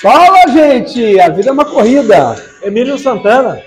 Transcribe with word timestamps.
Fala, 0.00 0.48
gente! 0.48 1.20
A 1.20 1.28
vida 1.28 1.50
é 1.50 1.52
uma 1.52 1.64
corrida. 1.66 2.34
Emílio 2.62 2.98
Santana. 2.98 3.62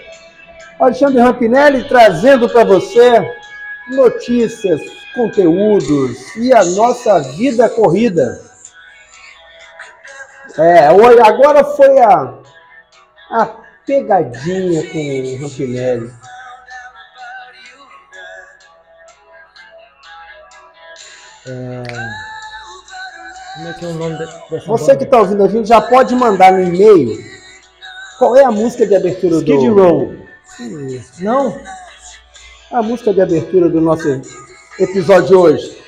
Alexandre 0.79 1.21
Rampinelli 1.21 1.87
trazendo 1.87 2.49
para 2.49 2.63
você 2.63 3.21
notícias, 3.89 4.81
conteúdos 5.13 6.35
e 6.35 6.51
a 6.51 6.65
nossa 6.65 7.19
vida 7.19 7.69
corrida. 7.69 8.41
É, 10.57 10.87
agora 10.87 11.63
foi 11.63 11.99
a, 11.99 12.33
a 13.29 13.45
pegadinha 13.85 14.89
com 14.89 14.97
o 14.97 15.41
Rampinelli. 15.43 16.11
Como 23.53 23.67
é 23.67 23.73
que 23.73 23.85
é 23.85 23.87
o 23.87 23.93
nome 23.93 24.17
dessa 24.17 24.67
Você 24.67 24.95
que 24.95 25.03
está 25.03 25.19
ouvindo 25.19 25.43
a 25.43 25.47
gente 25.47 25.67
já 25.67 25.79
pode 25.79 26.15
mandar 26.15 26.53
no 26.53 26.63
e-mail 26.63 27.17
qual 28.17 28.35
é 28.35 28.43
a 28.43 28.51
música 28.51 28.85
de 28.87 28.95
abertura 28.95 29.37
Skid 29.37 29.69
do... 29.69 29.75
Row. 29.75 30.13
Não? 31.19 31.59
A 32.71 32.81
música 32.81 33.13
de 33.13 33.21
abertura 33.21 33.69
do 33.69 33.81
nosso 33.81 34.21
episódio 34.79 35.27
de 35.27 35.35
hoje. 35.35 35.83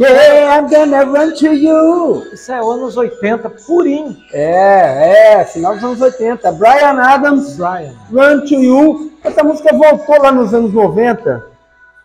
Yeah, 0.00 0.56
I'm 0.56 0.70
gonna 0.70 1.04
run 1.04 1.34
to 1.34 1.52
you. 1.52 2.24
Isso 2.32 2.50
é 2.50 2.58
anos 2.58 2.96
80, 2.96 3.50
purinho. 3.50 4.16
É, 4.32 5.34
é, 5.40 5.44
final 5.44 5.74
dos 5.74 5.84
anos 5.84 6.00
80. 6.00 6.52
Brian 6.52 6.98
Adams, 6.98 7.56
Brian. 7.56 7.92
Run 8.10 8.46
to 8.46 8.54
You. 8.54 9.12
Essa 9.22 9.44
música 9.44 9.76
voltou 9.76 10.22
lá 10.22 10.32
nos 10.32 10.54
anos 10.54 10.72
90. 10.72 11.44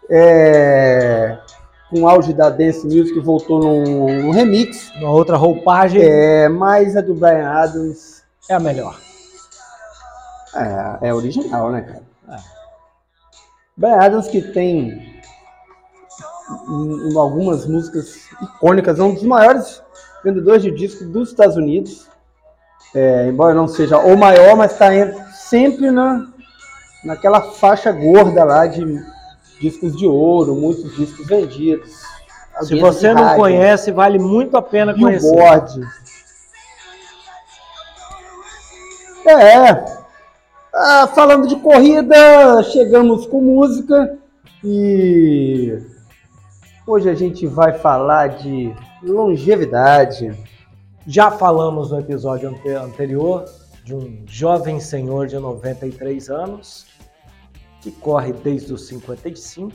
É, 0.09 1.37
com 1.95 2.01
o 2.01 2.07
auge 2.09 2.33
da 2.33 2.49
Dance 2.49 2.85
Music, 2.85 3.17
voltou 3.21 3.59
num, 3.59 4.23
num 4.23 4.31
remix. 4.31 4.91
Uma 4.97 5.11
outra 5.11 5.37
roupagem. 5.37 6.01
É, 6.03 6.49
mas 6.49 6.97
a 6.97 7.01
do 7.01 7.15
Brian 7.15 7.47
Adams 7.49 8.21
é 8.49 8.53
a 8.53 8.59
melhor. 8.59 8.99
É, 10.53 11.07
é 11.07 11.13
original, 11.13 11.71
né, 11.71 11.81
cara? 11.81 12.03
É. 12.29 12.43
Brian 13.77 14.01
Adams 14.01 14.27
que 14.27 14.41
tem 14.41 15.15
algumas 17.17 17.65
músicas 17.65 18.27
icônicas, 18.41 18.99
é 18.99 19.03
um 19.03 19.13
dos 19.13 19.23
maiores 19.23 19.81
vendedores 20.23 20.61
de 20.61 20.71
discos 20.71 21.07
dos 21.07 21.29
Estados 21.29 21.55
Unidos. 21.55 22.09
É, 22.93 23.27
embora 23.27 23.53
não 23.53 23.67
seja 23.67 23.97
o 23.99 24.17
maior, 24.17 24.55
mas 24.55 24.73
está 24.73 24.89
sempre 25.33 25.91
na, 25.91 26.27
naquela 27.03 27.41
faixa 27.41 27.91
gorda 27.91 28.43
lá 28.43 28.67
de 28.67 28.83
discos 29.59 29.95
de 29.95 30.05
ouro, 30.05 30.55
muitos 30.55 30.95
discos 30.95 31.25
vendidos. 31.25 32.03
Se 32.63 32.79
você 32.79 33.13
não 33.13 33.23
rádio, 33.23 33.37
conhece, 33.37 33.91
vale 33.91 34.17
muito 34.17 34.55
a 34.55 34.61
pena 34.61 34.93
Billboard. 34.93 35.73
conhecer. 35.73 36.05
É. 39.27 39.85
Ah, 40.73 41.07
falando 41.07 41.47
de 41.47 41.55
corrida, 41.55 42.61
chegamos 42.63 43.25
com 43.25 43.41
música 43.41 44.17
e 44.63 45.79
hoje 46.85 47.09
a 47.09 47.15
gente 47.15 47.47
vai 47.47 47.73
falar 47.73 48.29
de 48.29 48.73
longevidade. 49.01 50.37
Já 51.07 51.31
falamos 51.31 51.91
no 51.91 51.99
episódio 51.99 52.55
anterior 52.83 53.45
de 53.83 53.95
um 53.95 54.23
jovem 54.25 54.79
senhor 54.79 55.27
de 55.27 55.37
93 55.37 56.29
anos 56.29 56.85
que 57.85 57.91
corre 57.91 58.33
desde 58.33 58.73
os 58.73 58.87
55 58.87 59.71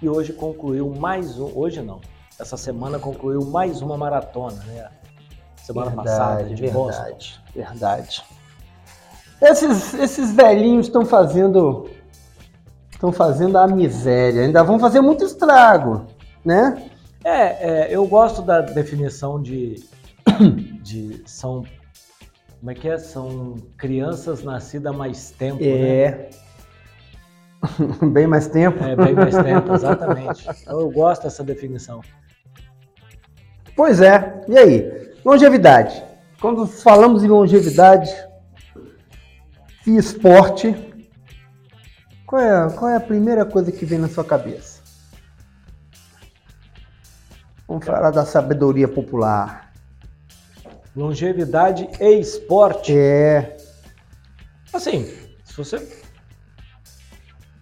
e 0.00 0.08
hoje 0.08 0.32
concluiu 0.32 0.88
mais 0.88 1.38
um, 1.38 1.52
hoje 1.54 1.82
não, 1.82 2.00
essa 2.40 2.56
semana 2.56 2.98
concluiu 2.98 3.44
mais 3.44 3.82
uma 3.82 3.94
maratona, 3.94 4.56
né? 4.64 4.88
Semana 5.62 5.90
verdade, 5.90 6.08
passada, 6.08 6.44
de 6.44 6.54
verdade, 6.54 6.72
Boston. 6.72 7.40
Verdade. 7.54 8.24
Esses, 9.42 9.92
esses 9.92 10.32
velhinhos 10.32 10.86
estão 10.86 11.04
fazendo 11.04 11.90
estão 12.90 13.12
fazendo 13.12 13.58
a 13.58 13.68
miséria, 13.68 14.44
ainda 14.44 14.64
vão 14.64 14.78
fazer 14.78 15.02
muito 15.02 15.22
estrago, 15.22 16.06
né? 16.42 16.90
É, 17.22 17.84
é 17.90 17.94
eu 17.94 18.06
gosto 18.06 18.40
da 18.40 18.62
definição 18.62 19.42
de, 19.42 19.84
de 20.82 21.22
são 21.26 21.66
como 22.58 22.70
é 22.70 22.74
que 22.74 22.88
é? 22.88 22.96
São 22.96 23.56
crianças 23.76 24.42
nascidas 24.42 24.90
há 24.90 24.96
mais 24.96 25.30
tempo, 25.30 25.62
é. 25.62 26.10
né? 26.10 26.47
bem 28.12 28.26
mais 28.26 28.48
tempo. 28.48 28.82
É, 28.84 28.94
bem 28.94 29.14
mais 29.14 29.36
tempo, 29.36 29.72
exatamente. 29.74 30.46
Então 30.62 30.80
eu 30.80 30.90
gosto 30.90 31.24
dessa 31.24 31.42
definição. 31.42 32.00
Pois 33.76 34.00
é. 34.00 34.42
E 34.48 34.58
aí? 34.58 35.12
Longevidade. 35.24 36.02
Quando 36.40 36.66
falamos 36.66 37.24
em 37.24 37.28
longevidade 37.28 38.10
e 39.86 39.96
esporte, 39.96 40.74
qual 42.26 42.42
é, 42.42 42.70
qual 42.70 42.90
é 42.90 42.96
a 42.96 43.00
primeira 43.00 43.44
coisa 43.44 43.72
que 43.72 43.84
vem 43.84 43.98
na 43.98 44.08
sua 44.08 44.24
cabeça? 44.24 44.78
Vamos 47.66 47.84
falar 47.84 48.10
da 48.10 48.24
sabedoria 48.24 48.88
popular. 48.88 49.72
Longevidade 50.96 51.88
e 52.00 52.18
esporte. 52.18 52.96
É. 52.96 53.56
Assim, 54.72 55.04
se 55.44 55.56
você 55.56 55.78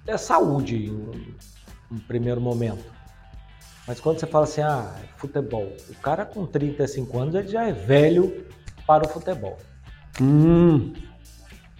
é 0.06 0.16
saúde 0.16 0.86
em 0.86 1.26
um 1.90 1.98
primeiro 1.98 2.40
momento. 2.40 2.84
Mas 3.86 4.00
quando 4.00 4.18
você 4.18 4.26
fala 4.26 4.44
assim, 4.44 4.62
ah, 4.62 4.92
futebol, 5.16 5.72
o 5.88 5.94
cara 5.96 6.24
com 6.24 6.44
35 6.44 7.18
anos 7.18 7.34
ele 7.34 7.48
já 7.48 7.66
é 7.66 7.72
velho 7.72 8.46
para 8.86 9.04
o 9.04 9.08
futebol. 9.08 9.56
Hum. 10.20 10.92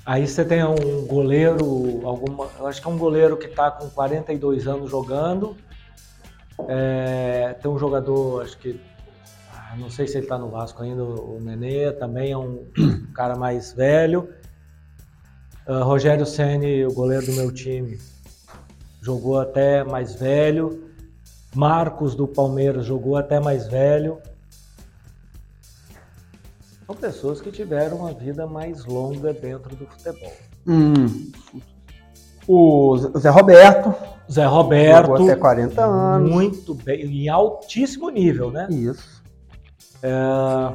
Aí 0.05 0.27
você 0.27 0.45
tem 0.45 0.63
um 0.63 1.05
goleiro, 1.07 2.07
alguma, 2.07 2.49
eu 2.59 2.67
acho 2.69 2.81
que 2.81 2.87
é 2.87 2.91
um 2.91 2.99
goleiro 2.99 3.37
que 3.37 3.47
está 3.47 3.73
com 3.73 3.91
42 3.91 4.69
anos 4.69 4.89
jogando. 4.89 5.57
É, 6.69 7.57
tem 7.61 7.69
um 7.69 7.79
jogador, 7.79 8.43
acho 8.43 8.57
que, 8.59 8.81
ah, 9.53 9.75
não 9.77 9.91
sei 9.91 10.07
se 10.07 10.17
ele 10.17 10.27
está 10.27 10.39
no 10.39 10.49
Vasco 10.49 10.81
ainda, 10.81 11.03
o 11.03 11.41
Nenê 11.41 11.91
também 11.93 12.31
é 12.31 12.39
um 12.39 12.67
cara 13.15 13.35
mais 13.35 13.73
velho. 13.73 14.29
Uh, 15.67 15.83
Rogério 15.83 16.25
Ceni, 16.25 16.87
o 16.87 16.93
goleiro 16.93 17.27
do 17.27 17.33
meu 17.33 17.53
time, 17.53 17.99
jogou 19.07 19.39
até 19.39 19.85
mais 19.85 20.17
velho. 20.17 20.83
Marcos 21.55 22.17
do 22.17 22.27
Palmeiras 22.27 22.85
jogou 22.85 23.17
até 23.17 23.39
mais 23.39 23.69
velho. 23.69 24.19
São 26.85 26.95
pessoas 26.95 27.41
que 27.41 27.53
tiveram 27.53 27.99
uma 27.99 28.13
vida 28.13 28.47
mais 28.47 28.85
longa 28.85 29.33
dentro 29.33 29.77
do 29.77 29.87
futebol. 29.87 30.33
Hum. 30.67 31.31
O 32.49 32.97
Zé 33.17 33.31
Roberto. 33.31 33.95
Zé 34.31 34.45
Roberto. 34.45 35.07
Jogou 35.07 35.25
até 35.25 35.37
40 35.37 35.85
anos. 35.85 36.31
Muito 36.31 36.75
bem, 36.75 37.03
em 37.03 37.29
altíssimo 37.29 38.11
nível, 38.11 38.51
né? 38.51 38.67
Isso. 38.71 39.23
É... 40.03 40.73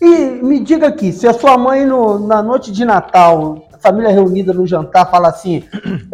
E 0.00 0.42
me 0.42 0.60
diga 0.60 0.88
aqui, 0.88 1.12
se 1.12 1.26
a 1.26 1.32
sua 1.32 1.56
mãe 1.58 1.84
no, 1.84 2.18
na 2.18 2.42
noite 2.42 2.70
de 2.70 2.84
Natal 2.84 3.67
família 3.80 4.10
reunida 4.10 4.52
no 4.52 4.66
jantar 4.66 5.10
fala 5.10 5.28
assim: 5.28 5.64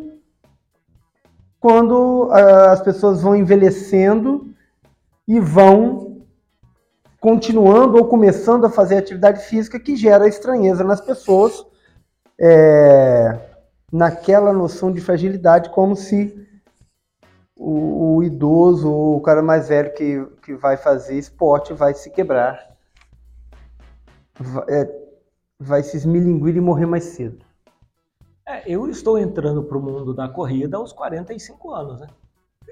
quando 1.59 2.29
uh, 2.29 2.71
as 2.71 2.81
pessoas 2.81 3.21
vão 3.21 3.35
envelhecendo 3.35 4.49
e 5.27 5.41
vão 5.41 6.10
continuando 7.21 7.99
ou 7.99 8.07
começando 8.07 8.65
a 8.65 8.71
fazer 8.71 8.97
atividade 8.97 9.45
física 9.45 9.79
que 9.79 9.95
gera 9.95 10.27
estranheza 10.27 10.83
nas 10.83 11.03
pessoas, 11.03 11.67
é, 12.41 13.39
naquela 13.93 14.53
noção 14.55 14.91
de 14.91 15.03
fragilidade, 15.03 15.69
como 15.69 15.95
se 15.95 16.49
o, 17.55 18.17
o, 18.17 18.23
idoso 18.23 18.91
ou 18.91 19.19
o 19.19 19.21
cara 19.21 19.43
mais 19.43 19.69
velho 19.69 19.93
que, 19.93 20.27
que 20.43 20.55
vai 20.55 20.79
fazer 20.79 21.19
esporte 21.19 21.75
vai 21.75 21.93
se 21.93 22.09
quebrar, 22.11 22.75
vai, 24.39 24.65
é, 24.69 25.01
vai 25.59 25.83
se 25.83 25.99
esmilinguir 25.99 26.57
e 26.57 26.61
morrer 26.61 26.87
mais 26.87 27.05
cedo. 27.05 27.45
É, 28.49 28.63
eu 28.67 28.89
estou 28.89 29.19
entrando 29.19 29.63
para 29.63 29.77
o 29.77 29.83
mundo 29.83 30.15
da 30.15 30.27
corrida 30.27 30.79
aos 30.79 30.93
45 30.93 31.71
anos, 31.71 32.01
né? 32.01 32.07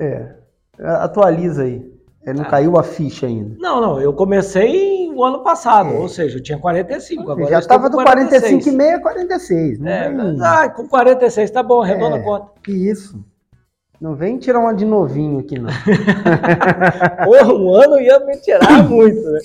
É. 0.01 0.35
Atualiza 0.79 1.65
aí. 1.65 1.98
É, 2.25 2.33
não 2.33 2.45
é. 2.45 2.49
caiu 2.49 2.79
a 2.79 2.83
ficha 2.83 3.27
ainda. 3.27 3.57
Não, 3.59 3.81
não. 3.81 4.01
Eu 4.01 4.13
comecei 4.13 5.11
o 5.11 5.25
ano 5.25 5.43
passado, 5.43 5.91
é. 5.91 5.99
ou 5.99 6.09
seja, 6.09 6.39
eu 6.39 6.43
tinha 6.43 6.59
45. 6.59 7.23
Agora 7.23 7.51
já 7.51 7.59
estava 7.59 7.89
do 7.89 7.97
45,5 7.97 8.95
a 8.97 9.01
46. 9.01 9.79
Não 9.79 9.89
é, 9.89 10.11
vem... 10.11 10.39
ah, 10.43 10.69
com 10.69 10.87
46 10.89 11.51
tá 11.51 11.63
bom, 11.63 11.83
arredonda 11.83 12.17
é, 12.17 12.21
a 12.21 12.23
conta. 12.23 12.53
Que 12.63 12.73
isso. 12.73 13.25
Não 14.01 14.15
vem 14.15 14.39
tirar 14.39 14.61
uma 14.61 14.75
de 14.75 14.85
novinho 14.85 15.41
aqui, 15.41 15.59
não. 15.59 15.71
Porra, 17.25 17.53
um 17.53 17.75
ano 17.75 18.01
ia 18.01 18.21
me 18.21 18.37
tirar 18.37 18.83
muito, 18.89 19.21
né? 19.23 19.41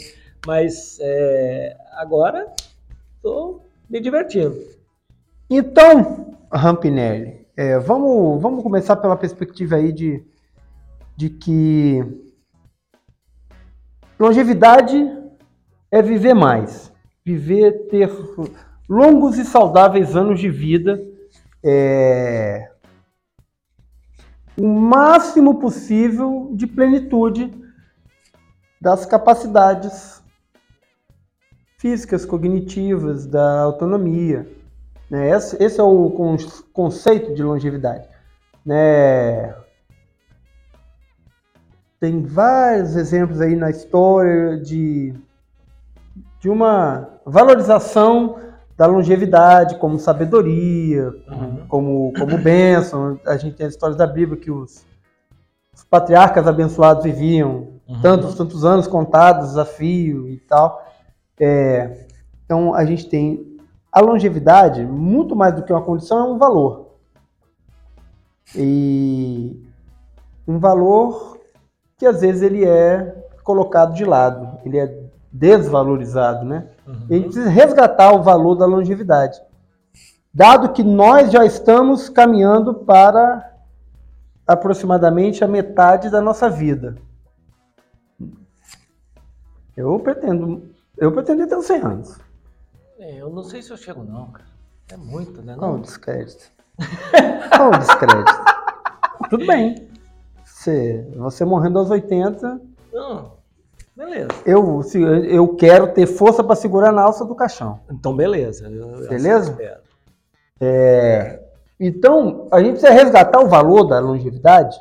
Mas 0.45 0.99
é, 1.01 1.75
agora 1.93 2.47
estou 3.15 3.65
me 3.89 3.99
divertindo. 3.99 4.55
Então, 5.49 6.35
Rampinelli, 6.51 7.47
é, 7.57 7.79
vamos, 7.79 8.41
vamos 8.41 8.61
começar 8.61 8.95
pela 8.95 9.15
perspectiva 9.15 9.75
aí 9.75 9.91
de, 9.91 10.23
de 11.15 11.29
que 11.29 12.22
longevidade 14.23 15.11
é 15.91 16.01
viver 16.01 16.33
mais, 16.33 16.93
viver, 17.25 17.87
ter 17.89 18.09
longos 18.87 19.37
e 19.37 19.43
saudáveis 19.43 20.15
anos 20.15 20.39
de 20.39 20.49
vida, 20.49 21.03
é, 21.61 22.71
o 24.57 24.65
máximo 24.65 25.59
possível 25.59 26.51
de 26.53 26.65
plenitude 26.65 27.53
das 28.79 29.05
capacidades 29.05 30.23
físicas, 31.77 32.25
cognitivas, 32.25 33.25
da 33.25 33.61
autonomia. 33.61 34.47
Né? 35.09 35.31
Esse, 35.31 35.81
é 35.81 35.83
o 35.83 36.09
conceito 36.71 37.33
de 37.33 37.43
longevidade. 37.43 38.07
Né? 38.65 39.53
Tem 42.03 42.21
vários 42.21 42.97
exemplos 42.97 43.39
aí 43.39 43.55
na 43.55 43.69
história 43.69 44.57
de, 44.57 45.13
de 46.37 46.49
uma 46.49 47.07
valorização 47.25 48.35
da 48.75 48.85
longevidade 48.85 49.77
como 49.77 49.97
sabedoria, 49.97 51.13
uhum. 51.31 51.65
como, 51.69 52.11
como 52.19 52.37
bênção. 52.37 53.17
A 53.25 53.37
gente 53.37 53.55
tem 53.55 53.67
as 53.67 53.71
histórias 53.71 53.97
da 53.97 54.05
Bíblia 54.05 54.37
que 54.37 54.51
os, 54.51 54.85
os 55.73 55.85
patriarcas 55.85 56.45
abençoados 56.45 57.05
viviam 57.05 57.79
uhum. 57.87 58.01
tantos, 58.01 58.35
tantos 58.35 58.65
anos 58.65 58.85
contados, 58.85 59.51
desafio 59.51 60.27
e 60.27 60.39
tal. 60.39 60.85
É, 61.39 62.05
então 62.43 62.73
a 62.75 62.83
gente 62.83 63.07
tem 63.07 63.57
a 63.89 64.01
longevidade, 64.01 64.85
muito 64.85 65.37
mais 65.37 65.55
do 65.55 65.63
que 65.63 65.71
uma 65.71 65.81
condição, 65.81 66.19
é 66.19 66.33
um 66.33 66.37
valor. 66.37 66.97
E 68.53 69.57
um 70.45 70.59
valor 70.59 71.32
que 72.03 72.07
às 72.07 72.19
vezes 72.19 72.41
ele 72.41 72.65
é 72.65 73.15
colocado 73.45 73.93
de 73.93 74.03
lado, 74.03 74.59
ele 74.65 74.77
é 74.77 75.03
desvalorizado, 75.31 76.43
né? 76.43 76.67
Uhum. 76.85 77.05
E 77.09 77.13
a 77.13 77.15
gente 77.15 77.25
precisa 77.27 77.49
resgatar 77.49 78.13
o 78.13 78.21
valor 78.21 78.55
da 78.55 78.65
longevidade. 78.65 79.41
Dado 80.33 80.73
que 80.73 80.83
nós 80.83 81.31
já 81.31 81.45
estamos 81.45 82.09
caminhando 82.09 82.73
para 82.73 83.53
aproximadamente 84.45 85.45
a 85.45 85.47
metade 85.47 86.09
da 86.09 86.19
nossa 86.19 86.49
vida. 86.49 86.97
Eu 89.77 89.97
pretendo, 89.99 90.69
eu 90.97 91.09
pretendo 91.09 91.47
ter 91.47 91.55
uns 91.55 91.65
100 91.65 91.81
anos. 91.81 92.19
É, 92.99 93.21
eu 93.21 93.29
não 93.29 93.43
sei 93.43 93.61
se 93.61 93.71
eu 93.71 93.77
chego, 93.77 94.03
não, 94.03 94.27
cara. 94.27 94.45
É 94.91 94.97
muito, 94.97 95.41
né? 95.41 95.55
Qual 95.57 95.75
o 95.75 95.79
descrédito? 95.79 96.51
Qual 97.55 97.69
o 97.69 97.77
descrédito? 97.77 98.43
Tudo 99.29 99.47
bem. 99.47 99.92
Você, 100.63 101.07
você 101.15 101.45
morrendo 101.45 101.79
aos 101.79 101.89
80. 101.89 102.61
Não, 102.93 103.31
beleza. 103.95 104.29
Eu, 104.45 104.81
se, 104.81 105.01
eu 105.01 105.55
quero 105.55 105.87
ter 105.93 106.07
força 106.07 106.43
para 106.43 106.55
segurar 106.55 106.91
na 106.91 107.01
alça 107.01 107.25
do 107.25 107.35
caixão. 107.35 107.79
Então, 107.91 108.15
beleza. 108.15 108.69
Eu, 108.69 109.07
beleza? 109.09 109.57
É, 110.61 111.41
então, 111.79 112.47
a 112.51 112.59
gente 112.59 112.79
precisa 112.79 112.93
resgatar 112.93 113.41
o 113.41 113.47
valor 113.47 113.83
da 113.83 113.99
longevidade. 113.99 114.77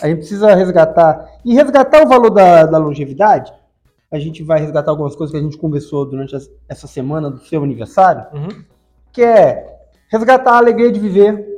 A 0.00 0.08
gente 0.08 0.18
precisa 0.18 0.54
resgatar. 0.54 1.28
E 1.44 1.54
resgatar 1.54 2.02
o 2.02 2.08
valor 2.08 2.30
da, 2.30 2.64
da 2.64 2.78
longevidade 2.78 3.52
a 4.12 4.18
gente 4.18 4.42
vai 4.42 4.60
resgatar 4.60 4.90
algumas 4.90 5.16
coisas 5.16 5.32
que 5.32 5.38
a 5.38 5.42
gente 5.42 5.56
conversou 5.56 6.04
durante 6.04 6.36
essa 6.68 6.86
semana 6.86 7.30
do 7.30 7.38
seu 7.38 7.62
aniversário, 7.62 8.26
uhum. 8.34 8.62
que 9.10 9.22
é 9.22 9.78
resgatar 10.10 10.52
a 10.52 10.58
alegria 10.58 10.92
de 10.92 11.00
viver. 11.00 11.51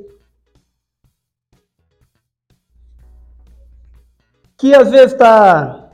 Que 4.65 4.75
às 4.75 4.91
vezes 4.91 5.13
está 5.13 5.91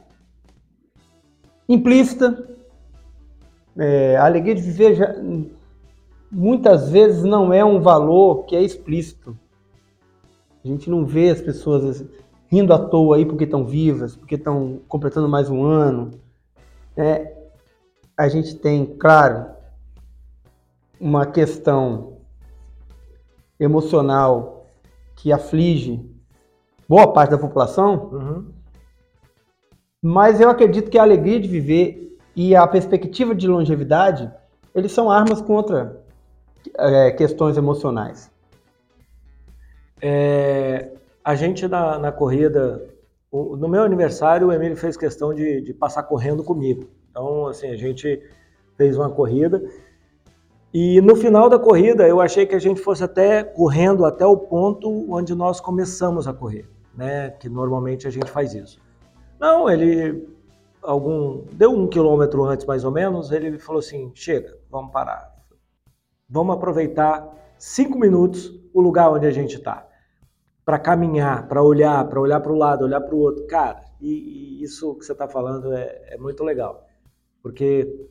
implícita. 1.68 2.56
É, 3.76 4.16
a 4.16 4.24
alegria 4.24 4.54
de 4.54 4.62
viver 4.62 4.94
já, 4.94 5.12
muitas 6.30 6.88
vezes 6.88 7.24
não 7.24 7.52
é 7.52 7.64
um 7.64 7.80
valor 7.80 8.44
que 8.44 8.54
é 8.54 8.62
explícito. 8.62 9.36
A 10.64 10.68
gente 10.68 10.88
não 10.88 11.04
vê 11.04 11.30
as 11.30 11.40
pessoas 11.40 12.04
rindo 12.46 12.72
à 12.72 12.78
toa 12.78 13.16
aí 13.16 13.26
porque 13.26 13.42
estão 13.42 13.64
vivas, 13.64 14.14
porque 14.14 14.36
estão 14.36 14.80
completando 14.86 15.28
mais 15.28 15.50
um 15.50 15.64
ano 15.64 16.12
é, 16.96 17.36
a 18.16 18.28
gente 18.28 18.54
tem, 18.54 18.86
claro, 18.86 19.46
uma 21.00 21.26
questão 21.26 22.18
emocional 23.58 24.64
que 25.16 25.32
aflige 25.32 26.08
boa 26.88 27.12
parte 27.12 27.30
da 27.30 27.38
população, 27.38 28.10
uhum. 28.12 28.59
Mas 30.02 30.40
eu 30.40 30.48
acredito 30.48 30.90
que 30.90 30.98
a 30.98 31.02
alegria 31.02 31.40
de 31.40 31.48
viver 31.48 32.18
e 32.34 32.54
a 32.54 32.66
perspectiva 32.66 33.34
de 33.34 33.46
longevidade, 33.46 34.30
eles 34.74 34.92
são 34.92 35.10
armas 35.10 35.40
contra 35.40 36.02
é, 36.78 37.10
questões 37.10 37.56
emocionais. 37.56 38.30
É, 40.00 40.92
a 41.24 41.34
gente 41.34 41.68
na, 41.68 41.98
na 41.98 42.12
corrida 42.12 42.88
no 43.32 43.68
meu 43.68 43.82
aniversário, 43.82 44.48
o 44.48 44.52
Emílio 44.52 44.76
fez 44.76 44.96
questão 44.96 45.32
de, 45.32 45.60
de 45.60 45.72
passar 45.72 46.02
correndo 46.02 46.42
comigo. 46.42 46.88
Então, 47.10 47.46
assim, 47.46 47.68
a 47.68 47.76
gente 47.76 48.20
fez 48.76 48.96
uma 48.96 49.08
corrida. 49.08 49.62
E 50.74 51.00
no 51.00 51.14
final 51.14 51.48
da 51.48 51.58
corrida, 51.58 52.06
eu 52.08 52.20
achei 52.20 52.44
que 52.44 52.54
a 52.54 52.58
gente 52.58 52.80
fosse 52.80 53.04
até 53.04 53.44
correndo 53.44 54.04
até 54.04 54.26
o 54.26 54.36
ponto 54.36 55.06
onde 55.12 55.34
nós 55.34 55.60
começamos 55.60 56.26
a 56.26 56.32
correr, 56.32 56.68
né? 56.94 57.30
Que 57.30 57.48
normalmente 57.48 58.06
a 58.06 58.10
gente 58.10 58.30
faz 58.30 58.54
isso. 58.54 58.80
Não, 59.40 59.70
ele 59.70 60.28
algum 60.82 61.44
deu 61.52 61.70
um 61.70 61.88
quilômetro 61.88 62.44
antes 62.44 62.66
mais 62.66 62.84
ou 62.84 62.92
menos. 62.92 63.32
Ele 63.32 63.58
falou 63.58 63.80
assim: 63.80 64.12
chega, 64.14 64.54
vamos 64.70 64.92
parar, 64.92 65.34
vamos 66.28 66.54
aproveitar 66.54 67.26
cinco 67.58 67.98
minutos 67.98 68.60
o 68.74 68.80
lugar 68.80 69.10
onde 69.10 69.26
a 69.26 69.30
gente 69.30 69.56
está 69.56 69.86
para 70.64 70.78
caminhar, 70.78 71.48
para 71.48 71.62
olhar, 71.62 72.06
para 72.08 72.20
olhar 72.20 72.40
para 72.40 72.52
o 72.52 72.56
lado, 72.56 72.84
olhar 72.84 73.00
para 73.00 73.14
o 73.14 73.18
outro. 73.18 73.46
Cara, 73.46 73.82
e, 74.00 74.60
e, 74.60 74.62
isso 74.62 74.94
que 74.96 75.04
você 75.04 75.12
está 75.12 75.26
falando 75.26 75.72
é, 75.72 76.14
é, 76.14 76.18
muito 76.18 76.44
legal. 76.44 76.86
Porque 77.42 78.08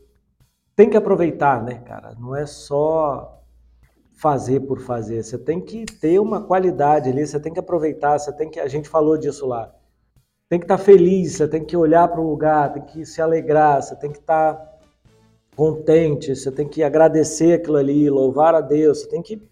tem 0.76 0.90
que 0.90 0.98
aproveitar, 0.98 1.64
né, 1.64 1.76
cara? 1.86 2.16
Não 2.20 2.36
é 2.36 2.46
só 2.46 3.42
fazer 4.14 4.62
por 4.62 4.82
fazer. 4.82 5.24
Você 5.24 5.38
tem 5.38 5.62
que 5.62 5.86
ter 5.86 6.20
uma 6.20 6.42
qualidade 6.42 7.10
ali, 7.10 7.26
você 7.26 7.40
tem 7.40 7.54
que 7.54 7.60
aproveitar, 7.60 8.20
você 8.20 8.36
tem 8.36 8.50
que. 8.50 8.60
A 8.60 8.68
gente 8.68 8.90
falou 8.90 9.18
disso 9.18 9.46
lá. 9.46 9.74
Tem 10.50 10.58
que 10.58 10.66
estar 10.66 10.80
tá 10.80 10.84
feliz, 10.84 11.34
você 11.38 11.48
tem 11.48 11.64
que 11.64 11.78
olhar 11.78 12.08
para 12.08 12.20
o 12.20 12.28
lugar, 12.28 12.74
tem 12.74 12.82
que 12.82 13.06
se 13.06 13.22
alegrar, 13.22 13.84
você 13.84 13.96
tem 13.96 14.12
que 14.12 14.18
estar 14.18 14.56
tá 14.56 14.70
contente, 15.56 16.36
você 16.36 16.52
tem 16.52 16.68
que 16.68 16.82
agradecer 16.82 17.54
aquilo 17.54 17.78
ali, 17.78 18.10
louvar 18.10 18.56
a 18.56 18.62
Deus, 18.62 19.02
você 19.02 19.10
tem 19.10 19.22
que 19.22 19.48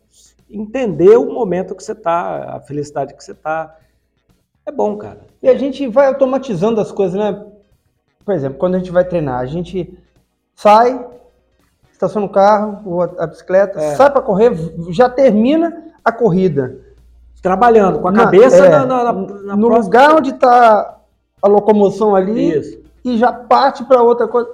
entender 0.49 1.17
o 1.17 1.31
momento 1.31 1.75
que 1.75 1.83
você 1.83 1.91
está, 1.91 2.55
a 2.55 2.59
felicidade 2.61 3.13
que 3.13 3.23
você 3.23 3.33
está. 3.33 3.77
É 4.65 4.71
bom, 4.71 4.97
cara. 4.97 5.21
E 5.43 5.47
a 5.47 5.55
gente 5.55 5.87
vai 5.87 6.07
automatizando 6.07 6.81
as 6.81 6.91
coisas, 6.91 7.19
né? 7.19 7.45
Por 8.25 8.33
exemplo, 8.33 8.57
quando 8.57 8.75
a 8.75 8.79
gente 8.79 8.91
vai 8.91 9.05
treinar, 9.05 9.39
a 9.39 9.45
gente 9.45 9.97
sai, 10.55 11.05
estaciona 11.91 12.25
o 12.25 12.29
carro 12.29 13.01
a, 13.19 13.27
bicicleta, 13.27 13.79
é. 13.79 13.95
sai 13.95 14.11
para 14.11 14.21
correr, 14.21 14.51
já 14.89 15.07
termina 15.07 15.93
a 16.03 16.11
corrida. 16.11 16.86
Trabalhando 17.47 17.99
com 17.99 18.09
a 18.09 18.13
cabeça 18.13 18.65
é, 18.65 18.69
na, 18.69 18.85
na, 18.85 19.03
na, 19.13 19.55
no 19.55 19.67
próxima... 19.67 19.77
lugar 19.77 20.15
onde 20.17 20.31
está 20.31 20.99
a 21.41 21.47
locomoção 21.47 22.13
ali 22.13 22.57
Isso. 22.57 22.77
e 23.05 23.17
já 23.17 23.31
parte 23.31 23.85
para 23.85 24.01
outra 24.01 24.27
coisa. 24.27 24.49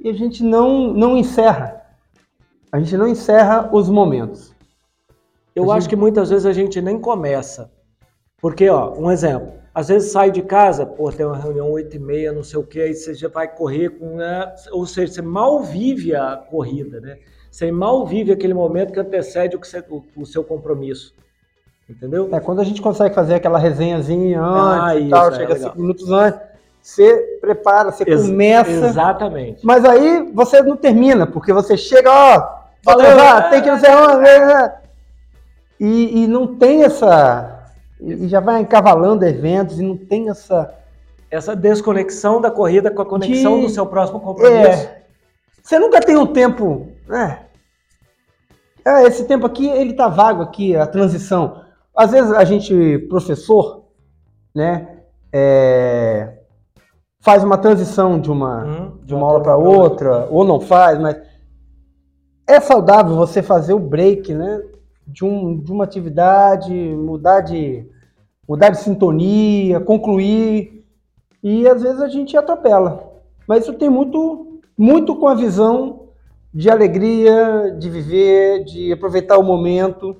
E 0.00 0.08
a 0.08 0.14
gente 0.14 0.42
não, 0.42 0.90
não 0.94 1.18
encerra. 1.18 1.82
A 2.72 2.78
gente 2.78 2.96
não 2.96 3.06
encerra 3.06 3.68
os 3.70 3.90
momentos. 3.90 4.54
Eu 5.54 5.70
a 5.70 5.74
acho 5.74 5.82
gente... 5.82 5.90
que 5.90 5.96
muitas 5.96 6.30
vezes 6.30 6.46
a 6.46 6.52
gente 6.54 6.80
nem 6.80 6.98
começa. 6.98 7.70
Porque, 8.40 8.70
ó, 8.70 8.94
um 8.94 9.10
exemplo. 9.10 9.52
Às 9.74 9.88
vezes 9.88 10.10
sai 10.10 10.30
de 10.30 10.40
casa, 10.40 10.86
pô, 10.86 11.12
tem 11.12 11.26
uma 11.26 11.36
reunião 11.36 11.70
8 11.70 11.94
e 11.94 11.98
meia, 11.98 12.32
não 12.32 12.42
sei 12.42 12.58
o 12.58 12.64
que, 12.64 12.80
aí 12.80 12.94
você 12.94 13.12
já 13.12 13.28
vai 13.28 13.54
correr 13.54 13.90
com. 13.90 14.16
Né? 14.16 14.50
Ou 14.72 14.86
seja, 14.86 15.12
você 15.12 15.22
mal 15.22 15.62
vive 15.62 16.14
a 16.14 16.38
corrida, 16.38 17.02
né? 17.02 17.18
Você 17.50 17.70
mal 17.70 18.06
vive 18.06 18.32
aquele 18.32 18.54
momento 18.54 18.94
que 18.94 19.00
antecede 19.00 19.56
o, 19.56 19.60
que 19.60 19.68
você, 19.68 19.84
o, 19.90 20.02
o 20.16 20.24
seu 20.24 20.42
compromisso. 20.42 21.14
Entendeu? 21.90 22.28
É, 22.32 22.38
quando 22.38 22.60
a 22.60 22.64
gente 22.64 22.80
consegue 22.80 23.12
fazer 23.14 23.34
aquela 23.34 23.58
resenhazinha 23.58 24.40
antes 24.40 24.80
ah, 24.80 24.96
e 24.96 25.00
isso, 25.00 25.10
tal, 25.10 25.28
é, 25.28 25.34
chega 25.34 25.58
cinco 25.58 25.80
minutos 25.80 26.10
antes, 26.12 26.40
você 26.80 27.38
prepara, 27.40 27.90
você 27.90 28.04
Ex 28.06 28.22
começa. 28.22 28.70
Exatamente. 28.70 29.66
Mas 29.66 29.84
aí 29.84 30.30
você 30.32 30.62
não 30.62 30.76
termina, 30.76 31.26
porque 31.26 31.52
você 31.52 31.76
chega, 31.76 32.08
ó, 32.08 32.60
valeu, 32.84 33.16
já, 33.16 33.42
tem 33.50 33.60
que 33.60 33.70
não 33.70 33.80
sei 33.80 33.90
onde. 33.92 34.22
Né? 34.22 34.74
E, 35.80 36.22
e 36.22 36.26
não 36.28 36.46
tem 36.56 36.84
essa. 36.84 37.66
E 38.00 38.28
já 38.28 38.38
vai 38.38 38.60
encavalando 38.60 39.26
eventos 39.26 39.80
e 39.80 39.82
não 39.82 39.96
tem 39.96 40.30
essa. 40.30 40.72
Essa 41.28 41.54
desconexão 41.54 42.40
da 42.40 42.50
corrida 42.50 42.90
com 42.90 43.02
a 43.02 43.06
conexão 43.06 43.56
de... 43.56 43.66
do 43.66 43.68
seu 43.68 43.86
próximo 43.86 44.20
compromisso. 44.20 44.68
É. 44.68 45.02
Você 45.62 45.78
nunca 45.78 46.00
tem 46.00 46.16
um 46.16 46.26
tempo. 46.26 46.88
Né? 47.06 47.40
É, 48.84 49.04
esse 49.04 49.24
tempo 49.24 49.46
aqui, 49.46 49.68
ele 49.68 49.92
tá 49.92 50.08
vago 50.08 50.42
aqui, 50.42 50.74
a 50.74 50.86
transição. 50.86 51.62
Às 51.94 52.10
vezes 52.12 52.32
a 52.32 52.44
gente, 52.44 52.98
professor, 53.08 53.84
né, 54.54 55.00
é, 55.32 56.38
faz 57.20 57.44
uma 57.44 57.58
transição 57.58 58.20
de 58.20 58.30
uma, 58.30 58.64
hum, 58.64 58.98
de 59.04 59.14
uma 59.14 59.26
aula 59.26 59.42
para 59.42 59.56
outra, 59.56 60.28
ou 60.30 60.44
não 60.44 60.60
faz, 60.60 60.98
mas 60.98 61.16
é 62.48 62.60
saudável 62.60 63.16
você 63.16 63.42
fazer 63.42 63.74
o 63.74 63.78
break, 63.78 64.32
né, 64.32 64.62
de, 65.06 65.24
um, 65.24 65.58
de 65.58 65.72
uma 65.72 65.84
atividade, 65.84 66.72
mudar 66.72 67.40
de, 67.40 67.86
mudar 68.48 68.70
de 68.70 68.78
sintonia, 68.78 69.80
concluir, 69.80 70.84
e 71.42 71.68
às 71.68 71.82
vezes 71.82 72.00
a 72.00 72.08
gente 72.08 72.36
atropela. 72.36 73.08
Mas 73.46 73.64
isso 73.64 73.74
tem 73.74 73.88
muito, 73.88 74.60
muito 74.76 75.16
com 75.16 75.26
a 75.26 75.34
visão 75.34 76.08
de 76.52 76.68
alegria, 76.68 77.76
de 77.78 77.88
viver, 77.88 78.64
de 78.64 78.92
aproveitar 78.92 79.38
o 79.38 79.42
momento 79.42 80.16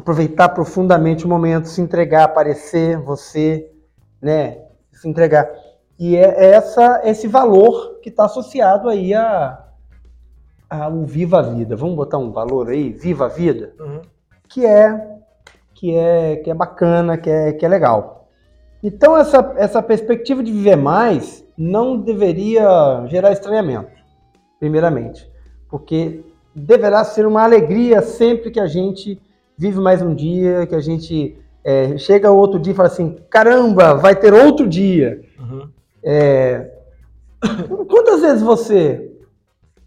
aproveitar 0.00 0.48
profundamente 0.48 1.24
o 1.24 1.28
momento, 1.28 1.68
se 1.68 1.80
entregar, 1.80 2.24
aparecer, 2.24 2.98
você, 2.98 3.70
né, 4.20 4.58
se 4.92 5.08
entregar. 5.08 5.48
E 5.98 6.16
é, 6.16 6.22
é 6.22 6.50
essa, 6.52 7.02
esse 7.04 7.28
valor 7.28 8.00
que 8.02 8.08
está 8.08 8.24
associado 8.24 8.88
aí 8.88 9.12
a, 9.14 9.62
a 10.68 10.88
o 10.88 11.04
Viva 11.04 11.38
a 11.38 11.42
Vida. 11.42 11.76
Vamos 11.76 11.96
botar 11.96 12.18
um 12.18 12.32
valor 12.32 12.70
aí, 12.70 12.90
Viva 12.90 13.26
a 13.26 13.28
Vida, 13.28 13.74
uhum. 13.78 14.00
que 14.48 14.64
é 14.66 15.18
que 15.74 15.94
é 15.94 16.36
que 16.36 16.50
é 16.50 16.54
bacana, 16.54 17.16
que 17.16 17.30
é 17.30 17.52
que 17.52 17.64
é 17.64 17.68
legal. 17.68 18.28
Então 18.82 19.16
essa 19.16 19.54
essa 19.58 19.82
perspectiva 19.82 20.42
de 20.42 20.50
viver 20.50 20.76
mais 20.76 21.44
não 21.56 21.98
deveria 21.98 23.04
gerar 23.06 23.32
estranhamento, 23.32 23.90
primeiramente, 24.58 25.30
porque 25.68 26.24
deverá 26.54 27.04
ser 27.04 27.26
uma 27.26 27.42
alegria 27.42 28.00
sempre 28.00 28.50
que 28.50 28.60
a 28.60 28.66
gente 28.66 29.20
vive 29.60 29.78
mais 29.78 30.00
um 30.00 30.14
dia, 30.14 30.66
que 30.66 30.74
a 30.74 30.80
gente 30.80 31.36
é, 31.62 31.98
chega 31.98 32.30
outro 32.30 32.58
dia 32.58 32.72
e 32.72 32.74
fala 32.74 32.88
assim, 32.88 33.14
caramba, 33.28 33.92
vai 33.92 34.16
ter 34.16 34.32
outro 34.32 34.66
dia. 34.66 35.20
Uhum. 35.38 35.68
É, 36.02 36.70
quantas 37.86 38.22
vezes 38.22 38.42
você 38.42 39.06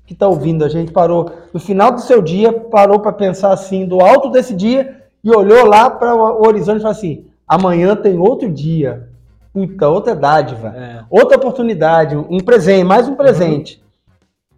que 0.05 0.13
está 0.13 0.27
ouvindo 0.27 0.63
a 0.63 0.69
gente 0.69 0.91
parou 0.91 1.31
no 1.51 1.59
final 1.59 1.91
do 1.91 2.01
seu 2.01 2.21
dia, 2.21 2.53
parou 2.53 2.99
para 2.99 3.11
pensar 3.13 3.51
assim, 3.51 3.87
do 3.87 3.99
alto 3.99 4.29
desse 4.29 4.53
dia 4.53 5.01
e 5.23 5.31
olhou 5.31 5.65
lá 5.65 5.89
para 5.89 6.13
o 6.13 6.45
horizonte 6.45 6.77
e 6.77 6.81
falou 6.81 6.95
assim, 6.95 7.25
amanhã 7.47 7.95
tem 7.95 8.19
outro 8.19 8.51
dia, 8.51 9.09
puta, 9.51 9.89
outra 9.89 10.13
dádiva, 10.13 10.67
é. 10.77 11.03
outra 11.09 11.35
oportunidade, 11.35 12.15
um 12.15 12.39
presente, 12.41 12.83
mais 12.83 13.07
um 13.07 13.15
presente. 13.15 13.81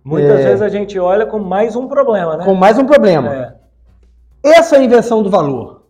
Uhum. 0.04 0.12
Muitas 0.12 0.42
é. 0.42 0.44
vezes 0.44 0.62
a 0.62 0.68
gente 0.68 1.00
olha 1.00 1.26
com 1.26 1.40
mais 1.40 1.74
um 1.74 1.88
problema, 1.88 2.36
né? 2.36 2.44
Com 2.44 2.54
mais 2.54 2.78
um 2.78 2.86
problema. 2.86 3.56
Essa 4.46 4.76
é 4.76 4.80
a 4.80 4.84
inversão 4.84 5.24
do 5.24 5.30
valor. 5.32 5.88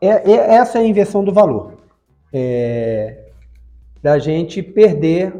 É, 0.00 0.08
é, 0.08 0.54
essa 0.56 0.80
é 0.80 0.82
a 0.82 0.84
inversão 0.84 1.22
do 1.22 1.32
valor. 1.32 1.74
É, 2.32 3.30
da 4.02 4.18
gente 4.18 4.60
perder 4.60 5.32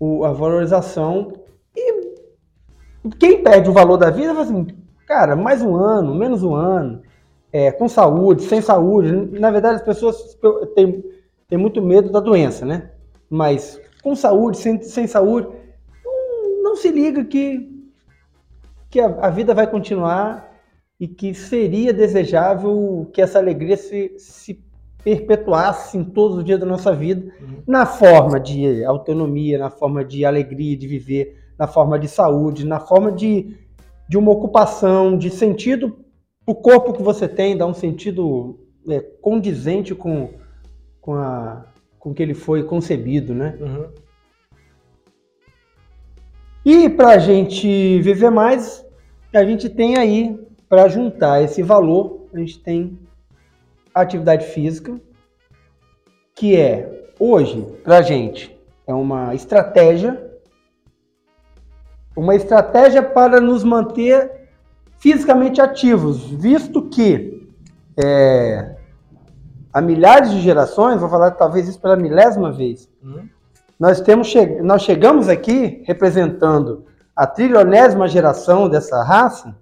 o, 0.00 0.24
a 0.24 0.32
valorização. 0.32 1.32
E 1.76 3.08
quem 3.20 3.40
perde 3.40 3.70
o 3.70 3.72
valor 3.72 3.96
da 3.96 4.10
vida, 4.10 4.34
fala 4.34 4.42
assim, 4.42 4.66
cara, 5.06 5.36
mais 5.36 5.62
um 5.62 5.76
ano, 5.76 6.12
menos 6.12 6.42
um 6.42 6.56
ano, 6.56 7.02
é, 7.52 7.70
com 7.70 7.88
saúde, 7.88 8.42
sem 8.42 8.60
saúde. 8.60 9.12
Na 9.38 9.52
verdade, 9.52 9.76
as 9.76 9.82
pessoas 9.82 10.36
têm, 10.74 11.04
têm 11.48 11.56
muito 11.56 11.80
medo 11.80 12.10
da 12.10 12.18
doença, 12.18 12.66
né? 12.66 12.90
Mas 13.30 13.80
com 14.02 14.16
saúde, 14.16 14.58
sem, 14.58 14.82
sem 14.82 15.06
saúde, 15.06 15.46
não, 16.04 16.62
não 16.64 16.76
se 16.76 16.90
liga 16.90 17.24
que, 17.24 17.88
que 18.90 18.98
a, 18.98 19.06
a 19.06 19.30
vida 19.30 19.54
vai 19.54 19.68
continuar 19.68 20.52
e 20.98 21.08
que 21.08 21.34
seria 21.34 21.92
desejável 21.92 23.10
que 23.12 23.20
essa 23.20 23.38
alegria 23.38 23.76
se, 23.76 24.14
se 24.18 24.64
perpetuasse 25.02 25.98
em 25.98 26.04
todos 26.04 26.38
os 26.38 26.44
dias 26.44 26.60
da 26.60 26.66
nossa 26.66 26.94
vida, 26.94 27.32
uhum. 27.40 27.62
na 27.66 27.84
forma 27.84 28.40
de 28.40 28.84
autonomia, 28.84 29.58
na 29.58 29.70
forma 29.70 30.04
de 30.04 30.24
alegria 30.24 30.76
de 30.76 30.86
viver, 30.86 31.36
na 31.58 31.66
forma 31.66 31.98
de 31.98 32.08
saúde, 32.08 32.64
na 32.64 32.80
forma 32.80 33.12
de, 33.12 33.56
de 34.08 34.16
uma 34.16 34.32
ocupação, 34.32 35.18
de 35.18 35.30
sentido 35.30 36.04
o 36.46 36.54
corpo 36.54 36.92
que 36.92 37.02
você 37.02 37.26
tem, 37.26 37.56
dá 37.56 37.66
um 37.66 37.74
sentido 37.74 38.58
é, 38.88 39.00
condizente 39.00 39.94
com, 39.94 40.30
com, 41.00 41.14
a, 41.14 41.66
com 41.98 42.12
que 42.12 42.22
ele 42.22 42.34
foi 42.34 42.64
concebido, 42.64 43.34
né? 43.34 43.56
Uhum. 43.60 43.86
E 46.64 46.88
para 46.88 47.10
a 47.10 47.18
gente 47.18 48.00
viver 48.00 48.30
mais, 48.30 48.84
a 49.34 49.44
gente 49.44 49.68
tem 49.68 49.96
aí 49.96 50.38
para 50.74 50.88
juntar 50.88 51.40
esse 51.40 51.62
valor, 51.62 52.26
a 52.34 52.38
gente 52.40 52.58
tem 52.58 52.98
a 53.94 54.00
atividade 54.00 54.46
física, 54.46 55.00
que 56.34 56.56
é, 56.56 57.12
hoje, 57.16 57.62
para 57.84 57.98
a 57.98 58.02
gente, 58.02 58.60
é 58.84 58.92
uma 58.92 59.32
estratégia, 59.36 60.20
uma 62.16 62.34
estratégia 62.34 63.04
para 63.04 63.40
nos 63.40 63.62
manter 63.62 64.48
fisicamente 64.98 65.60
ativos, 65.60 66.28
visto 66.28 66.82
que 66.88 67.48
é, 67.96 68.74
há 69.72 69.80
milhares 69.80 70.32
de 70.32 70.40
gerações, 70.40 70.98
vou 70.98 71.08
falar 71.08 71.30
talvez 71.30 71.68
isso 71.68 71.80
pela 71.80 71.94
milésima 71.94 72.50
vez, 72.50 72.90
uhum. 73.00 73.28
nós, 73.78 74.00
temos 74.00 74.34
nós 74.60 74.82
chegamos 74.82 75.28
aqui 75.28 75.84
representando 75.86 76.84
a 77.14 77.28
trilionésima 77.28 78.08
geração 78.08 78.68
dessa 78.68 79.04
raça, 79.04 79.54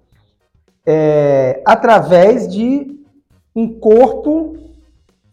é, 0.85 1.61
através 1.65 2.47
de 2.47 2.99
um 3.55 3.79
corpo 3.79 4.57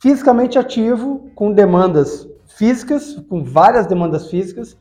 fisicamente 0.00 0.58
ativo, 0.58 1.30
com 1.34 1.52
demandas 1.52 2.28
físicas, 2.46 3.16
com 3.28 3.44
várias 3.44 3.86
demandas 3.86 4.28
físicas, 4.28 4.76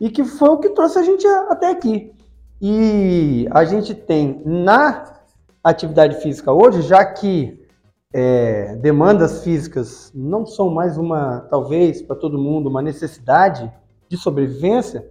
e 0.00 0.10
que 0.10 0.24
foi 0.24 0.48
o 0.48 0.58
que 0.58 0.70
trouxe 0.70 0.98
a 0.98 1.02
gente 1.02 1.26
até 1.26 1.70
aqui. 1.70 2.12
E 2.60 3.46
a 3.50 3.64
gente 3.64 3.94
tem 3.94 4.40
na 4.44 5.14
atividade 5.62 6.20
física 6.20 6.52
hoje, 6.52 6.82
já 6.82 7.04
que 7.04 7.60
é, 8.12 8.76
demandas 8.76 9.42
físicas 9.42 10.12
não 10.14 10.44
são 10.44 10.70
mais 10.70 10.98
uma, 10.98 11.40
talvez, 11.50 12.02
para 12.02 12.16
todo 12.16 12.38
mundo, 12.38 12.68
uma 12.68 12.82
necessidade 12.82 13.72
de 14.08 14.16
sobrevivência, 14.16 15.06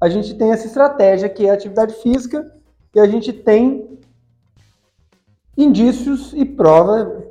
a 0.00 0.08
gente 0.08 0.34
tem 0.34 0.50
essa 0.50 0.66
estratégia 0.66 1.28
que 1.28 1.46
é 1.46 1.50
a 1.50 1.54
atividade 1.54 1.94
física 1.94 2.50
e 2.94 3.00
a 3.00 3.06
gente 3.06 3.32
tem 3.32 3.98
indícios 5.56 6.32
e 6.34 6.44
prova. 6.44 7.24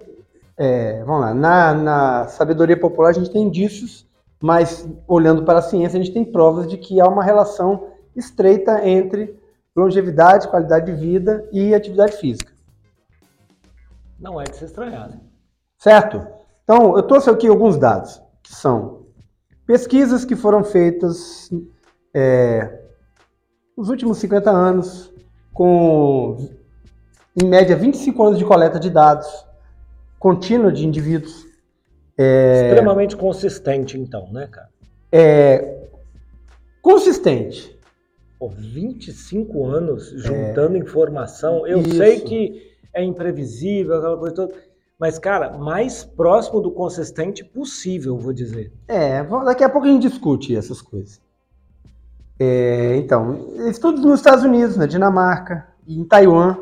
É, 0.56 1.04
vamos 1.04 1.22
lá, 1.22 1.34
na, 1.34 1.74
na 1.74 2.28
sabedoria 2.28 2.80
popular 2.80 3.10
a 3.10 3.14
gente 3.14 3.32
tem 3.32 3.44
indícios, 3.44 4.08
mas 4.42 4.88
olhando 5.08 5.44
para 5.44 5.60
a 5.60 5.64
ciência 5.64 6.00
a 6.00 6.04
gente 6.04 6.14
tem 6.14 6.24
provas 6.24 6.68
de 6.68 6.78
que 6.78 7.02
há 7.02 7.08
uma 7.08 7.24
relação 7.24 7.88
estreita 8.16 8.88
entre 8.88 9.40
longevidade, 9.76 10.48
qualidade 10.48 10.86
de 10.86 10.94
vida 10.94 11.48
e 11.52 11.74
atividade 11.74 12.18
física. 12.18 12.54
Não 14.20 14.40
é 14.40 14.44
de 14.44 14.56
se 14.56 14.66
estranhar. 14.66 15.12
Certo? 15.78 16.26
Então, 16.64 16.96
eu 16.96 17.04
trouxe 17.04 17.30
aqui 17.30 17.48
alguns 17.48 17.78
dados, 17.78 18.22
que 18.42 18.54
são 18.54 19.06
pesquisas 19.66 20.24
que 20.24 20.36
foram 20.36 20.64
feitas 20.64 21.50
é, 22.14 22.84
nos 23.78 23.90
últimos 23.90 24.18
50 24.20 24.50
anos, 24.50 25.12
com, 25.54 26.38
em 27.36 27.48
média, 27.48 27.76
25 27.76 28.24
anos 28.24 28.40
de 28.40 28.46
coleta 28.46 28.80
de 28.80 28.90
dados 28.90 29.28
contínua 30.20 30.72
de 30.72 30.88
indivíduos. 30.88 31.46
É, 32.18 32.70
Extremamente 32.70 33.18
consistente, 33.18 34.00
então, 34.00 34.32
né, 34.32 34.48
cara? 34.48 34.70
É, 35.12 35.88
consistente. 36.82 37.78
Por 38.40 38.52
25 38.54 39.66
anos 39.66 40.14
juntando 40.16 40.76
é, 40.76 40.80
informação. 40.80 41.68
Eu 41.68 41.82
isso. 41.82 41.98
sei 41.98 42.22
que 42.22 42.72
é 42.94 43.04
imprevisível, 43.04 43.98
aquela 43.98 44.18
coisa 44.18 44.36
toda. 44.36 44.54
Mas, 45.00 45.20
cara, 45.20 45.58
mais 45.58 46.04
próximo 46.04 46.62
do 46.62 46.72
consistente 46.72 47.44
possível, 47.44 48.18
vou 48.18 48.32
dizer. 48.32 48.72
É, 48.88 49.24
daqui 49.24 49.64
a 49.64 49.70
pouco 49.70 49.88
a 49.88 49.90
gente 49.90 50.08
discute 50.08 50.56
essas 50.56 50.82
coisas. 50.82 51.20
É, 52.40 52.96
então, 52.96 53.54
estudos 53.68 54.04
nos 54.04 54.20
Estados 54.20 54.44
Unidos, 54.44 54.78
na 54.78 54.86
Dinamarca 54.86 55.68
e 55.86 56.00
em 56.00 56.06
Taiwan, 56.06 56.58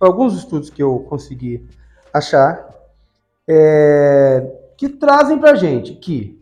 alguns 0.00 0.34
estudos 0.34 0.70
que 0.70 0.82
eu 0.82 1.00
consegui 1.00 1.68
achar, 2.12 2.68
é, 3.48 4.72
que 4.76 4.88
trazem 4.88 5.38
para 5.38 5.54
gente 5.54 5.94
que 5.94 6.40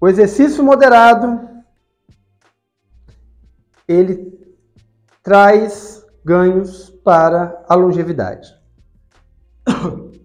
o 0.00 0.06
exercício 0.08 0.62
moderado 0.62 1.48
ele 3.86 4.38
traz 5.22 6.06
ganhos 6.24 6.90
para 6.90 7.64
a 7.68 7.74
longevidade. 7.74 8.54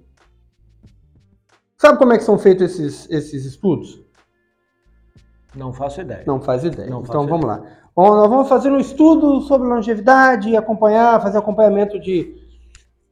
Sabe 1.77 1.97
como 1.97 2.13
é 2.13 2.17
que 2.17 2.23
são 2.23 2.37
feitos 2.37 2.79
esses, 2.79 3.09
esses 3.09 3.45
estudos? 3.45 4.01
Não 5.55 5.73
faço 5.73 6.01
ideia. 6.01 6.23
Não 6.25 6.41
faz 6.41 6.63
ideia. 6.63 6.89
Não 6.89 7.01
então 7.01 7.27
vamos 7.27 7.45
ideia. 7.45 7.61
lá. 7.61 7.82
Bom, 7.95 8.07
nós 8.15 8.27
vamos 8.27 8.49
fazer 8.49 8.71
um 8.71 8.79
estudo 8.79 9.41
sobre 9.41 9.67
longevidade, 9.67 10.55
acompanhar, 10.57 11.21
fazer 11.21 11.37
acompanhamento 11.37 11.99
de 11.99 12.35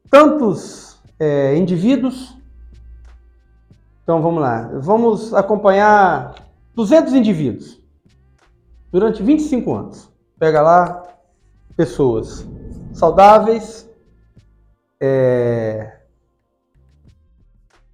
tantos 0.09 0.99
é, 1.19 1.55
indivíduos. 1.55 2.35
Então 4.01 4.23
vamos 4.23 4.41
lá. 4.41 4.71
Vamos 4.79 5.35
acompanhar 5.35 6.33
200 6.73 7.13
indivíduos 7.13 7.79
durante 8.91 9.21
25 9.21 9.71
anos. 9.71 10.11
Pega 10.39 10.63
lá 10.63 11.03
pessoas 11.77 12.47
saudáveis, 12.91 13.87
é, 14.99 15.95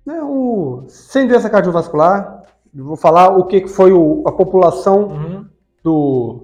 né, 0.05 0.21
o, 0.23 0.85
sem 0.87 1.27
doença 1.27 1.49
cardiovascular, 1.49 2.43
vou 2.73 2.95
falar 2.95 3.27
o 3.27 3.45
que 3.45 3.67
foi 3.67 3.91
o, 3.91 4.23
a 4.25 4.31
população 4.31 5.07
uhum. 5.07 5.45
do, 5.83 6.43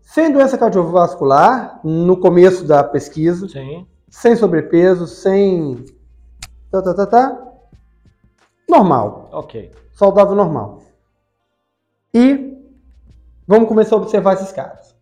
Sem 0.00 0.32
doença 0.32 0.58
cardiovascular, 0.58 1.80
no 1.84 2.16
começo 2.16 2.64
da 2.64 2.82
pesquisa, 2.82 3.48
Sim. 3.48 3.86
sem 4.08 4.36
sobrepeso, 4.36 5.06
sem. 5.06 5.84
Tá, 6.70 6.82
tá, 6.82 6.94
tá, 6.94 7.06
tá. 7.06 7.52
Normal. 8.68 9.28
Ok. 9.32 9.72
Saudável 9.92 10.34
normal. 10.34 10.82
E 12.14 12.56
vamos 13.46 13.68
começar 13.68 13.96
a 13.96 13.98
observar 13.98 14.34
esses 14.34 14.52
caras. 14.52 14.94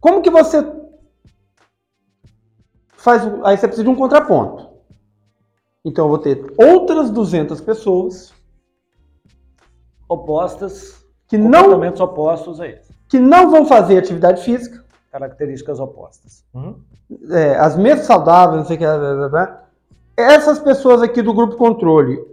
Como 0.00 0.22
que 0.22 0.30
você 0.30 0.62
faz. 2.96 3.22
Aí 3.44 3.56
você 3.56 3.66
precisa 3.66 3.84
de 3.84 3.90
um 3.90 3.96
contraponto. 3.96 4.68
Então 5.84 6.06
eu 6.06 6.08
vou 6.08 6.18
ter 6.18 6.54
outras 6.56 7.10
200 7.10 7.60
pessoas 7.60 8.32
opostas, 10.08 11.04
que 11.28 11.36
não 11.36 11.68
opostos 12.00 12.60
a. 12.60 12.83
Que 13.08 13.18
não 13.18 13.50
vão 13.50 13.66
fazer 13.66 13.98
atividade 13.98 14.42
física. 14.42 14.84
Características 15.10 15.78
opostas. 15.78 16.44
Uhum. 16.52 16.80
É, 17.30 17.56
as 17.56 17.76
mesmas 17.76 18.06
saudáveis, 18.06 18.58
não 18.58 18.66
sei 18.66 18.76
o 18.76 18.78
que. 18.78 18.84
Blá, 18.84 19.14
blá, 19.14 19.28
blá. 19.28 19.64
Essas 20.16 20.58
pessoas 20.58 21.02
aqui 21.02 21.22
do 21.22 21.34
grupo 21.34 21.56
controle, 21.56 22.24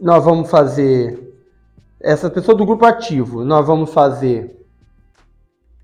nós 0.00 0.24
vamos 0.24 0.50
fazer. 0.50 1.26
Essa 2.00 2.30
pessoa 2.30 2.56
do 2.56 2.64
grupo 2.64 2.84
ativo, 2.84 3.44
nós 3.44 3.66
vamos 3.66 3.92
fazer 3.92 4.64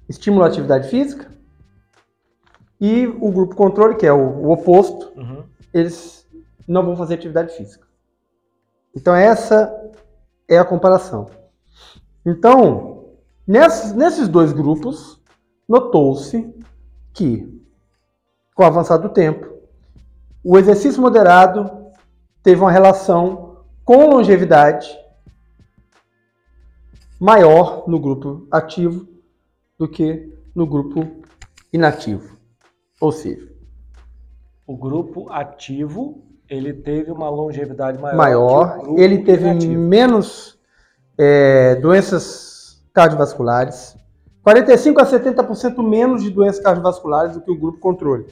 estímulo 0.08 0.44
à 0.44 0.48
atividade 0.48 0.88
física. 0.88 1.30
E 2.80 3.06
o 3.06 3.30
grupo 3.32 3.54
controle, 3.54 3.96
que 3.96 4.06
é 4.06 4.12
o, 4.12 4.18
o 4.18 4.50
oposto, 4.52 5.12
uhum. 5.18 5.44
eles 5.72 6.26
não 6.68 6.84
vão 6.84 6.96
fazer 6.96 7.14
atividade 7.14 7.56
física. 7.56 7.86
Então, 8.94 9.14
essa 9.14 9.74
é 10.48 10.58
a 10.58 10.64
comparação. 10.64 11.28
Então, 12.24 13.10
nesses, 13.46 13.92
nesses 13.92 14.28
dois 14.28 14.52
grupos, 14.52 15.20
notou-se 15.68 16.54
que, 17.12 17.62
com 18.54 18.62
o 18.62 18.66
avançar 18.66 18.98
do 18.98 19.08
tempo, 19.08 19.52
o 20.42 20.58
exercício 20.58 21.00
moderado 21.00 21.90
teve 22.42 22.60
uma 22.60 22.70
relação 22.70 23.64
com 23.84 24.08
longevidade 24.10 24.88
maior 27.20 27.88
no 27.88 27.98
grupo 27.98 28.46
ativo 28.50 29.06
do 29.78 29.88
que 29.88 30.32
no 30.54 30.66
grupo 30.66 31.22
inativo. 31.72 32.36
Ou 33.00 33.12
seja, 33.12 33.50
o 34.66 34.76
grupo 34.76 35.30
ativo 35.30 36.22
ele 36.48 36.72
teve 36.72 37.10
uma 37.10 37.28
longevidade 37.28 37.98
maior. 37.98 38.16
Maior, 38.16 38.98
ele 38.98 39.18
teve 39.18 39.44
inativo. 39.48 39.80
menos 39.80 40.53
é, 41.18 41.76
doenças 41.76 42.82
cardiovasculares, 42.92 43.96
45 44.42 45.00
a 45.00 45.06
70% 45.06 45.82
menos 45.82 46.22
de 46.22 46.30
doenças 46.30 46.62
cardiovasculares 46.62 47.34
do 47.34 47.40
que 47.40 47.50
o 47.50 47.58
grupo 47.58 47.78
controle. 47.78 48.26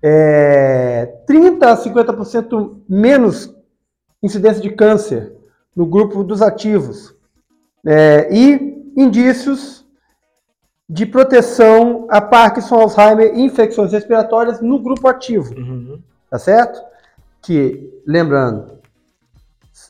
É, 0.00 1.06
30 1.26 1.72
a 1.72 1.76
50% 1.76 2.76
menos 2.88 3.54
incidência 4.22 4.62
de 4.62 4.70
câncer 4.70 5.34
no 5.74 5.86
grupo 5.86 6.22
dos 6.22 6.40
ativos. 6.40 7.14
É, 7.84 8.28
e 8.32 8.92
indícios 8.96 9.84
de 10.88 11.04
proteção 11.06 12.06
a 12.10 12.20
Parkinson, 12.20 12.76
Alzheimer 12.76 13.34
e 13.34 13.40
infecções 13.40 13.92
respiratórias 13.92 14.60
no 14.60 14.78
grupo 14.78 15.08
ativo. 15.08 15.54
Uhum. 15.54 16.00
Tá 16.30 16.38
certo? 16.38 16.82
Que, 17.42 18.02
lembrando, 18.06 18.78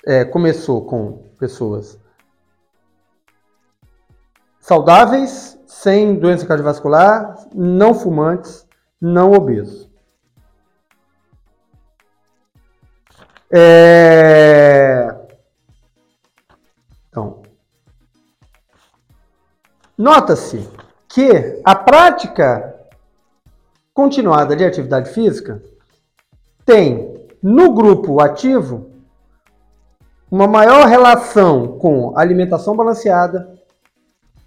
é, 0.06 0.24
começou 0.24 0.84
com 0.84 1.24
pessoas 1.38 1.98
saudáveis, 4.64 5.60
sem 5.66 6.18
doença 6.18 6.46
cardiovascular, 6.46 7.36
não 7.54 7.92
fumantes, 7.92 8.66
não 8.98 9.32
obesos. 9.32 9.90
É... 13.52 15.14
Então, 17.10 17.42
nota-se 19.98 20.66
que 21.08 21.60
a 21.62 21.74
prática 21.74 22.74
continuada 23.92 24.56
de 24.56 24.64
atividade 24.64 25.10
física 25.10 25.62
tem 26.64 27.28
no 27.42 27.74
grupo 27.74 28.18
ativo 28.18 28.90
uma 30.30 30.48
maior 30.48 30.86
relação 30.86 31.78
com 31.78 32.16
alimentação 32.16 32.74
balanceada, 32.74 33.53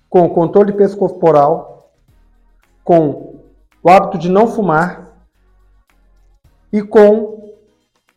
com 0.10 0.30
controle 0.30 0.72
de 0.72 0.78
peso 0.78 0.98
corporal, 0.98 1.92
com 2.84 3.42
o 3.84 3.90
hábito 3.90 4.18
de 4.18 4.30
não 4.30 4.48
fumar 4.48 5.08
e 6.72 6.82
com 6.82 7.54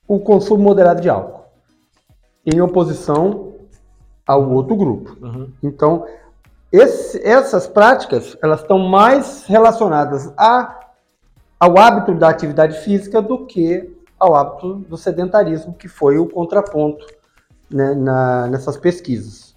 o 0.07 0.19
consumo 0.19 0.63
moderado 0.63 1.01
de 1.01 1.09
álcool, 1.09 1.45
em 2.45 2.61
oposição 2.61 3.55
ao 4.27 4.51
outro 4.51 4.77
grupo. 4.77 5.17
Uhum. 5.21 5.53
Então, 5.63 6.07
esse, 6.73 7.21
essas 7.27 7.67
práticas 7.67 8.37
elas 8.43 8.61
estão 8.61 8.79
mais 8.79 9.45
relacionadas 9.47 10.33
a, 10.37 10.81
ao 11.59 11.79
hábito 11.79 12.15
da 12.15 12.29
atividade 12.29 12.79
física 12.79 13.21
do 13.21 13.47
que 13.47 13.97
ao 14.19 14.37
hábito 14.37 14.75
do 14.75 14.97
sedentarismo, 14.97 15.75
que 15.75 15.89
foi 15.89 16.19
o 16.19 16.29
contraponto 16.29 17.07
né, 17.71 17.95
na, 17.95 18.47
nessas 18.49 18.77
pesquisas. 18.77 19.55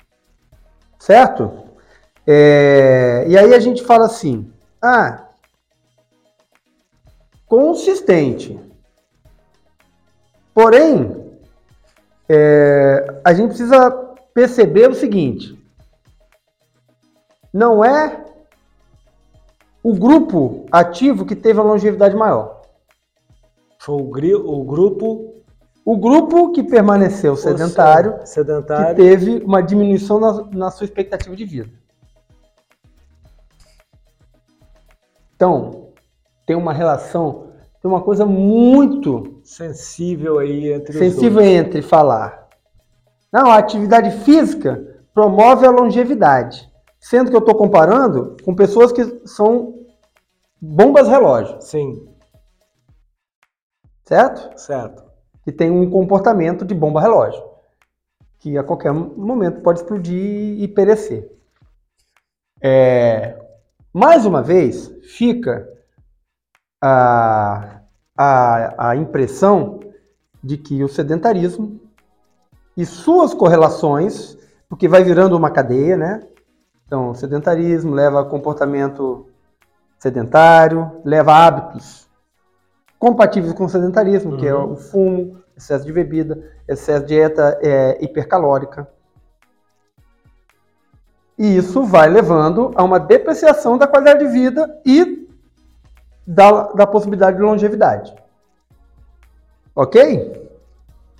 Certo? 0.97 1.72
É, 2.25 3.25
e 3.27 3.37
aí 3.37 3.53
a 3.53 3.59
gente 3.59 3.83
fala 3.83 4.05
assim, 4.05 4.49
ah, 4.81 5.27
consistente. 7.45 8.59
Porém, 10.53 11.15
é, 12.29 13.19
a 13.23 13.33
gente 13.33 13.49
precisa 13.49 13.91
perceber 14.33 14.89
o 14.89 14.95
seguinte: 14.95 15.57
não 17.51 17.83
é 17.83 18.23
o 19.83 19.93
grupo 19.93 20.65
ativo 20.71 21.25
que 21.25 21.35
teve 21.35 21.59
a 21.59 21.63
longevidade 21.63 22.15
maior. 22.15 22.61
Foi 23.79 23.95
o, 24.01 24.05
gri- 24.09 24.33
o 24.35 24.63
grupo 24.63 25.33
O 25.85 25.97
grupo 25.97 26.53
que 26.53 26.63
permaneceu 26.63 27.35
sedentário, 27.35 28.19
que 28.19 28.29
sedentário. 28.29 28.95
teve 28.95 29.43
uma 29.43 29.61
diminuição 29.61 30.17
na, 30.19 30.43
na 30.53 30.71
sua 30.71 30.85
expectativa 30.85 31.35
de 31.35 31.43
vida. 31.43 31.69
Então, 35.43 35.91
tem 36.45 36.55
uma 36.55 36.71
relação, 36.71 37.51
tem 37.81 37.91
uma 37.91 38.01
coisa 38.01 38.25
muito 38.25 39.41
sensível 39.43 40.39
aí 40.39 40.71
entre 40.71 40.97
sensível 40.97 41.41
os 41.41 41.45
dois. 41.45 41.57
entre 41.57 41.81
falar. 41.81 42.47
Não, 43.29 43.47
a 43.47 43.57
atividade 43.57 44.23
física 44.23 45.03
promove 45.13 45.65
a 45.65 45.69
longevidade. 45.69 46.71
Sendo 46.97 47.29
que 47.29 47.35
eu 47.35 47.41
estou 47.41 47.55
comparando 47.55 48.37
com 48.45 48.55
pessoas 48.55 48.93
que 48.93 49.03
são 49.27 49.85
bombas 50.61 51.09
relógio, 51.09 51.61
Sim, 51.61 52.07
certo? 54.05 54.57
certo. 54.57 55.03
Que 55.43 55.51
tem 55.51 55.69
um 55.69 55.89
comportamento 55.91 56.63
de 56.63 56.73
bomba 56.73 57.01
relógio, 57.01 57.43
que 58.39 58.57
a 58.57 58.63
qualquer 58.63 58.93
momento 58.93 59.59
pode 59.59 59.79
explodir 59.79 60.61
e 60.61 60.65
perecer. 60.69 61.29
É, 62.61 63.42
mais 63.93 64.25
uma 64.25 64.41
vez, 64.41 64.91
fica 65.03 65.67
a, 66.81 67.81
a, 68.17 68.89
a 68.89 68.95
impressão 68.95 69.79
de 70.43 70.57
que 70.57 70.83
o 70.83 70.89
sedentarismo 70.89 71.79
e 72.75 72.85
suas 72.85 73.33
correlações, 73.33 74.37
porque 74.67 74.87
vai 74.87 75.03
virando 75.03 75.37
uma 75.37 75.51
cadeia, 75.51 75.95
né? 75.95 76.21
Então, 76.85 77.11
o 77.11 77.15
sedentarismo 77.15 77.93
leva 77.93 78.21
a 78.21 78.25
comportamento 78.25 79.27
sedentário, 79.99 81.01
leva 81.05 81.31
a 81.31 81.45
hábitos 81.47 82.09
compatíveis 82.99 83.53
com 83.53 83.65
o 83.65 83.69
sedentarismo, 83.69 84.37
que 84.37 84.47
é 84.47 84.55
Uhum. 84.55 84.73
o 84.73 84.75
fumo, 84.75 85.43
excesso 85.55 85.85
de 85.85 85.93
bebida, 85.93 86.51
excesso 86.67 87.01
de 87.01 87.07
dieta 87.15 87.59
é, 87.61 88.03
hipercalórica. 88.03 88.87
E 91.43 91.57
isso 91.57 91.83
vai 91.83 92.07
levando 92.07 92.71
a 92.73 92.81
uma 92.85 92.97
depreciação 92.97 93.77
da 93.77 93.85
qualidade 93.85 94.25
de 94.25 94.31
vida 94.31 94.79
e 94.85 95.27
da, 96.25 96.71
da 96.71 96.87
possibilidade 96.87 97.35
de 97.35 97.43
longevidade. 97.43 98.15
Ok? 99.75 100.49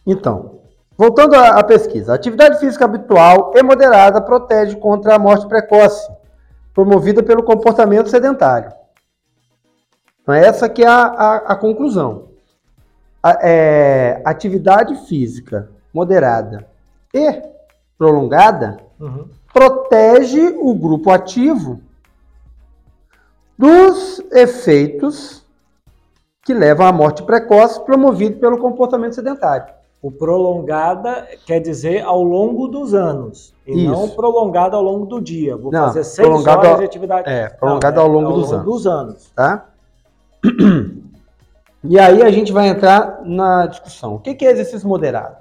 Então, 0.07 0.61
voltando 0.97 1.35
à, 1.35 1.59
à 1.59 1.63
pesquisa. 1.65 2.13
A 2.13 2.15
atividade 2.15 2.57
física 2.57 2.85
habitual 2.85 3.51
e 3.53 3.61
moderada 3.61 4.21
protege 4.21 4.77
contra 4.77 5.15
a 5.15 5.19
morte 5.19 5.45
precoce, 5.45 6.09
promovida 6.73 7.21
pelo 7.21 7.43
comportamento 7.43 8.07
sedentário. 8.07 8.71
Então, 10.21 10.33
essa 10.33 10.69
que 10.69 10.85
é 10.85 10.87
a, 10.87 11.03
a, 11.03 11.35
a 11.35 11.55
conclusão. 11.57 12.29
A- 13.21 13.39
é, 13.41 14.21
atividade 14.23 14.95
física 15.05 15.69
moderada 15.93 16.65
e 17.13 17.41
prolongada 17.97 18.77
Uhum. 18.99 19.27
Protege 19.53 20.55
o 20.59 20.73
grupo 20.73 21.11
ativo 21.11 21.79
dos 23.57 24.19
efeitos 24.31 25.45
que 26.43 26.53
levam 26.53 26.85
à 26.87 26.91
morte 26.91 27.23
precoce 27.23 27.79
promovido 27.85 28.39
pelo 28.39 28.57
comportamento 28.57 29.13
sedentário. 29.15 29.73
O 30.01 30.11
prolongada 30.11 31.25
quer 31.45 31.61
dizer 31.61 32.01
ao 32.03 32.21
longo 32.21 32.67
dos 32.67 32.93
anos. 32.93 33.53
E 33.65 33.83
Isso. 33.85 33.89
não 33.91 34.09
prolongada 34.09 34.75
ao 34.75 34.83
longo 34.83 35.05
do 35.05 35.21
dia. 35.21 35.55
Vou 35.55 35.71
Não, 35.71 35.85
fazer 35.85 36.03
seis 36.03 36.27
horas 36.27 36.47
ao- 36.47 36.77
de 36.79 36.83
atividade. 36.83 37.29
É, 37.29 37.47
prolongado 37.47 37.95
Não, 37.95 38.03
ao 38.03 38.09
longo 38.09 38.33
dos 38.33 38.51
anos. 38.51 38.65
dos 38.65 38.87
anos. 38.87 39.31
tá? 39.35 39.69
E 41.85 41.99
aí 41.99 42.21
a 42.23 42.31
gente 42.31 42.53
vai 42.53 42.69
entrar 42.69 43.21
na 43.25 43.65
discussão. 43.67 44.15
O 44.15 44.19
que 44.19 44.33
que 44.35 44.45
é 44.45 44.51
exercício 44.51 44.87
moderado? 44.87 45.35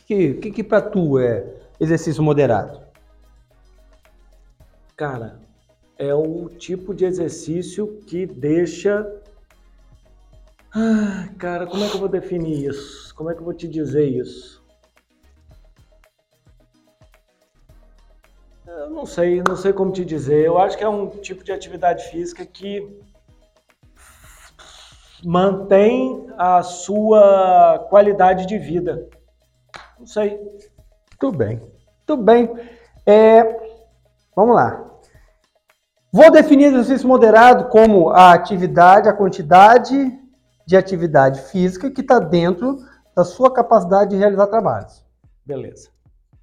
O 0.00 0.04
que, 0.06 0.34
que, 0.34 0.50
que 0.52 0.62
para 0.62 0.80
tu 0.80 1.18
é 1.18 1.44
exercício 1.80 2.22
moderado? 2.22 2.80
Cara, 4.96 5.40
é 5.96 6.14
o 6.14 6.48
tipo 6.48 6.94
de 6.94 7.04
exercício 7.04 8.00
que 8.06 8.26
deixa. 8.26 9.06
Ah, 10.74 11.28
cara, 11.38 11.66
como 11.66 11.84
é 11.84 11.88
que 11.88 11.94
eu 11.94 12.00
vou 12.00 12.08
definir 12.08 12.68
isso? 12.68 13.14
Como 13.14 13.30
é 13.30 13.34
que 13.34 13.40
eu 13.40 13.44
vou 13.44 13.54
te 13.54 13.66
dizer 13.66 14.06
isso? 14.06 14.64
Eu 18.66 18.90
não 18.90 19.06
sei, 19.06 19.42
não 19.46 19.56
sei 19.56 19.72
como 19.72 19.92
te 19.92 20.04
dizer. 20.04 20.44
Eu 20.44 20.58
acho 20.58 20.76
que 20.76 20.84
é 20.84 20.88
um 20.88 21.08
tipo 21.08 21.42
de 21.42 21.52
atividade 21.52 22.04
física 22.10 22.44
que 22.44 23.00
mantém 25.24 26.28
a 26.36 26.62
sua 26.62 27.86
qualidade 27.90 28.46
de 28.46 28.58
vida. 28.58 29.08
Não 29.98 30.06
sei. 30.06 30.38
Tudo 31.18 31.36
bem. 31.36 31.60
Tudo 32.06 32.22
bem. 32.22 32.50
É, 33.04 33.42
vamos 34.34 34.54
lá. 34.54 34.84
Vou 36.12 36.30
definir 36.30 36.66
exercício 36.66 37.06
moderado 37.06 37.68
como 37.68 38.10
a 38.10 38.32
atividade, 38.32 39.08
a 39.08 39.12
quantidade 39.12 40.18
de 40.66 40.76
atividade 40.76 41.40
física 41.42 41.90
que 41.90 42.00
está 42.00 42.18
dentro 42.18 42.78
da 43.14 43.24
sua 43.24 43.52
capacidade 43.52 44.10
de 44.10 44.16
realizar 44.16 44.46
trabalhos. 44.46 45.04
Beleza. 45.44 45.90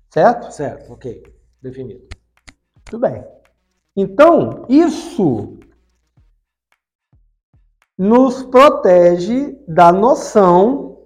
Certo? 0.09 0.51
Certo, 0.51 0.93
ok. 0.93 1.23
Definido. 1.61 2.07
Tudo 2.83 2.99
bem. 3.01 3.23
Então, 3.95 4.65
isso 4.67 5.57
nos 7.97 8.43
protege 8.43 9.57
da 9.67 9.91
noção 9.91 11.05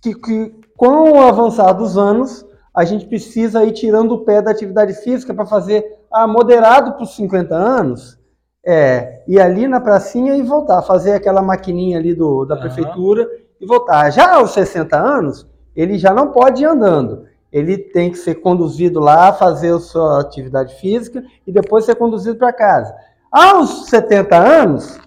que, 0.00 0.14
que 0.14 0.60
com 0.76 1.12
o 1.12 1.20
avançar 1.20 1.72
dos 1.74 1.98
anos, 1.98 2.44
a 2.74 2.84
gente 2.84 3.06
precisa 3.06 3.64
ir 3.64 3.72
tirando 3.72 4.12
o 4.12 4.24
pé 4.24 4.40
da 4.40 4.50
atividade 4.50 4.94
física 4.94 5.34
para 5.34 5.46
fazer 5.46 5.84
ah, 6.12 6.26
moderado 6.26 6.92
para 6.92 7.02
os 7.02 7.14
50 7.14 7.54
anos, 7.54 8.18
é, 8.64 9.22
ir 9.26 9.40
ali 9.40 9.66
na 9.66 9.80
pracinha 9.80 10.36
e 10.36 10.42
voltar, 10.42 10.82
fazer 10.82 11.12
aquela 11.12 11.42
maquininha 11.42 11.98
ali 11.98 12.14
do, 12.14 12.44
da 12.44 12.54
Aham. 12.54 12.62
prefeitura 12.62 13.28
e 13.60 13.66
voltar. 13.66 14.10
Já 14.10 14.34
aos 14.34 14.52
60 14.52 14.96
anos, 14.96 15.46
ele 15.74 15.98
já 15.98 16.12
não 16.12 16.30
pode 16.30 16.62
ir 16.62 16.66
andando. 16.66 17.26
Ele 17.52 17.76
tem 17.76 18.10
que 18.10 18.18
ser 18.18 18.36
conduzido 18.36 19.00
lá, 19.00 19.32
fazer 19.32 19.74
a 19.74 19.80
sua 19.80 20.20
atividade 20.20 20.74
física 20.76 21.22
e 21.46 21.50
depois 21.50 21.84
ser 21.84 21.96
conduzido 21.96 22.38
para 22.38 22.52
casa. 22.52 22.94
Aos 23.30 23.88
70 23.88 24.36
anos, 24.36 25.00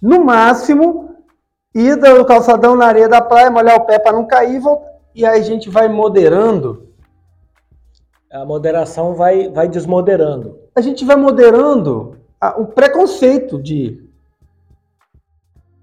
no 0.00 0.24
máximo, 0.24 1.10
ir 1.74 1.96
do 1.96 2.24
calçadão 2.24 2.76
na 2.76 2.86
areia 2.86 3.08
da 3.08 3.22
praia, 3.22 3.50
molhar 3.50 3.76
o 3.76 3.86
pé 3.86 3.98
para 3.98 4.12
não 4.12 4.26
cair 4.26 4.56
e 4.56 4.58
voltar. 4.58 4.86
E 5.14 5.24
aí 5.24 5.40
a 5.40 5.42
gente 5.42 5.70
vai 5.70 5.88
moderando. 5.88 6.85
A 8.32 8.44
moderação 8.44 9.14
vai, 9.14 9.48
vai 9.48 9.68
desmoderando. 9.68 10.58
A 10.74 10.80
gente 10.80 11.04
vai 11.04 11.16
moderando 11.16 12.18
a- 12.40 12.60
o 12.60 12.66
preconceito 12.66 13.62
de, 13.62 14.04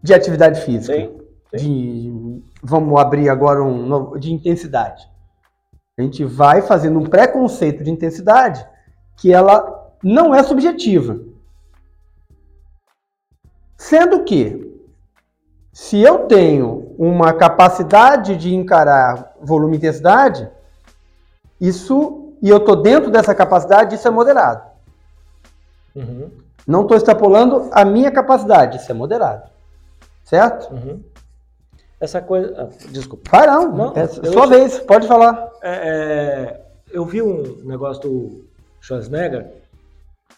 de 0.01 0.13
atividade 0.13 0.61
física. 0.61 0.93
Sim, 0.93 1.19
De, 1.55 2.41
vamos 2.61 2.99
abrir 2.99 3.29
agora 3.29 3.63
um 3.63 3.85
novo, 3.85 4.19
de 4.19 4.33
intensidade. 4.33 5.07
A 5.97 6.01
gente 6.01 6.25
vai 6.25 6.61
fazendo 6.61 6.99
um 6.99 7.05
preconceito 7.05 7.83
de 7.83 7.91
intensidade 7.91 8.65
que 9.17 9.31
ela 9.31 9.91
não 10.03 10.33
é 10.33 10.41
subjetiva. 10.43 11.19
Sendo 13.77 14.23
que, 14.23 14.73
se 15.71 16.01
eu 16.01 16.27
tenho 16.27 16.93
uma 16.97 17.33
capacidade 17.33 18.35
de 18.35 18.53
encarar 18.55 19.35
volume 19.41 19.75
e 19.75 19.77
intensidade, 19.77 20.49
isso, 21.59 22.22
e 22.43 22.49
eu 22.49 22.57
estou 22.57 22.75
dentro 22.75 23.09
dessa 23.09 23.33
capacidade, 23.33 23.95
isso 23.95 24.05
é 24.07 24.11
moderado. 24.11 24.61
Uhum, 25.95 26.29
Não 26.67 26.81
estou 26.81 26.97
extrapolando 26.97 27.69
a 27.71 27.85
minha 27.85 28.11
capacidade, 28.11 28.77
isso 28.77 28.91
é 28.91 28.93
moderado. 28.93 29.49
Certo? 30.25 30.71
uhum. 30.73 31.01
Essa 31.99 32.21
coisa. 32.21 32.53
ah, 32.57 32.87
desculpa. 32.91 33.29
Vai 33.31 33.47
não, 33.47 33.71
Não, 33.71 33.93
é 33.95 34.03
eu- 34.03 34.33
sua 34.33 34.45
vez, 34.45 34.77
pode 34.79 35.07
falar. 35.07 35.49
É, 35.61 35.71
é, 35.71 36.61
eu 36.91 37.05
vi 37.05 37.21
um 37.21 37.61
negócio 37.63 38.01
do 38.03 38.45
Schwarzenegger, 38.81 39.53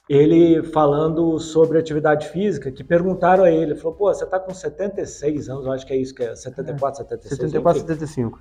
ele 0.07 0.61
falando 0.61 1.39
sobre 1.39 1.79
atividade 1.79 2.29
física, 2.29 2.71
que 2.71 2.83
perguntaram 2.83 3.43
a 3.43 3.49
ele, 3.49 3.73
falou, 3.73 3.93
pô, 3.97 4.13
você 4.13 4.23
tá 4.27 4.39
com 4.39 4.53
76 4.53 5.49
anos, 5.49 5.65
eu 5.65 5.71
acho 5.71 5.87
que 5.87 5.93
é 5.93 5.97
isso 5.97 6.13
que 6.13 6.21
é 6.23 6.35
74, 6.35 6.97
76, 6.99 7.35
74, 7.39 7.79
enfim. 7.79 7.87
75. 7.87 8.39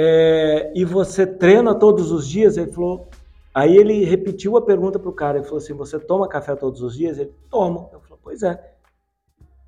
É, 0.00 0.70
e 0.76 0.84
você 0.84 1.26
treina 1.26 1.74
todos 1.74 2.12
os 2.12 2.28
dias? 2.28 2.56
Ele 2.56 2.70
falou. 2.70 3.08
Aí 3.52 3.76
ele 3.76 4.04
repetiu 4.04 4.56
a 4.56 4.62
pergunta 4.62 4.96
pro 4.96 5.10
cara. 5.12 5.38
Ele 5.38 5.44
falou 5.44 5.58
assim: 5.58 5.74
Você 5.74 5.98
toma 5.98 6.28
café 6.28 6.54
todos 6.54 6.80
os 6.82 6.94
dias? 6.96 7.18
Ele 7.18 7.32
toma. 7.50 7.88
Eu 7.92 7.98
falei: 8.00 8.18
Pois 8.22 8.42
é. 8.44 8.72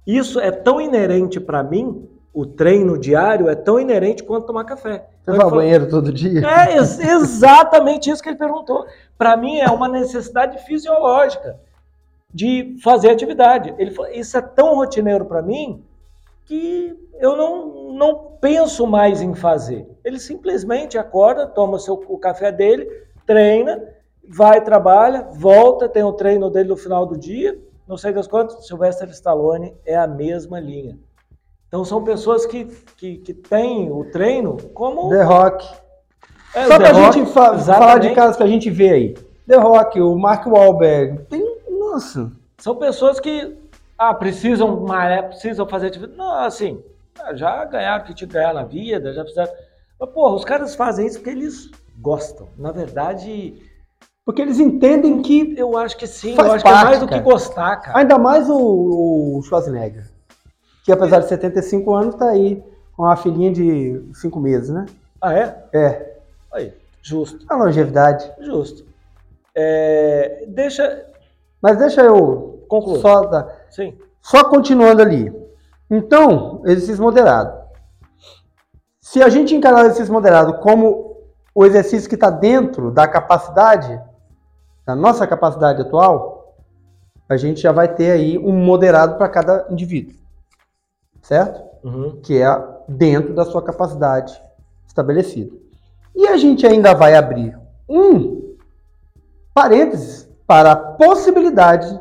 Isso 0.07 0.38
é 0.38 0.53
tão 0.53 0.81
inerente 0.81 1.40
para 1.40 1.62
mim, 1.64 2.09
o 2.33 2.47
treino 2.47 2.97
diário 2.97 3.49
é 3.49 3.55
tão 3.57 3.79
inerente 3.81 4.23
quanto 4.23 4.47
tomar 4.47 4.64
café. 4.64 4.99
Você 5.23 5.33
Então 5.33 5.35
vai 5.37 5.45
ao 5.45 5.51
banheiro 5.51 5.88
todo 5.88 6.12
dia? 6.12 6.40
é 6.47 6.77
ex- 6.77 6.99
exatamente 7.01 8.09
isso 8.09 8.23
que 8.23 8.29
ele 8.29 8.38
perguntou. 8.38 8.87
Para 9.19 9.37
mim 9.37 9.59
é 9.59 9.69
uma 9.69 9.88
necessidade 9.88 10.59
fisiológica 10.64 11.59
de 12.33 12.77
fazer 12.83 13.11
atividade. 13.11 13.75
Ele 13.79 13.90
falou, 13.90 14.11
isso 14.12 14.37
é 14.38 14.40
tão 14.40 14.77
rotineiro 14.77 15.25
para 15.25 15.43
mim 15.43 15.83
que 16.51 16.99
eu 17.21 17.37
não, 17.37 17.93
não 17.93 18.33
penso 18.41 18.85
mais 18.85 19.23
em 19.23 19.37
fazer. 19.37 19.87
Ele 20.05 20.19
simplesmente 20.19 20.99
acorda, 20.99 21.47
toma 21.47 21.77
o, 21.77 21.79
seu, 21.79 21.95
o 22.09 22.19
café 22.19 22.51
dele, 22.51 22.91
treina, 23.25 23.81
vai, 24.29 24.61
trabalha, 24.61 25.29
volta, 25.33 25.89
tem 25.89 26.03
o 26.03 26.13
treino 26.13 26.51
dele 26.51 26.71
no 26.71 26.77
final 26.77 27.07
do 27.07 27.17
dia, 27.17 27.57
não 27.87 27.97
sei 27.97 28.13
das 28.13 28.27
quantas, 28.27 28.67
Sylvester 28.67 29.09
Stallone 29.11 29.77
é 29.87 29.97
a 29.97 30.09
mesma 30.09 30.59
linha. 30.59 30.99
Então 31.69 31.85
são 31.85 32.03
pessoas 32.03 32.45
que, 32.45 32.65
que, 32.97 33.19
que 33.19 33.33
têm 33.33 33.89
o 33.93 34.11
treino 34.11 34.57
como... 34.75 35.09
The 35.09 35.23
Rock. 35.23 35.69
É, 36.53 36.67
Só 36.67 36.79
pra 36.79 36.91
Rock, 36.91 37.13
gente 37.15 37.31
fa- 37.31 37.33
falar 37.33 37.55
de 37.55 37.61
exatamente. 37.61 38.15
casos 38.17 38.37
que 38.37 38.43
a 38.43 38.49
gente 38.49 38.69
vê 38.71 38.91
aí. 38.91 39.15
The 39.47 39.57
Rock, 39.57 40.01
o 40.01 40.19
Mark 40.19 40.45
Wahlberg. 40.49 41.27
Tem, 41.29 41.61
nossa. 41.79 42.33
São 42.59 42.75
pessoas 42.75 43.21
que 43.21 43.57
ah, 44.01 44.15
precisam 44.15 44.81
malhar, 44.81 45.29
precisam 45.29 45.69
fazer 45.69 45.89
atividade. 45.89 46.17
Não, 46.17 46.33
assim, 46.41 46.83
já 47.35 47.67
ganharam 47.67 48.03
o 48.03 48.07
que 48.07 48.15
tinha 48.15 48.27
que 48.27 48.33
ganhar 48.33 48.55
na 48.55 48.65
vida, 48.65 49.13
já 49.13 49.23
fizeram. 49.27 49.53
Mas, 50.01 50.09
porra, 50.11 50.35
os 50.37 50.45
caras 50.45 50.75
fazem 50.75 51.07
isso 51.07 51.19
porque 51.19 51.29
eles 51.29 51.71
gostam. 51.99 52.49
Na 52.57 52.73
verdade, 52.73 53.61
Porque 54.25 54.41
eles 54.41 54.59
entendem 54.59 55.21
que, 55.21 55.55
eu 55.55 55.77
acho 55.77 55.99
que 55.99 56.07
sim, 56.07 56.35
eu 56.35 56.51
acho 56.53 56.65
que 56.65 56.71
é 56.71 56.73
parte, 56.73 56.85
mais 56.87 56.99
do 57.01 57.07
que 57.07 57.11
cara. 57.13 57.23
gostar, 57.23 57.77
cara. 57.77 57.99
ainda 57.99 58.17
mais 58.19 58.49
o, 58.49 59.37
o 59.39 59.43
Schwarzenegger, 59.43 60.09
que 60.83 60.91
apesar 60.93 61.19
de 61.19 61.29
75 61.29 61.95
anos, 61.95 62.15
tá 62.15 62.31
aí 62.31 62.63
com 62.97 63.03
uma 63.03 63.17
filhinha 63.17 63.53
de 63.53 64.03
5 64.15 64.41
meses, 64.41 64.71
né? 64.71 64.87
Ah, 65.21 65.35
é? 65.35 65.65
É, 65.75 66.17
Aí, 66.55 66.73
justo, 67.03 67.45
a 67.51 67.55
longevidade. 67.57 68.33
justo. 68.41 68.87
É, 69.55 70.45
deixa. 70.49 71.05
Mas 71.61 71.77
deixa 71.77 72.01
eu 72.01 72.65
Conclua. 72.67 72.99
só 73.01 73.21
dar. 73.27 73.60
Sim. 73.70 73.96
Só 74.20 74.44
continuando 74.44 75.00
ali. 75.00 75.33
Então, 75.90 76.62
exercício 76.64 77.02
moderado. 77.02 77.59
Se 79.00 79.22
a 79.22 79.28
gente 79.28 79.54
encarar 79.54 79.78
o 79.78 79.87
exercício 79.87 80.12
moderado 80.12 80.59
como 80.59 81.16
o 81.54 81.66
exercício 81.66 82.09
que 82.09 82.14
está 82.14 82.30
dentro 82.30 82.90
da 82.90 83.09
capacidade, 83.09 84.00
da 84.87 84.94
nossa 84.94 85.26
capacidade 85.26 85.83
atual, 85.83 86.56
a 87.28 87.37
gente 87.37 87.61
já 87.61 87.72
vai 87.72 87.88
ter 87.88 88.11
aí 88.11 88.38
um 88.38 88.52
moderado 88.52 89.16
para 89.16 89.28
cada 89.28 89.66
indivíduo. 89.70 90.14
Certo? 91.22 91.62
Uhum. 91.83 92.20
Que 92.22 92.42
é 92.42 92.48
dentro 92.88 93.35
da 93.35 93.44
sua 93.44 93.62
capacidade 93.62 94.40
estabelecida. 94.87 95.56
E 96.14 96.26
a 96.26 96.37
gente 96.37 96.66
ainda 96.66 96.94
vai 96.94 97.14
abrir 97.14 97.59
um 97.88 98.56
parênteses 99.54 100.28
para 100.46 100.72
a 100.72 100.76
possibilidade 100.76 101.98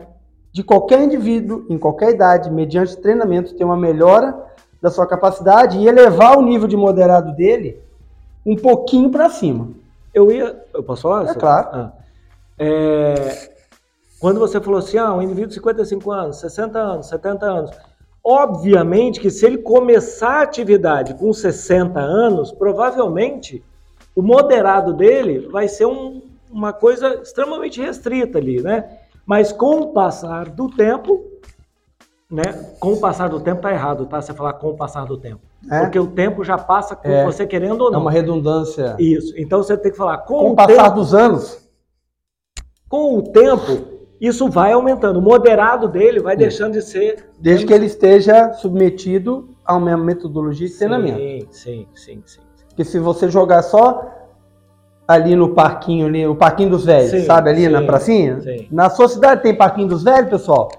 de 0.51 0.63
qualquer 0.63 1.03
indivíduo, 1.03 1.65
em 1.69 1.77
qualquer 1.77 2.11
idade, 2.11 2.49
mediante 2.51 2.97
treinamento, 2.97 3.53
ter 3.53 3.63
uma 3.63 3.77
melhora 3.77 4.35
da 4.81 4.89
sua 4.89 5.05
capacidade 5.05 5.77
e 5.77 5.87
elevar 5.87 6.37
o 6.37 6.41
nível 6.41 6.67
de 6.67 6.77
moderado 6.77 7.35
dele 7.35 7.79
um 8.45 8.55
pouquinho 8.55 9.09
para 9.09 9.29
cima. 9.29 9.69
Eu 10.13 10.31
ia. 10.31 10.59
Eu 10.73 10.83
posso 10.83 11.03
falar? 11.03 11.29
É 11.29 11.33
claro. 11.33 11.69
Ah. 11.71 11.91
É, 12.57 13.49
quando 14.19 14.39
você 14.39 14.59
falou 14.59 14.79
assim, 14.79 14.97
ah, 14.97 15.13
um 15.13 15.21
indivíduo 15.21 15.49
de 15.49 15.53
55 15.55 16.11
anos, 16.11 16.37
60 16.39 16.79
anos, 16.79 17.07
70 17.07 17.45
anos. 17.45 17.71
Obviamente 18.23 19.19
que 19.19 19.29
se 19.29 19.45
ele 19.45 19.59
começar 19.59 20.39
a 20.39 20.41
atividade 20.41 21.13
com 21.13 21.31
60 21.31 21.99
anos, 21.99 22.51
provavelmente 22.51 23.63
o 24.15 24.21
moderado 24.21 24.93
dele 24.93 25.47
vai 25.47 25.67
ser 25.67 25.85
um- 25.85 26.21
uma 26.51 26.73
coisa 26.73 27.21
extremamente 27.21 27.79
restrita 27.79 28.37
ali, 28.37 28.61
né? 28.61 28.98
Mas 29.29 29.51
com 29.51 29.81
o 29.81 29.87
passar 29.93 30.49
do 30.49 30.67
tempo, 30.67 31.23
né? 32.31 32.41
Com 32.79 32.93
o 32.93 32.97
passar 32.99 33.29
do 33.29 33.39
tempo 33.39 33.61
tá 33.61 33.71
errado, 33.71 34.07
tá? 34.07 34.19
Você 34.19 34.33
falar 34.33 34.53
com 34.53 34.69
o 34.69 34.75
passar 34.75 35.05
do 35.05 35.17
tempo. 35.19 35.41
É, 35.69 35.81
Porque 35.81 35.99
o 35.99 36.07
tempo 36.07 36.43
já 36.43 36.57
passa 36.57 36.95
com 36.95 37.07
É. 37.07 37.25
você 37.25 37.45
querendo 37.45 37.81
ou 37.81 37.89
é 37.89 37.91
não. 37.91 38.01
uma 38.01 38.09
redundância. 38.09 38.95
Isso. 38.97 39.31
Então 39.37 39.61
você 39.61 39.77
tem 39.77 39.91
que 39.91 39.97
falar 39.99 40.17
com, 40.19 40.33
Com 40.39 40.49
o 40.53 40.55
passar 40.55 40.85
tempo, 40.85 40.95
dos 40.95 41.13
anos, 41.13 41.69
com 42.89 43.19
o 43.19 43.21
tempo, 43.31 43.99
isso 44.19 44.49
vai 44.49 44.71
aumentando. 44.71 45.19
O 45.19 45.21
moderado 45.21 45.87
dele 45.87 46.19
vai 46.19 46.35
deixando 46.35 46.73
de 46.73 46.81
ser. 46.81 47.29
desde 47.39 47.67
que 47.67 47.73
ele 47.73 47.85
esteja 47.85 48.51
submetido 48.53 49.55
a 49.63 49.75
uma 49.75 49.95
metodologia 49.95 50.67
de 50.67 50.73
treinamento. 50.75 51.19
Sim, 51.19 51.47
sim, 51.51 51.87
sim, 51.93 52.23
sim. 52.25 52.39
Porque 52.69 52.83
se 52.83 52.97
você 52.97 53.29
jogar 53.29 53.61
só 53.61 54.09
ali 55.09 55.35
no 55.35 55.49
parquinho, 55.55 56.05
ali, 56.05 56.27
o 56.27 56.35
parquinho 56.35 56.69
dos 56.69 56.85
velhos, 56.85 57.09
Sim, 57.09 57.25
sabe, 57.25 57.49
ali 57.49 57.67
na 57.67 57.79
sim, 57.79 57.85
pracinha? 57.87 58.41
sim. 58.41 58.67
Na 58.71 58.91
sua 58.91 59.07
cidade 59.09 59.41
tem 59.41 59.55
parquinho 59.55 59.87
dos 59.87 60.03
velhos, 60.03 60.29
pessoal? 60.29 60.69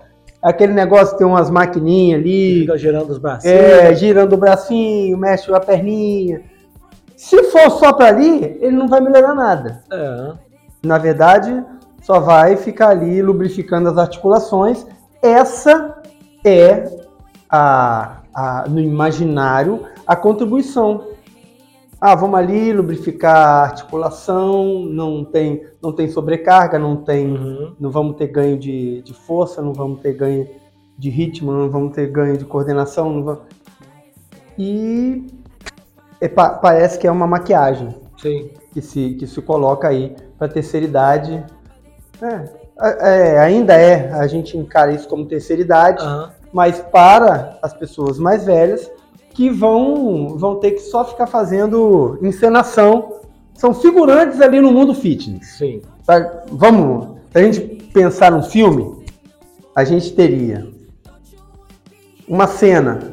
Aquele 0.40 0.72
negócio 0.72 1.10
que 1.14 1.18
tem 1.18 1.26
umas 1.26 1.50
maquininhas 1.50 2.20
ali, 2.20 2.60
Fica 2.60 2.78
girando 2.78 3.10
os 3.10 3.18
bracinhos. 3.18 3.56
é, 3.60 3.92
girando 3.92 4.34
o 4.34 4.36
bracinho, 4.36 5.18
mexe 5.18 5.52
a 5.52 5.58
perninha. 5.58 6.42
Se 7.16 7.42
for 7.50 7.68
só 7.72 7.92
para 7.92 8.06
ali, 8.06 8.56
ele 8.60 8.76
não 8.76 8.86
vai 8.86 9.00
melhorar 9.00 9.34
nada. 9.34 9.82
É. 9.92 10.32
Na 10.86 10.96
verdade, 10.96 11.62
só 12.00 12.20
vai 12.20 12.56
ficar 12.56 12.90
ali 12.90 13.20
lubrificando 13.20 13.88
as 13.88 13.98
articulações. 13.98 14.86
Essa 15.20 15.96
é 16.44 16.84
a, 17.50 18.18
a- 18.32 18.64
no 18.68 18.78
imaginário 18.78 19.82
a 20.06 20.14
contribuição. 20.14 21.04
Ah, 22.00 22.14
vamos 22.14 22.38
ali 22.38 22.72
lubrificar 22.72 23.36
a 23.36 23.62
articulação, 23.64 24.80
não 24.86 25.22
tem, 25.22 25.66
não 25.82 25.92
tem 25.92 26.08
sobrecarga, 26.08 26.78
não 26.78 26.96
tem, 26.96 27.26
Uhum. 27.36 27.74
não 27.78 27.90
vamos 27.90 28.16
ter 28.16 28.28
ganho 28.28 28.58
de, 28.58 29.02
de 29.02 29.12
força, 29.12 29.60
não 29.60 29.74
vamos 29.74 30.00
ter 30.00 30.14
ganho 30.14 30.48
de 30.96 31.10
ritmo, 31.10 31.52
não 31.52 31.68
vamos 31.68 31.94
ter 31.94 32.06
ganho 32.10 32.38
de 32.38 32.44
coordenação, 32.46 33.10
não 33.12 33.22
vamos... 33.24 33.40
e 34.58 35.26
é, 36.20 36.28
pa- 36.28 36.50
parece 36.54 36.98
que 36.98 37.06
é 37.06 37.10
uma 37.10 37.26
maquiagem 37.26 37.94
Sim. 38.16 38.50
que 38.72 38.80
se, 38.80 39.14
que 39.14 39.26
se 39.26 39.40
coloca 39.42 39.88
aí 39.88 40.16
para 40.38 40.48
terceira 40.48 40.86
idade. 40.86 41.44
É, 42.22 43.34
é, 43.34 43.38
ainda 43.40 43.74
é, 43.74 44.10
a 44.12 44.26
gente 44.26 44.56
encara 44.56 44.92
isso 44.92 45.06
como 45.08 45.26
terceira 45.26 45.60
idade, 45.60 46.02
Aham. 46.02 46.30
mas 46.50 46.80
para 46.80 47.58
as 47.62 47.74
pessoas 47.74 48.18
mais 48.18 48.44
velhas 48.44 48.90
que 49.34 49.48
vão, 49.50 50.36
vão 50.36 50.56
ter 50.56 50.72
que 50.72 50.80
só 50.80 51.04
ficar 51.04 51.26
fazendo 51.26 52.18
encenação, 52.22 53.14
são 53.54 53.72
figurantes 53.74 54.40
ali 54.40 54.60
no 54.60 54.72
mundo 54.72 54.94
fitness. 54.94 55.56
Sim. 55.58 55.82
Tá? 56.06 56.42
Vamos, 56.50 57.08
se 57.30 57.38
a 57.38 57.42
gente 57.42 57.60
pensar 57.92 58.32
num 58.32 58.42
filme, 58.42 59.04
a 59.76 59.84
gente 59.84 60.12
teria 60.12 60.66
uma 62.28 62.46
cena 62.46 63.12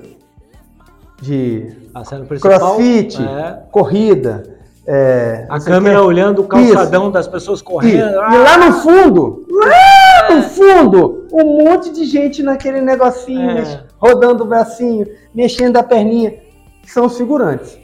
de 1.21 1.71
A 1.93 2.03
cena 2.03 2.25
crossfit, 2.25 3.21
É. 3.21 3.63
corrida, 3.71 4.55
é, 4.85 5.45
A 5.49 5.59
câmera 5.59 5.99
quê. 5.99 6.05
olhando 6.05 6.41
o 6.43 6.47
calçadão 6.47 7.09
das 7.11 7.27
pessoas 7.27 7.59
E, 7.59 7.63
correndo. 7.63 7.95
e 8.11 8.15
Ah, 8.17 8.37
lá 8.37 8.57
no 8.65 8.73
fundo, 8.73 9.45
lá 9.49 10.35
no 10.35 10.41
fundo, 10.43 11.27
um 11.33 11.63
monte 11.63 11.91
de 11.91 12.05
gente 12.05 12.43
naquele 12.43 12.81
negocinho, 12.81 13.49
É. 13.59 13.83
rodando 13.99 14.43
o 14.43 14.47
bracinho, 14.47 15.07
mexendo 15.33 15.77
a 15.77 15.83
perninha, 15.83 16.39
são 16.85 17.05
os 17.05 17.17
figurantes. 17.17 17.77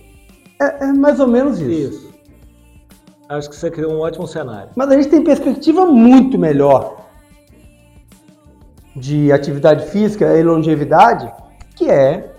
É, 0.59 0.85
é 0.85 0.93
mais 0.93 1.19
ou 1.19 1.27
menos 1.27 1.59
isso. 1.59 1.69
Isso. 1.71 2.13
Acho 3.27 3.49
que 3.49 3.55
você 3.55 3.71
criou 3.71 3.93
um 3.93 3.99
ótimo 3.99 4.27
cenário. 4.27 4.69
Mas 4.75 4.89
a 4.89 4.95
gente 4.95 5.09
tem 5.09 5.23
perspectiva 5.23 5.85
muito 5.85 6.37
melhor 6.37 7.03
de 8.95 9.31
atividade 9.31 9.87
física 9.87 10.37
e 10.37 10.43
longevidade, 10.43 11.31
que 11.75 11.89
é 11.89 12.31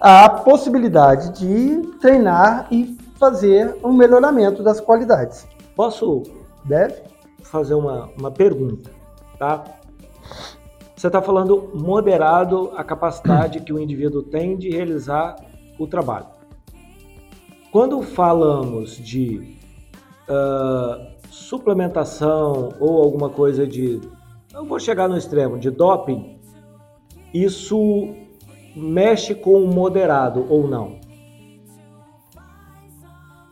a 0.00 0.28
possibilidade 0.28 1.38
de 1.38 1.80
treinar 2.00 2.66
e 2.70 2.98
fazer 3.18 3.76
um 3.82 3.92
melhoramento 3.92 4.62
das 4.62 4.78
qualidades. 4.78 5.46
Posso 5.74 6.22
Deve? 6.64 6.94
fazer 7.42 7.74
uma, 7.74 8.10
uma 8.18 8.30
pergunta, 8.30 8.90
tá? 9.38 9.64
Você 10.96 11.08
está 11.08 11.20
falando 11.20 11.70
moderado 11.74 12.72
a 12.74 12.82
capacidade 12.82 13.60
que 13.60 13.72
o 13.72 13.78
indivíduo 13.78 14.22
tem 14.22 14.56
de 14.56 14.70
realizar 14.70 15.36
o 15.78 15.86
trabalho. 15.86 16.26
Quando 17.70 18.00
falamos 18.00 18.96
de 18.96 19.56
ah, 20.26 21.08
suplementação 21.30 22.72
ou 22.80 23.02
alguma 23.02 23.28
coisa 23.28 23.66
de, 23.66 24.00
eu 24.54 24.64
vou 24.64 24.80
chegar 24.80 25.06
no 25.06 25.18
extremo, 25.18 25.58
de 25.58 25.70
doping, 25.70 26.38
isso 27.34 28.14
mexe 28.74 29.34
com 29.34 29.62
o 29.62 29.68
moderado 29.68 30.46
ou 30.48 30.66
não? 30.66 30.98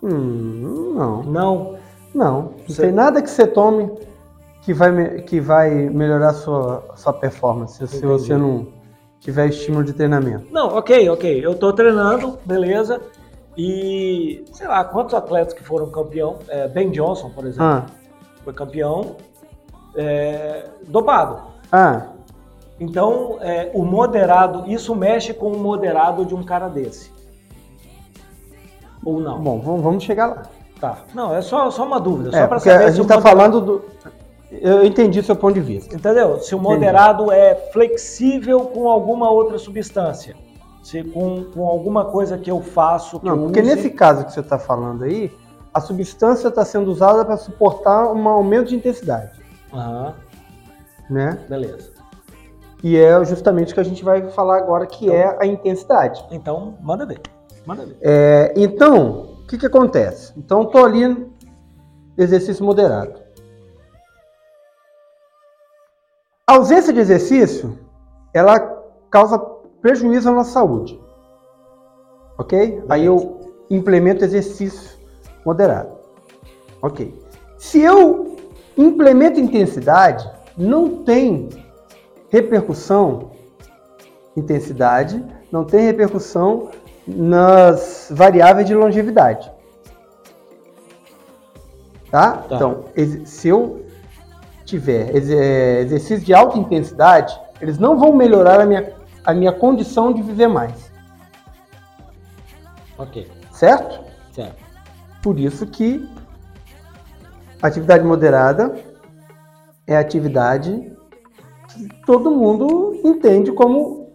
Hum, 0.03 0.95
não. 0.95 1.23
Não. 1.23 1.79
Não. 2.15 2.55
Não 2.67 2.77
tem 2.77 2.93
nada 2.93 3.21
que 3.21 3.29
você 3.29 3.47
tome 3.47 3.91
que 4.65 4.73
vai, 4.73 5.21
que 5.23 5.41
vai 5.41 5.71
melhorar 5.71 6.33
sua, 6.35 6.83
sua 6.97 7.13
performance 7.13 7.75
se 7.77 7.85
Entendi. 7.85 8.07
você 8.07 8.37
não 8.37 8.67
tiver 9.21 9.47
estímulo 9.49 9.85
de 9.85 9.93
treinamento. 9.93 10.47
Não, 10.51 10.69
ok, 10.77 11.09
ok. 11.11 11.45
Eu 11.45 11.55
tô 11.55 11.73
treinando, 11.73 12.39
beleza. 12.45 13.01
E 13.57 14.45
sei 14.53 14.67
lá, 14.67 14.83
quantos 14.85 15.15
atletas 15.15 15.55
que 15.55 15.63
foram 15.63 15.89
campeão? 15.91 16.39
É, 16.49 16.67
ben 16.69 16.91
Johnson, 16.91 17.31
por 17.31 17.45
exemplo, 17.47 17.65
Ah, 17.65 17.87
foi 18.43 18.53
campeão 18.53 19.17
é, 19.95 20.65
dopado. 20.89 21.39
ah, 21.71 22.07
Então, 22.81 23.39
é, 23.41 23.71
o 23.73 23.85
moderado, 23.85 24.65
isso 24.69 24.95
mexe 24.97 25.33
com 25.33 25.53
o 25.53 25.59
moderado 25.59 26.25
de 26.27 26.35
um 26.35 26.43
cara 26.43 26.69
desse. 26.69 27.13
Ou 29.05 29.21
não? 29.21 29.39
Bom, 29.41 29.61
vamos 29.61 30.03
chegar 30.03 30.27
lá. 30.27 30.43
Tá. 30.81 30.99
Não, 31.15 31.35
é 31.35 31.41
só, 31.41 31.71
só 31.71 31.85
uma 31.87 32.01
dúvida. 32.01 32.33
Só 32.33 32.39
É, 32.39 32.47
para 32.47 32.57
porque 32.57 32.71
saber 32.71 32.85
a 32.85 32.91
se 32.91 32.97
gente 32.97 33.05
está 33.05 33.21
falando 33.21 33.61
do. 33.61 33.85
Eu 34.61 34.85
entendi 34.85 35.21
o 35.21 35.25
seu 35.25 35.37
ponto 35.37 35.55
de 35.55 35.61
vista. 35.61 35.95
Entendeu? 35.95 36.39
Se 36.41 36.55
o 36.55 36.59
moderado 36.59 37.31
é 37.33 37.55
flexível 37.73 38.61
com 38.61 38.89
alguma 38.89 39.31
outra 39.31 39.59
substância. 39.59 40.35
Se 40.83 41.03
com, 41.03 41.45
com 41.45 41.67
alguma 41.67 42.05
coisa 42.07 42.37
que 42.37 42.51
eu 42.51 42.61
faço, 42.61 43.19
que 43.19 43.27
Não, 43.27 43.37
eu 43.37 43.43
porque 43.45 43.61
use- 43.61 43.75
nesse 43.75 43.91
caso 43.91 44.25
que 44.25 44.33
você 44.33 44.41
está 44.41 44.59
falando 44.59 45.05
aí, 45.05 45.33
a 45.73 45.81
substância 45.81 46.49
está 46.49 46.65
sendo 46.65 46.91
usada 46.91 47.25
para 47.25 47.37
suportar 47.39 48.13
um 48.13 48.29
aumento 48.29 48.69
de 48.69 48.77
intensidade, 48.77 49.33
Aham, 49.73 50.15
né? 51.09 51.39
beleza. 51.49 51.91
E 52.83 52.99
é 52.99 53.25
justamente 53.25 53.73
o 53.73 53.75
que 53.75 53.81
a 53.81 53.85
gente 53.85 54.05
vai 54.05 54.29
falar 54.31 54.59
agora, 54.59 54.87
que 54.87 55.11
é 55.11 55.37
a 55.41 55.47
intensidade. 55.47 56.23
Então, 56.31 56.75
manda 56.83 57.07
ver. 57.07 57.21
Manda 57.65 57.87
ver. 57.87 57.97
É, 58.03 58.53
então, 58.55 59.39
o 59.43 59.47
que, 59.47 59.57
que 59.57 59.65
acontece? 59.65 60.35
Então, 60.37 60.65
estou 60.65 60.85
ali 60.85 61.27
exercício 62.19 62.63
moderado. 62.63 63.24
A 66.47 66.57
ausência 66.57 66.93
de 66.93 67.01
exercício, 67.01 67.79
ela 68.35 68.61
causa 69.11 69.39
prejuízo 69.81 70.29
à 70.29 70.33
nossa 70.33 70.53
saúde. 70.53 71.01
Ok? 72.39 72.83
Aí 72.89 73.07
eu 73.07 73.41
implemento 73.71 74.25
exercício 74.25 74.99
moderado. 75.45 75.91
Ok. 76.83 77.19
Se 77.57 77.81
eu 77.81 78.37
implemento 78.77 79.41
intensidade, 79.41 80.31
não 80.57 81.03
tem 81.03 81.49
repercussão, 82.29 83.31
intensidade, 84.37 85.25
não 85.51 85.65
tem 85.65 85.87
repercussão 85.87 86.69
nas 87.07 88.09
variáveis 88.11 88.67
de 88.67 88.75
longevidade. 88.75 89.51
Tá? 92.11 92.33
Tá. 92.33 92.55
Então, 92.55 92.85
se 93.25 93.49
eu 93.49 93.84
tiver 94.65 95.11
é, 95.15 95.81
exercício 95.81 96.25
de 96.25 96.35
alta 96.35 96.59
intensidade, 96.59 97.39
eles 97.61 97.79
não 97.79 97.99
vão 97.99 98.15
melhorar 98.15 98.61
a 98.61 98.67
minha, 98.67 98.93
a 99.25 99.35
minha 99.35 99.53
condição 99.53 100.13
de 100.13 100.23
viver 100.23 100.49
mais. 100.49 100.93
Ok, 102.99 103.29
Certo? 103.51 104.01
certo. 104.33 104.63
Por 105.23 105.39
isso 105.39 105.67
que 105.67 106.07
atividade 107.63 108.05
moderada 108.05 108.75
é 109.87 109.97
atividade 109.97 110.93
que 111.69 111.89
todo 112.05 112.31
mundo 112.31 113.01
entende 113.03 113.53
como 113.53 114.11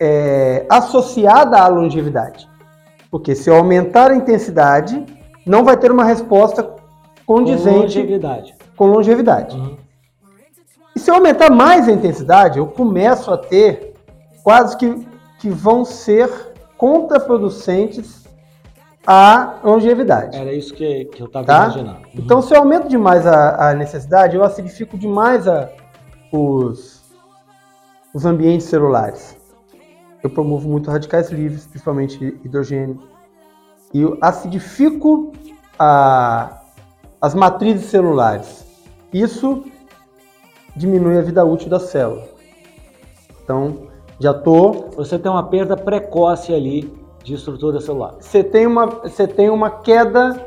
é, 0.00 0.66
associada 0.68 1.58
à 1.58 1.68
longevidade. 1.68 2.48
Porque 3.10 3.34
se 3.34 3.48
eu 3.48 3.56
aumentar 3.56 4.10
a 4.10 4.14
intensidade, 4.14 5.04
não 5.46 5.64
vai 5.64 5.76
ter 5.76 5.90
uma 5.90 6.04
resposta 6.04 6.74
condizente 7.24 7.98
Longevidade. 7.98 8.54
Com 8.80 8.86
longevidade. 8.86 9.54
Uhum. 9.58 9.76
E 10.96 10.98
se 10.98 11.10
eu 11.10 11.14
aumentar 11.16 11.50
mais 11.50 11.86
a 11.86 11.92
intensidade, 11.92 12.58
eu 12.58 12.66
começo 12.66 13.30
a 13.30 13.36
ter 13.36 13.92
quadros 14.42 14.74
que, 14.74 15.06
que 15.38 15.50
vão 15.50 15.84
ser 15.84 16.30
contraproducentes 16.78 18.24
à 19.06 19.56
longevidade. 19.62 20.34
Era 20.34 20.50
isso 20.50 20.72
que, 20.72 21.04
que 21.04 21.22
eu 21.22 21.26
estava 21.26 21.44
Tá? 21.44 21.64
imaginando. 21.64 21.98
Uhum. 21.98 22.10
Então, 22.14 22.40
se 22.40 22.54
eu 22.54 22.58
aumento 22.60 22.88
demais 22.88 23.26
a, 23.26 23.68
a 23.68 23.74
necessidade, 23.74 24.34
eu 24.34 24.42
acidifico 24.42 24.96
demais 24.96 25.46
a- 25.46 25.68
os, 26.32 27.02
os 28.14 28.24
ambientes 28.24 28.66
celulares. 28.66 29.36
Eu 30.22 30.30
promovo 30.30 30.66
muito 30.70 30.90
radicais 30.90 31.28
livres, 31.30 31.66
principalmente 31.66 32.24
hidrogênio. 32.42 32.98
E 33.92 34.00
eu 34.00 34.16
acidifico 34.22 35.32
a- 35.78 36.62
as 37.20 37.34
matrizes 37.34 37.90
celulares. 37.90 38.69
Isso 39.12 39.64
diminui 40.76 41.18
a 41.18 41.22
vida 41.22 41.44
útil 41.44 41.68
da 41.68 41.80
célula. 41.80 42.24
Então, 43.42 43.88
já 44.18 44.30
estou 44.30 44.90
Você 44.96 45.18
tem 45.18 45.30
uma 45.30 45.42
perda 45.42 45.76
precoce 45.76 46.54
ali 46.54 46.92
de 47.24 47.34
estrutura 47.34 47.80
celular. 47.80 48.14
você 48.20 48.42
tem 48.42 48.66
uma, 48.66 48.86
você 48.86 49.26
tem 49.26 49.50
uma 49.50 49.70
queda 49.70 50.46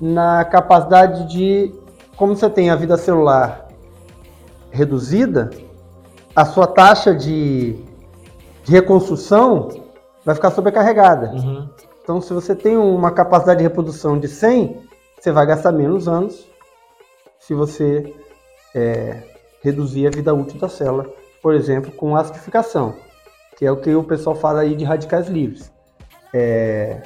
na 0.00 0.44
capacidade 0.44 1.28
de. 1.28 1.72
Como 2.16 2.36
você 2.36 2.50
tem 2.50 2.70
a 2.70 2.76
vida 2.76 2.96
celular 2.96 3.68
reduzida, 4.70 5.50
a 6.34 6.44
sua 6.44 6.66
taxa 6.66 7.14
de, 7.14 7.76
de 8.64 8.72
reconstrução 8.72 9.68
vai 10.24 10.34
ficar 10.34 10.50
sobrecarregada. 10.50 11.32
Uhum. 11.32 11.68
Então, 12.02 12.20
se 12.20 12.32
você 12.32 12.54
tem 12.54 12.76
uma 12.76 13.10
capacidade 13.10 13.58
de 13.58 13.64
reprodução 13.64 14.18
de 14.18 14.28
100, 14.28 14.80
você 15.18 15.30
vai 15.30 15.46
gastar 15.46 15.72
menos 15.72 16.08
anos 16.08 16.51
se 17.42 17.54
você 17.54 18.14
é, 18.74 19.16
reduzir 19.62 20.06
a 20.06 20.10
vida 20.10 20.32
útil 20.32 20.60
da 20.60 20.68
célula, 20.68 21.06
por 21.42 21.54
exemplo, 21.54 21.90
com 21.92 22.16
acidificação, 22.16 22.94
que 23.56 23.66
é 23.66 23.70
o 23.70 23.76
que 23.76 23.92
o 23.94 24.04
pessoal 24.04 24.36
fala 24.36 24.60
aí 24.60 24.76
de 24.76 24.84
radicais 24.84 25.28
livres. 25.28 25.72
É, 26.32 27.02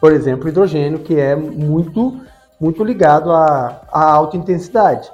por 0.00 0.12
exemplo, 0.12 0.48
hidrogênio, 0.48 1.00
que 1.00 1.18
é 1.18 1.34
muito, 1.34 2.20
muito 2.60 2.84
ligado 2.84 3.32
à, 3.32 3.82
à 3.90 4.12
alta 4.12 4.36
intensidade. 4.36 5.10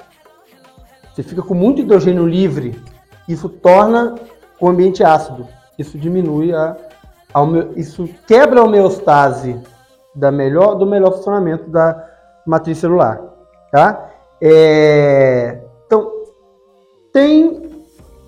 Você 1.13 1.23
fica 1.23 1.43
com 1.43 1.55
muito 1.55 1.81
hidrogênio 1.81 2.27
livre, 2.27 2.79
isso 3.27 3.49
torna 3.49 4.15
o 4.61 4.69
ambiente 4.69 5.03
ácido, 5.03 5.49
isso 5.79 5.99
diminui 5.99 6.55
a, 6.55 6.77
a 7.33 7.41
isso 7.77 8.07
quebra 8.27 8.61
a 8.61 8.65
homeostase 8.65 9.59
da 10.15 10.31
melhor, 10.31 10.75
do 10.75 10.87
melhor 10.87 11.13
funcionamento 11.13 11.71
da 11.71 12.11
matriz 12.47 12.77
celular, 12.77 13.23
tá? 13.73 14.11
É, 14.41 15.59
então, 15.87 16.13
tem 17.13 17.71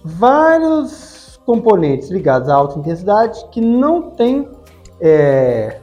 vários 0.05 1.40
componentes 1.44 2.11
ligados 2.11 2.49
à 2.49 2.55
alta 2.55 2.79
intensidade 2.79 3.44
que 3.51 3.61
não 3.61 4.11
tem 4.11 4.49
é, 5.01 5.81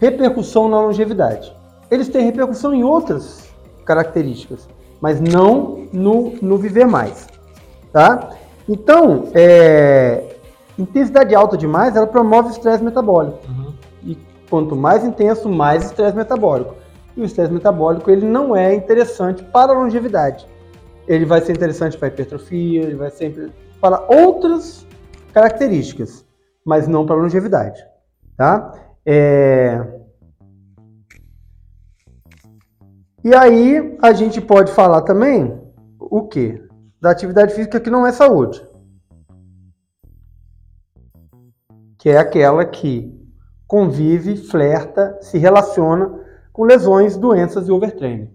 repercussão 0.00 0.68
na 0.68 0.80
longevidade. 0.80 1.54
Eles 1.90 2.08
têm 2.08 2.24
repercussão 2.24 2.74
em 2.74 2.82
outras 2.82 3.48
características, 3.84 4.68
mas 5.00 5.20
não 5.20 5.86
no, 5.92 6.32
no 6.40 6.56
viver 6.56 6.86
mais, 6.86 7.26
tá? 7.92 8.30
Então, 8.68 9.28
é, 9.34 10.36
intensidade 10.78 11.34
alta 11.34 11.56
demais, 11.56 11.94
ela 11.94 12.06
promove 12.06 12.50
estresse 12.50 12.82
metabólico. 12.82 13.38
Uhum. 13.48 13.72
E 14.02 14.18
quanto 14.48 14.74
mais 14.74 15.04
intenso, 15.04 15.48
mais 15.48 15.84
estresse 15.84 16.16
metabólico. 16.16 16.74
E 17.16 17.20
o 17.20 17.24
estresse 17.24 17.52
metabólico 17.52 18.10
ele 18.10 18.26
não 18.26 18.56
é 18.56 18.74
interessante 18.74 19.44
para 19.44 19.72
a 19.72 19.76
longevidade. 19.76 20.46
Ele 21.06 21.24
vai 21.24 21.40
ser 21.40 21.52
interessante 21.52 21.96
para 21.96 22.08
a 22.08 22.10
hipertrofia, 22.10 22.82
ele 22.82 22.96
vai 22.96 23.10
ser 23.10 23.52
para 23.80 24.04
outras 24.08 24.86
características, 25.32 26.24
mas 26.64 26.88
não 26.88 27.04
para 27.04 27.16
a 27.16 27.18
longevidade. 27.18 27.84
Tá? 28.36 28.72
É... 29.04 30.00
E 33.22 33.34
aí 33.34 33.96
a 34.02 34.12
gente 34.12 34.40
pode 34.40 34.72
falar 34.72 35.02
também 35.02 35.60
o 35.98 36.26
quê? 36.26 36.62
Da 37.00 37.10
atividade 37.10 37.54
física 37.54 37.80
que 37.80 37.90
não 37.90 38.06
é 38.06 38.12
saúde. 38.12 38.66
Que 41.98 42.10
é 42.10 42.18
aquela 42.18 42.64
que 42.64 43.12
convive, 43.66 44.36
flerta, 44.36 45.18
se 45.20 45.38
relaciona 45.38 46.23
com 46.54 46.62
lesões, 46.62 47.16
doenças 47.16 47.66
e 47.66 47.72
overtraining. 47.72 48.30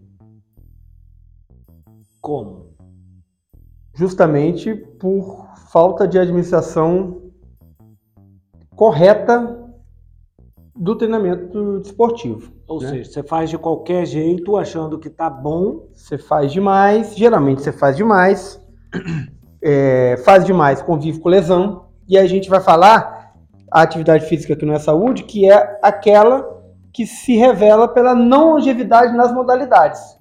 Como? 2.20 2.76
Justamente 3.96 4.76
por 4.76 5.48
falta 5.72 6.06
de 6.06 6.20
administração 6.20 7.22
correta 8.76 9.58
do 10.76 10.98
treinamento 10.98 11.80
desportivo. 11.80 12.52
Ou 12.68 12.82
né? 12.82 12.90
seja, 12.90 13.10
você 13.10 13.24
faz 13.24 13.50
de 13.50 13.58
qualquer 13.58 14.06
jeito 14.06 14.58
achando 14.58 15.00
que 15.00 15.10
tá 15.10 15.30
bom. 15.30 15.88
Você 15.94 16.18
faz 16.18 16.52
demais, 16.52 17.16
geralmente 17.16 17.62
você 17.62 17.72
faz 17.72 17.96
demais, 17.96 18.62
é, 19.64 20.18
faz 20.26 20.44
demais, 20.44 20.82
convive 20.82 21.20
com 21.20 21.30
lesão, 21.30 21.86
e 22.06 22.18
a 22.18 22.28
gente 22.28 22.50
vai 22.50 22.60
falar 22.60 23.34
a 23.72 23.82
atividade 23.82 24.26
física 24.26 24.58
que 24.58 24.66
não 24.66 24.74
é 24.74 24.80
saúde, 24.80 25.24
que 25.24 25.50
é 25.50 25.80
aquela 25.82 26.59
que 26.94 27.06
se 27.06 27.36
revela 27.38 27.88
pela 27.88 28.14
não 28.16 28.54
longevidade 28.54 29.16
nas 29.16 29.32
modalidades. 29.34 30.18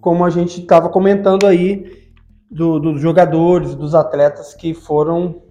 Como 0.00 0.24
a 0.24 0.30
gente 0.30 0.60
estava 0.60 0.88
comentando 0.88 1.46
aí 1.46 2.10
do- 2.50 2.78
dos 2.80 3.00
jogadores, 3.00 3.74
dos 3.74 3.94
atletas 3.94 4.52
que 4.54 4.74
foram, 4.74 5.42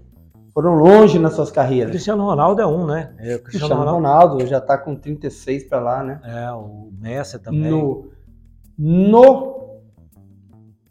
foram 0.53 0.75
longe 0.75 1.17
nas 1.17 1.33
suas 1.33 1.49
carreiras. 1.49 1.89
Cristiano 1.91 2.23
Ronaldo 2.25 2.61
é 2.61 2.67
um, 2.67 2.85
né? 2.85 3.13
É, 3.17 3.35
o 3.35 3.43
Cristiano 3.43 3.75
Ronaldo 3.93 4.45
já 4.45 4.57
está 4.59 4.77
com 4.77 4.95
36 4.95 5.63
para 5.67 5.79
lá, 5.79 6.03
né? 6.03 6.19
É, 6.23 6.51
o 6.51 6.91
Messi 6.99 7.39
também. 7.39 7.71
no, 7.71 8.11
no 8.77 9.61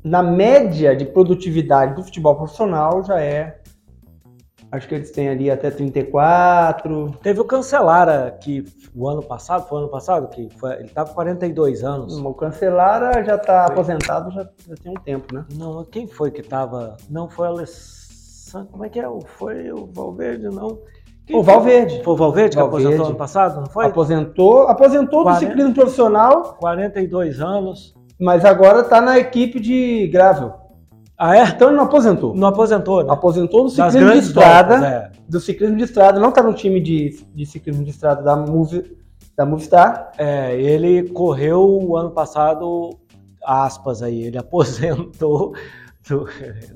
na 0.03 0.23
média 0.23 0.97
de 0.97 1.05
produtividade 1.05 1.95
do 1.95 2.03
futebol 2.03 2.35
profissional 2.35 3.05
já 3.05 3.21
é. 3.21 3.60
Acho 4.73 4.87
que 4.87 4.95
eles 4.95 5.11
têm 5.11 5.29
ali 5.29 5.51
até 5.51 5.69
34. 5.69 7.19
Teve 7.23 7.41
o 7.41 7.45
Cancelara, 7.45 8.39
que 8.41 8.65
o 8.95 9.09
ano 9.09 9.23
passado, 9.23 9.67
foi 9.69 9.79
o 9.79 9.81
ano 9.83 9.91
passado, 9.91 10.29
que 10.29 10.49
foi, 10.59 10.75
ele 10.75 10.85
estava 10.85 11.09
com 11.09 11.15
42 11.17 11.83
anos. 11.83 12.17
O 12.17 12.35
Cancelara 12.35 13.25
já 13.25 13.35
está 13.35 13.67
aposentado 13.67 14.31
já, 14.31 14.49
já, 14.69 14.75
tem 14.77 14.93
um 14.93 15.01
tempo, 15.01 15.35
né? 15.35 15.45
Não, 15.57 15.85
quem 15.85 16.07
foi 16.07 16.31
que 16.31 16.41
estava. 16.41 16.97
Não 17.09 17.29
foi 17.29 17.49
o 17.49 17.51
Alessandro. 17.51 18.69
Como 18.71 18.85
é 18.85 18.89
que 18.89 19.01
é? 19.01 19.09
Foi 19.39 19.73
o 19.73 19.87
Valverde, 19.93 20.47
não? 20.47 20.79
Quem 21.27 21.37
o 21.37 21.43
Valverde. 21.43 22.03
Foi 22.05 22.15
o 22.15 22.17
Valverde, 22.17 22.57
que 22.57 22.63
Valverde. 22.63 22.87
aposentou 22.87 23.07
ano 23.07 23.17
passado, 23.17 23.61
não 23.61 23.67
foi? 23.67 23.87
Aposentou, 23.87 24.63
aposentou 24.69 25.23
40, 25.25 25.31
do 25.33 25.49
ciclismo 25.49 25.75
profissional. 25.75 26.57
42 26.61 27.41
anos. 27.41 27.95
Mas 28.21 28.45
agora 28.45 28.83
está 28.83 29.01
na 29.01 29.19
equipe 29.19 29.59
de 29.59 30.07
gravel. 30.09 30.60
Ah, 31.23 31.37
é? 31.37 31.43
Então 31.43 31.69
ele 31.69 31.77
não 31.77 31.85
aposentou. 31.85 32.35
Não 32.35 32.49
aposentou, 32.49 33.05
né? 33.05 33.13
Aposentou 33.13 33.65
do 33.65 33.69
ciclismo 33.69 34.11
de 34.11 34.19
estrada. 34.21 34.79
Voltas, 34.79 34.91
é. 34.91 35.11
Do 35.29 35.39
ciclismo 35.39 35.77
de 35.77 35.85
estrada. 35.85 36.19
Não 36.19 36.31
está 36.31 36.43
no 36.43 36.55
time 36.55 36.81
de, 36.81 37.23
de 37.35 37.45
ciclismo 37.45 37.85
de 37.85 37.91
estrada 37.91 38.23
da, 38.23 38.35
Move, 38.35 38.97
da 39.37 39.45
Movistar. 39.45 40.13
É, 40.17 40.59
ele 40.59 41.11
correu 41.11 41.61
o 41.61 41.95
ano 41.95 42.11
passado, 42.11 42.99
aspas 43.45 44.03
aí, 44.03 44.23
ele 44.23 44.39
aposentou 44.41 45.53
do, 46.09 46.27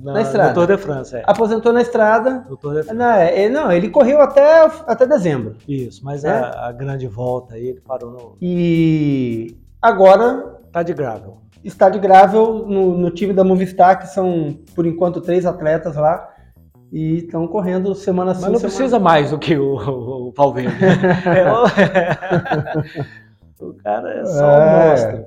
na, 0.03 0.13
na, 0.13 0.21
estrada. 0.21 0.49
No 0.51 0.55
Tour 0.55 0.67
de 0.67 0.77
France, 0.77 1.17
é. 1.17 1.23
Aposentou 1.27 1.73
na 1.73 1.81
estrada. 1.81 2.45
No 2.47 2.59
Tour 2.59 2.75
de 2.75 2.83
France. 2.83 2.99
Não, 2.99 3.13
é, 3.13 3.45
ele, 3.45 3.55
não, 3.55 3.73
ele 3.73 3.89
correu 3.89 4.21
até, 4.21 4.67
até 4.87 5.07
dezembro. 5.07 5.57
Isso, 5.67 6.05
mas 6.05 6.23
é. 6.23 6.29
a, 6.29 6.67
a, 6.67 6.73
grande 6.73 7.07
volta 7.07 7.55
aí, 7.55 7.69
ele 7.69 7.81
parou 7.81 8.11
no. 8.11 8.37
E 8.43 9.57
agora 9.81 10.55
Está 10.75 10.83
de 10.83 10.93
gravel. 10.93 11.37
Está 11.65 11.89
de 11.89 11.99
gravel 11.99 12.67
no, 12.67 12.97
no, 12.99 13.11
time 13.11 13.33
da 13.33 13.43
Movistar, 13.43 13.99
que 13.99 14.07
são, 14.07 14.59
por 14.75 14.87
enquanto, 14.87 15.21
três 15.21 15.47
atletas 15.47 15.97
lá. 15.97 16.31
E 16.93 17.17
estão 17.17 17.49
correndo 17.49 17.95
semana 17.95 18.35
sim, 18.35 18.43
Mas 18.43 18.53
não 18.53 18.59
semana... 18.59 18.77
precisa 18.77 18.99
mais 19.01 19.31
do 19.31 19.39
que 19.39 19.57
o, 19.57 19.75
o, 19.75 20.29
o 20.29 20.33
Palverde. 20.33 20.77
é, 21.27 21.51
o... 23.63 23.67
o 23.71 23.75
cara 23.75 24.13
é 24.13 24.25
só 24.27 24.51
é... 24.51 24.59
um 24.59 24.91
monstro. 24.91 25.25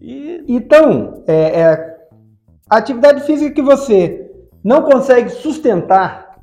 E... 0.00 0.44
Então, 0.48 1.22
é, 1.26 1.60
é, 1.60 1.98
a 2.70 2.76
atividade 2.76 3.22
física 3.22 3.54
que 3.54 3.62
você 3.62 4.30
não 4.62 4.82
consegue 4.82 5.30
sustentar, 5.30 6.38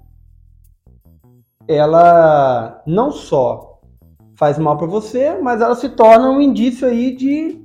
ela 1.68 2.82
não 2.86 3.12
só 3.12 3.80
faz 4.36 4.58
mal 4.58 4.78
para 4.78 4.88
você, 4.88 5.38
mas 5.42 5.62
ela 5.62 5.76
se 5.76 5.90
torna 5.90 6.30
um 6.30 6.42
indício 6.42 6.88
aí 6.88 7.16
de, 7.16 7.65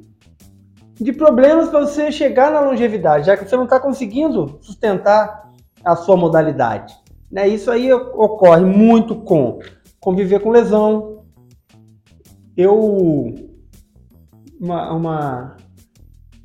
de 1.01 1.13
problemas 1.13 1.69
para 1.69 1.81
você 1.81 2.13
chegar 2.13 2.51
na 2.51 2.61
longevidade, 2.61 3.27
já 3.27 3.37
que 3.37 3.49
você 3.49 3.57
não 3.57 3.65
está 3.65 3.81
conseguindo 3.81 4.59
sustentar 4.61 5.51
a 5.85 5.97
sua 5.97 6.17
modalidade. 6.17 6.95
Né? 7.31 7.49
Isso 7.49 7.71
aí 7.71 7.93
ocorre 7.93 8.65
muito 8.65 9.15
com 9.17 9.61
conviver 9.99 10.41
com 10.41 10.51
lesão. 10.51 11.25
Eu 12.57 13.35
uma, 14.61 14.93
uma 14.93 15.57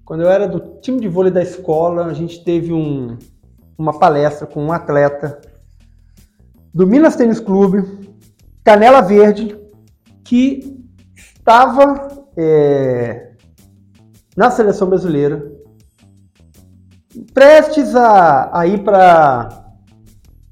quando 0.06 0.22
eu 0.22 0.30
era 0.30 0.48
do 0.48 0.80
time 0.80 1.02
de 1.02 1.08
vôlei 1.08 1.32
da 1.32 1.42
escola, 1.42 2.06
a 2.06 2.14
gente 2.14 2.44
teve 2.44 2.72
um, 2.72 3.18
uma 3.78 3.98
palestra 3.98 4.48
com 4.48 4.64
um 4.64 4.72
atleta 4.72 5.42
do 6.74 6.86
Minas 6.86 7.16
Tênis 7.16 7.40
Clube, 7.40 7.84
Canela 8.64 9.02
Verde, 9.02 9.58
que 10.24 10.86
estava 11.16 12.26
é, 12.38 13.32
na 14.36 14.52
seleção 14.52 14.90
brasileira, 14.90 15.52
prestes 17.34 17.96
a, 17.96 18.60
a 18.60 18.68
ir 18.68 18.84
para 18.84 19.50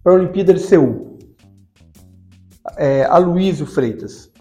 a 0.06 0.12
Olimpíada 0.12 0.54
de 0.54 0.60
Seul. 0.60 1.18
É, 2.78 3.04
Aloysio 3.06 3.66
Freitas. 3.66 4.32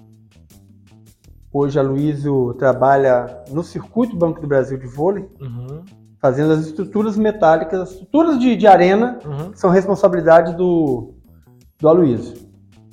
Hoje 1.53 1.79
a 1.79 1.83
Luísio 1.83 2.55
trabalha 2.55 3.43
no 3.51 3.63
Circuito 3.63 4.17
Banco 4.17 4.41
do 4.41 4.47
Brasil 4.47 4.79
de 4.79 4.87
vôlei, 4.87 5.29
uhum. 5.39 5.85
fazendo 6.19 6.53
as 6.55 6.67
estruturas 6.67 7.15
metálicas, 7.19 7.81
as 7.81 7.91
estruturas 7.91 8.39
de, 8.39 8.57
de 8.57 8.67
arena 8.67 9.19
uhum. 9.23 9.53
são 9.55 9.69
responsabilidade 9.69 10.57
do, 10.57 11.13
do 11.79 11.89
Aloysio. 11.89 12.52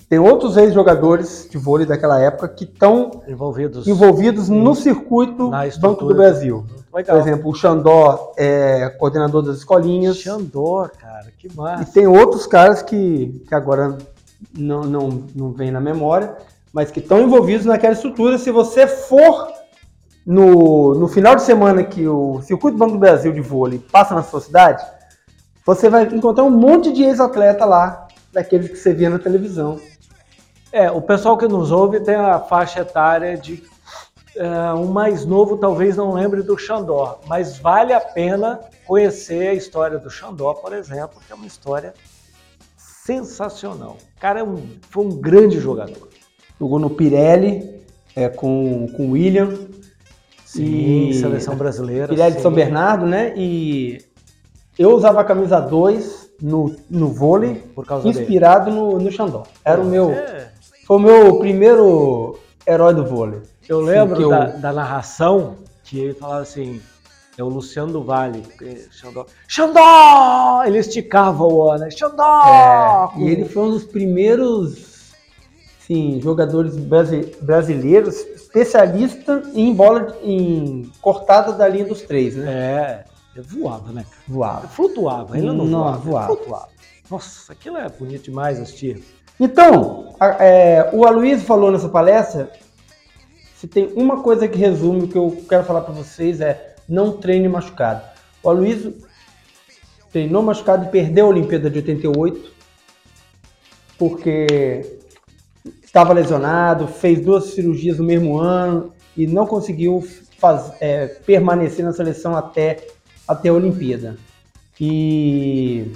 Tem 0.10 0.18
outros 0.18 0.58
ex-jogadores 0.58 1.48
de 1.52 1.58
vôlei 1.60 1.86
daquela 1.86 2.20
época 2.20 2.48
que 2.48 2.64
estão 2.64 3.22
envolvidos, 3.28 3.88
envolvidos 3.88 4.50
no 4.50 4.74
circuito 4.74 5.52
Banco 5.80 6.06
do 6.06 6.16
Brasil. 6.16 6.66
Por 6.92 7.16
exemplo, 7.16 7.52
o 7.52 7.54
Xandó 7.54 8.34
é 8.36 8.90
coordenador 8.98 9.44
das 9.44 9.58
escolinhas. 9.58 10.18
Xandó, 10.18 10.90
cara, 11.00 11.28
que 11.38 11.56
massa. 11.56 11.84
E 11.84 11.86
tem 11.86 12.08
outros 12.08 12.48
caras 12.48 12.82
que, 12.82 13.44
que 13.48 13.54
agora 13.54 14.00
não, 14.52 14.82
não, 14.82 15.24
não 15.36 15.52
vem 15.52 15.70
na 15.70 15.80
memória, 15.80 16.36
mas 16.74 16.90
que 16.90 17.00
estão 17.00 17.22
envolvidos 17.22 17.68
naquela 17.68 17.94
estrutura. 17.94 18.40
Se 18.40 18.50
você 18.50 18.88
for 18.88 19.48
no, 20.26 20.96
no 20.96 21.08
final 21.08 21.36
de 21.36 21.44
semana 21.44 21.84
que 21.84 22.08
o 22.08 22.42
Circuito 22.42 22.80
Banco 22.80 22.94
do 22.94 23.00
Brasil 23.00 23.32
de 23.32 23.42
vôlei 23.42 23.78
passa 23.78 24.16
na 24.16 24.24
sua 24.24 24.42
cidade, 24.42 24.84
você 25.64 25.88
vai 25.88 26.04
encontrar 26.06 26.46
um 26.46 26.50
monte 26.50 26.92
de 26.92 27.04
ex-atleta 27.04 27.64
lá, 27.64 28.08
daqueles 28.34 28.70
que 28.70 28.76
você 28.76 28.92
via 28.92 29.12
na 29.12 29.20
televisão. 29.20 29.80
É, 30.72 30.92
o 30.92 31.02
pessoal 31.02 31.38
que 31.38 31.48
nos 31.48 31.72
ouve 31.72 32.00
tem 32.00 32.16
a 32.16 32.40
faixa 32.40 32.82
etária 32.82 33.36
de 33.36 33.64
uh, 34.36 34.78
um 34.78 34.86
mais 34.86 35.26
novo, 35.26 35.58
talvez 35.58 35.98
não 35.98 36.14
lembre 36.14 36.44
do 36.44 36.58
Xandó, 36.58 37.20
mas 37.28 37.58
vale 37.58 37.92
a 37.92 38.00
pena 38.00 38.60
conhecer 38.86 39.48
a 39.48 39.54
história 39.54 39.98
do 39.98 40.10
Xandó, 40.10 40.54
por 40.54 40.74
exemplo, 40.74 41.20
que 41.26 41.32
é 41.32 41.36
uma 41.36 41.48
história 41.48 41.94
sensacional. 42.78 43.98
O 44.16 44.20
cara 44.20 44.42
é 44.42 44.44
um, 44.44 44.62
foi 44.90 45.06
um 45.06 45.10
grande 45.10 45.60
jogador. 45.60 46.10
Jogou 46.60 46.78
no 46.78 46.90
Pirelli 46.92 47.84
é, 48.16 48.30
com, 48.30 48.88
com 48.96 49.08
o 49.08 49.12
William. 49.12 49.58
Sim, 50.46 51.10
e... 51.10 51.14
seleção 51.16 51.56
brasileira. 51.56 52.08
Pirelli 52.08 52.32
sim. 52.32 52.38
de 52.38 52.44
São 52.44 52.52
Bernardo, 52.52 53.08
né? 53.08 53.34
E 53.36 54.04
eu 54.78 54.92
usava 54.92 55.22
a 55.22 55.24
camisa 55.24 55.60
2 55.60 56.30
no, 56.42 56.76
no 56.90 57.08
vôlei, 57.08 57.64
inspirado 58.06 58.70
no, 58.72 59.00
no 59.00 59.12
Xandó. 59.12 59.44
Era 59.66 59.82
o 59.82 59.86
meu. 59.86 60.12
É 60.12 60.59
foi 60.90 60.98
o 60.98 61.00
meu 61.00 61.38
primeiro 61.38 62.40
herói 62.66 62.96
do 62.96 63.06
vôlei. 63.06 63.44
Eu 63.68 63.80
lembro 63.80 64.28
da, 64.28 64.50
eu... 64.50 64.60
da, 64.60 64.74
narração 64.74 65.58
que 65.84 66.00
ele 66.00 66.16
falava 66.16 66.42
assim, 66.42 66.82
é 67.38 67.44
o 67.44 67.48
Luciano 67.48 67.94
do 67.94 68.04
Vale, 68.04 68.42
Xandó, 68.90 69.28
Xandó! 69.48 70.64
Ele 70.66 70.80
esticava 70.80 71.44
o 71.44 71.60
O, 71.60 71.78
né? 71.78 71.92
Xandó! 71.92 72.42
É, 73.16 73.20
e 73.20 73.30
ele 73.30 73.46
foi 73.46 73.62
um 73.66 73.70
dos 73.70 73.84
primeiros 73.84 75.14
sim, 75.80 76.20
jogadores 76.24 76.76
brasileiros 76.76 78.22
especialista 78.22 79.44
em 79.54 79.72
bola, 79.72 80.18
em 80.24 80.92
cortada 81.02 81.54
da 81.54 81.68
linha 81.68 81.86
dos 81.86 82.02
três, 82.02 82.36
né? 82.36 82.52
É, 82.52 83.42
voava, 83.44 83.92
né? 83.92 84.08
Voava. 84.28 84.68
Flutuava, 84.68 85.38
ele 85.38 85.46
não, 85.46 85.54
não 85.54 85.70
voava, 85.70 85.98
voava. 86.00 86.28
flutuava. 86.36 86.70
Nossa, 87.12 87.54
aquilo 87.54 87.78
é 87.78 87.90
bonito 87.90 88.26
demais 88.26 88.60
assistir. 88.60 89.04
Então, 89.40 90.14
a, 90.20 90.44
é, 90.44 90.90
o 90.94 91.06
Aloysio 91.06 91.46
falou 91.46 91.72
nessa 91.72 91.88
palestra, 91.90 92.52
se 93.56 93.68
tem 93.68 93.92
uma 93.96 94.22
coisa 94.22 94.48
que 94.48 94.58
resume 94.58 95.04
o 95.04 95.08
que 95.08 95.18
eu 95.18 95.44
quero 95.48 95.64
falar 95.64 95.82
para 95.82 95.94
vocês 95.94 96.42
é 96.42 96.76
não 96.88 97.18
treine 97.18 97.48
machucado. 97.48 98.02
O 98.42 98.50
Aloysio 98.50 98.96
treinou 100.12 100.42
machucado 100.42 100.86
e 100.86 100.90
perdeu 100.90 101.26
a 101.26 101.30
Olimpíada 101.30 101.70
de 101.70 101.78
88 101.80 102.52
porque 103.98 105.00
estava 105.84 106.14
lesionado, 106.14 106.88
fez 106.88 107.20
duas 107.20 107.46
cirurgias 107.54 107.98
no 107.98 108.06
mesmo 108.06 108.38
ano 108.38 108.94
e 109.16 109.28
não 109.28 109.46
conseguiu 109.46 110.08
faz, 110.38 110.72
é, 110.80 111.08
permanecer 111.08 111.84
na 111.84 111.92
seleção 111.92 112.36
até, 112.36 112.88
até 113.28 113.50
a 113.50 113.54
Olimpíada. 113.54 114.18
E 114.80 115.92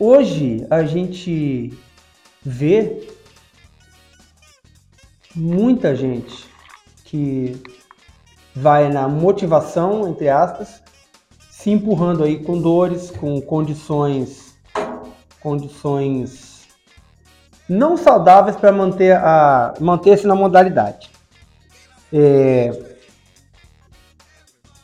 Hoje 0.00 0.64
a 0.70 0.84
gente 0.84 1.76
vê 2.40 3.08
muita 5.34 5.92
gente 5.96 6.46
que 7.04 7.60
vai 8.54 8.88
na 8.92 9.08
motivação, 9.08 10.08
entre 10.08 10.28
aspas, 10.28 10.80
se 11.50 11.70
empurrando 11.70 12.22
aí 12.22 12.44
com 12.44 12.60
dores, 12.60 13.10
com 13.10 13.40
condições 13.40 14.56
condições 15.40 16.68
não 17.68 17.96
saudáveis 17.96 18.56
para 18.56 18.70
manter 18.70 19.16
a 19.16 19.74
manter-se 19.80 20.26
na 20.26 20.34
modalidade. 20.34 21.10
É... 22.12 22.70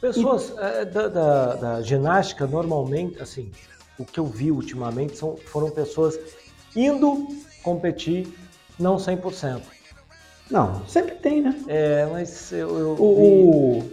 Pessoas 0.01 0.51
e... 0.51 0.61
é, 0.61 0.85
da, 0.85 1.09
da, 1.09 1.55
da 1.55 1.83
ginástica 1.83 2.47
normalmente 2.49 3.23
assim 3.23 3.53
o 3.99 4.05
que 4.05 4.19
eu 4.19 4.27
vi 4.27 4.51
ultimamente 4.51 5.17
são, 5.17 5.37
foram 5.37 5.71
pessoas 5.71 6.19
indo 6.75 7.29
competir, 7.63 8.29
não 8.79 8.97
100%. 8.97 9.61
Não, 10.51 10.85
sempre 10.87 11.15
tem, 11.15 11.41
né? 11.41 11.57
É, 11.69 12.07
mas 12.07 12.53
eu, 12.53 12.79
eu 12.79 12.97
o, 12.99 13.91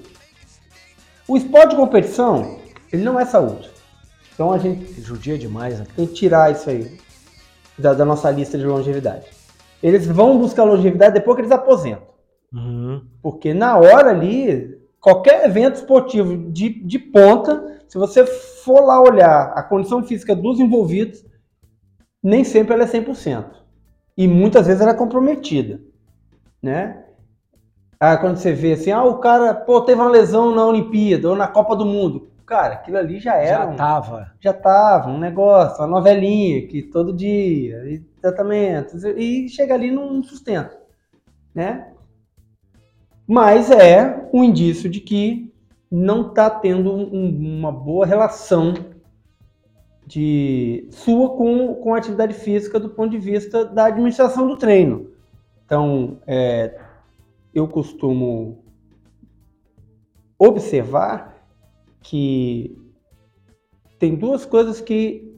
O 1.27 1.37
esporte 1.37 1.69
de 1.69 1.75
competição, 1.75 2.59
ele 2.91 3.03
não 3.03 3.19
é 3.19 3.25
saúde. 3.25 3.69
Então 4.33 4.51
a 4.51 4.57
gente 4.57 4.99
judia 5.01 5.37
demais, 5.37 5.79
né? 5.79 5.85
tem 5.95 6.07
que 6.07 6.13
tirar 6.13 6.51
isso 6.51 6.69
aí 6.69 6.99
da, 7.77 7.93
da 7.93 8.03
nossa 8.03 8.29
lista 8.29 8.57
de 8.57 8.65
longevidade. 8.65 9.25
Eles 9.81 10.05
vão 10.05 10.37
buscar 10.37 10.63
longevidade 10.63 11.13
depois 11.13 11.35
que 11.35 11.41
eles 11.41 11.51
aposentam. 11.51 12.11
Uhum. 12.53 13.05
Porque 13.21 13.53
na 13.53 13.77
hora 13.77 14.09
ali, 14.09 14.77
qualquer 14.99 15.45
evento 15.45 15.75
esportivo 15.75 16.51
de, 16.51 16.69
de 16.69 16.99
ponta, 16.99 17.80
se 17.91 17.97
você 17.97 18.25
for 18.25 18.79
lá 18.85 19.01
olhar 19.01 19.51
a 19.53 19.61
condição 19.61 20.01
física 20.01 20.33
dos 20.33 20.61
envolvidos, 20.61 21.25
nem 22.23 22.41
sempre 22.45 22.73
ela 22.73 22.83
é 22.83 22.87
100%. 22.87 23.53
E 24.17 24.29
muitas 24.29 24.65
vezes 24.65 24.81
ela 24.81 24.91
é 24.91 24.93
comprometida, 24.97 25.81
né? 26.63 27.03
Ah, 27.99 28.15
quando 28.15 28.37
você 28.37 28.53
vê 28.53 28.71
assim, 28.71 28.91
ah, 28.91 29.03
o 29.03 29.17
cara, 29.19 29.53
pô, 29.53 29.81
teve 29.81 29.99
uma 29.99 30.09
lesão 30.09 30.55
na 30.55 30.65
Olimpíada 30.65 31.29
ou 31.29 31.35
na 31.35 31.49
Copa 31.49 31.75
do 31.75 31.85
Mundo. 31.85 32.31
Cara, 32.45 32.75
aquilo 32.75 32.97
ali 32.97 33.19
já 33.19 33.35
era. 33.35 33.65
Já 33.65 33.67
um- 33.67 33.75
tava. 33.75 34.31
já 34.39 34.53
tava 34.53 35.09
um 35.09 35.19
negócio, 35.19 35.79
uma 35.79 35.87
novelinha 35.87 36.65
que 36.67 36.81
todo 36.83 37.11
dia, 37.11 37.75
e 37.89 37.99
tratamentos, 38.21 39.03
e 39.03 39.49
chega 39.49 39.73
ali 39.73 39.91
num 39.91 40.23
sustento, 40.23 40.77
né? 41.53 41.91
Mas 43.27 43.69
é 43.69 44.29
um 44.33 44.45
indício 44.45 44.89
de 44.89 45.01
que 45.01 45.50
não 45.91 46.29
está 46.29 46.49
tendo 46.49 46.93
um- 46.93 47.57
uma 47.59 47.71
boa 47.71 48.05
relação 48.05 48.73
de 50.07 50.87
sua 50.91 51.35
com, 51.35 51.75
com 51.75 51.93
a 51.93 51.97
atividade 51.97 52.33
física 52.33 52.79
do 52.79 52.89
ponto 52.89 53.11
de 53.11 53.17
vista 53.17 53.65
da 53.65 53.85
administração 53.85 54.47
do 54.47 54.57
treino. 54.57 55.11
Então, 55.65 56.19
é, 56.25 56.79
eu 57.53 57.67
costumo 57.67 58.63
observar 60.39 61.45
que 62.01 62.77
tem 63.99 64.15
duas 64.15 64.45
coisas 64.45 64.81
que 64.81 65.37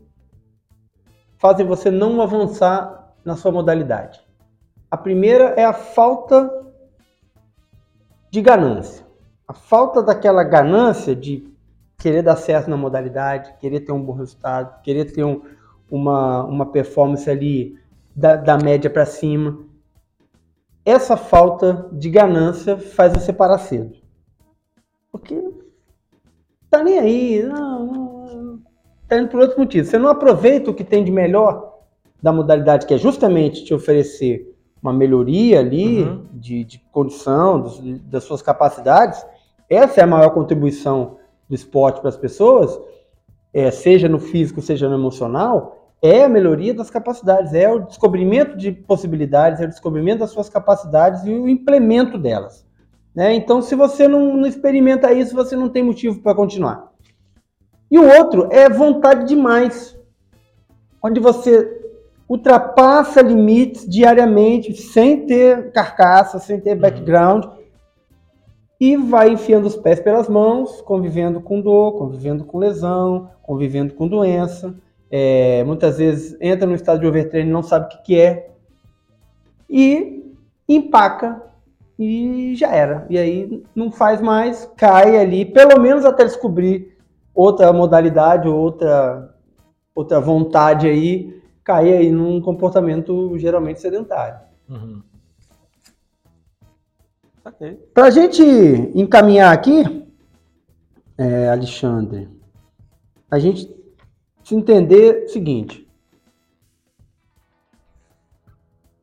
fazem 1.37 1.65
você 1.65 1.91
não 1.91 2.21
avançar 2.21 3.13
na 3.25 3.35
sua 3.35 3.51
modalidade. 3.51 4.21
A 4.89 4.97
primeira 4.97 5.55
é 5.57 5.65
a 5.65 5.73
falta 5.73 6.49
de 8.31 8.41
ganância. 8.41 9.02
A 9.47 9.53
falta 9.53 10.01
daquela 10.01 10.43
ganância 10.43 11.15
de 11.15 11.47
querer 11.97 12.21
dar 12.21 12.35
certo 12.35 12.69
na 12.69 12.77
modalidade, 12.77 13.53
querer 13.59 13.81
ter 13.81 13.91
um 13.91 14.01
bom 14.01 14.13
resultado, 14.13 14.81
querer 14.81 15.11
ter 15.11 15.23
um- 15.23 15.41
uma, 15.89 16.43
uma 16.43 16.65
performance 16.65 17.29
ali 17.29 17.77
da, 18.15 18.35
da 18.35 18.57
média 18.57 18.89
para 18.89 19.05
cima. 19.05 19.59
Essa 20.85 21.15
falta 21.15 21.87
de 21.91 22.09
ganância 22.09 22.77
faz 22.77 23.13
você 23.13 23.31
parar 23.31 23.57
cedo. 23.57 23.95
Porque 25.11 25.41
tá 26.69 26.83
nem 26.83 26.99
aí, 26.99 27.43
não, 27.43 27.85
não, 27.85 28.61
tá 29.07 29.17
indo 29.17 29.29
por 29.29 29.39
outros 29.39 29.57
motivos. 29.57 29.89
Você 29.89 29.97
não 29.97 30.09
aproveita 30.09 30.71
o 30.71 30.73
que 30.73 30.83
tem 30.83 31.03
de 31.03 31.11
melhor 31.11 31.79
da 32.21 32.33
modalidade, 32.33 32.85
que 32.85 32.93
é 32.93 32.97
justamente 32.97 33.63
te 33.63 33.73
oferecer 33.73 34.52
uma 34.83 34.91
melhoria 34.93 35.61
ali 35.61 36.03
Uhum. 36.03 36.25
de, 36.33 36.65
de 36.65 36.79
condição, 36.91 37.63
das 38.03 38.25
suas 38.25 38.41
capacidades. 38.41 39.25
Essa 39.69 40.01
é 40.01 40.03
a 40.03 40.07
maior 40.07 40.31
contribuição 40.31 41.17
do 41.47 41.55
esporte 41.55 42.01
para 42.01 42.09
as 42.09 42.17
pessoas, 42.17 42.77
é, 43.53 43.71
seja 43.71 44.09
no 44.09 44.19
físico, 44.19 44.61
seja 44.61 44.89
no 44.89 44.95
emocional, 44.95 45.79
é 46.01 46.25
a 46.25 46.29
melhoria 46.29 46.73
das 46.73 46.89
capacidades, 46.89 47.53
é 47.53 47.71
o 47.71 47.79
descobrimento 47.79 48.57
de 48.57 48.73
possibilidades, 48.73 49.61
é 49.61 49.65
o 49.65 49.69
descobrimento 49.69 50.19
das 50.19 50.31
suas 50.31 50.49
capacidades 50.49 51.23
e 51.23 51.31
o 51.31 51.47
implemento 51.47 52.17
delas. 52.17 52.65
né? 53.15 53.33
Então, 53.33 53.61
se 53.61 53.75
você 53.75 54.05
não, 54.07 54.35
não 54.35 54.47
experimenta 54.47 55.13
isso, 55.13 55.33
você 55.33 55.55
não 55.55 55.69
tem 55.69 55.81
motivo 55.81 56.19
para 56.21 56.35
continuar. 56.35 56.91
E 57.89 57.97
o 57.97 58.05
outro 58.17 58.49
é 58.51 58.67
vontade 58.67 59.27
demais, 59.27 59.97
onde 61.01 61.19
você 61.21 61.72
ultrapassa 62.27 63.21
limites 63.21 63.87
diariamente, 63.87 64.73
sem 64.75 65.25
ter 65.25 65.71
carcaça, 65.71 66.39
sem 66.39 66.59
ter 66.59 66.75
background, 66.75 67.45
e 68.79 68.97
vai 68.97 69.29
enfiando 69.29 69.67
os 69.67 69.75
pés 69.75 69.99
pelas 69.99 70.27
mãos, 70.27 70.81
convivendo 70.81 71.39
com 71.39 71.61
dor, 71.61 71.97
convivendo 71.97 72.43
com 72.43 72.57
lesão, 72.57 73.29
convivendo 73.41 73.93
com 73.93 74.07
doença. 74.07 74.75
É, 75.09 75.63
muitas 75.63 75.97
vezes 75.97 76.35
entra 76.41 76.67
no 76.67 76.75
estado 76.75 76.99
de 76.99 77.07
overtraining 77.07 77.49
e 77.49 77.53
não 77.53 77.63
sabe 77.63 77.85
o 77.85 77.89
que, 77.89 78.03
que 78.03 78.19
é. 78.19 78.49
E 79.69 80.33
empaca 80.67 81.41
e 81.97 82.55
já 82.55 82.71
era. 82.71 83.05
E 83.09 83.17
aí 83.17 83.63
não 83.75 83.91
faz 83.91 84.19
mais, 84.21 84.69
cai 84.75 85.17
ali, 85.17 85.45
pelo 85.45 85.79
menos 85.79 86.03
até 86.03 86.23
descobrir 86.25 86.97
outra 87.33 87.71
modalidade, 87.71 88.47
outra, 88.47 89.33
outra 89.95 90.19
vontade 90.19 90.87
aí, 90.87 91.41
cair 91.63 91.93
aí 91.93 92.11
num 92.11 92.41
comportamento 92.41 93.37
geralmente 93.37 93.79
sedentário. 93.79 94.39
Uhum. 94.69 95.01
Ok. 97.45 97.89
Para 97.93 98.05
a 98.05 98.09
gente 98.09 98.41
encaminhar 98.95 99.53
aqui, 99.53 100.07
é, 101.17 101.49
Alexandre, 101.49 102.29
a 103.29 103.37
gente 103.37 103.69
se 104.43 104.55
entender 104.55 105.25
o 105.25 105.29
seguinte: 105.29 105.87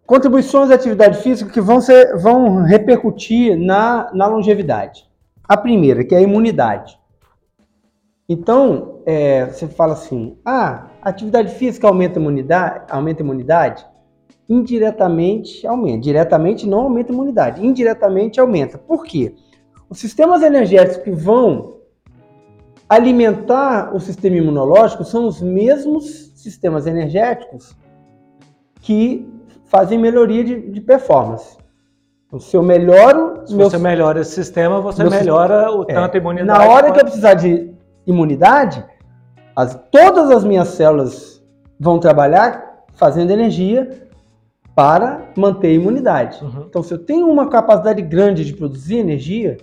contribuições 0.06 0.68
da 0.68 0.74
atividade 0.74 1.18
física 1.22 1.50
que 1.50 1.60
vão, 1.60 1.80
ser, 1.80 2.16
vão 2.16 2.62
repercutir 2.62 3.58
na, 3.58 4.10
na 4.12 4.26
longevidade. 4.26 5.08
A 5.44 5.56
primeira, 5.56 6.04
que 6.04 6.14
é 6.14 6.18
a 6.18 6.22
imunidade. 6.22 6.98
Então, 8.28 9.02
é, 9.04 9.46
você 9.46 9.66
fala 9.66 9.92
assim: 9.94 10.38
ah, 10.44 10.89
atividade 11.02 11.54
física 11.54 11.86
aumenta 11.88 12.18
a 12.18 12.22
imunidade? 12.22 12.84
Aumenta 12.90 13.22
a 13.22 13.24
imunidade? 13.24 13.86
indiretamente 14.48 15.64
aumenta. 15.64 16.00
Diretamente 16.00 16.66
não 16.68 16.80
aumenta 16.80 17.12
a 17.12 17.14
imunidade, 17.14 17.64
indiretamente 17.64 18.40
aumenta. 18.40 18.76
Por 18.78 19.04
quê? 19.04 19.32
Os 19.88 20.00
sistemas 20.00 20.42
energéticos 20.42 20.96
que 21.04 21.10
vão 21.12 21.74
alimentar 22.88 23.94
o 23.94 24.00
sistema 24.00 24.36
imunológico 24.36 25.04
são 25.04 25.26
os 25.26 25.40
mesmos 25.40 26.32
sistemas 26.34 26.86
energéticos 26.86 27.76
que 28.80 29.28
fazem 29.66 29.98
melhoria 29.98 30.42
de, 30.42 30.60
de 30.70 30.80
performance. 30.80 31.56
O 32.32 32.40
seu 32.40 32.62
melhoro, 32.62 33.46
Se 33.46 33.54
meu- 33.54 33.70
você 33.70 33.78
melhora 33.78 34.20
esse 34.20 34.32
sistema, 34.32 34.80
você 34.80 35.04
melhora 35.04 35.70
o 35.70 35.82
é, 35.82 35.94
tanto 35.94 36.14
a 36.16 36.18
imunidade. 36.18 36.58
na 36.58 36.64
hora 36.68 36.86
que 36.86 36.90
eu 36.90 36.94
quanto- 36.94 37.04
precisar 37.06 37.34
de 37.34 37.72
imunidade, 38.06 38.84
as- 39.54 39.78
todas 39.90 40.30
as 40.30 40.44
minhas 40.44 40.68
células 40.68 41.42
vão 41.78 41.98
trabalhar 41.98 42.84
fazendo 42.94 43.30
energia 43.30 44.08
para 44.74 45.32
manter 45.36 45.68
a 45.68 45.72
imunidade. 45.72 46.42
Uhum. 46.44 46.64
Então, 46.68 46.82
se 46.82 46.92
eu 46.94 46.98
tenho 46.98 47.28
uma 47.28 47.48
capacidade 47.48 48.00
grande 48.02 48.44
de 48.44 48.52
produzir 48.54 48.96
energia, 48.98 49.58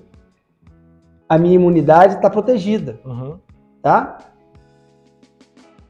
a 1.29 1.37
minha 1.37 1.55
imunidade 1.55 2.15
está 2.15 2.29
protegida, 2.29 2.99
Uhum. 3.05 3.37
tá? 3.81 4.17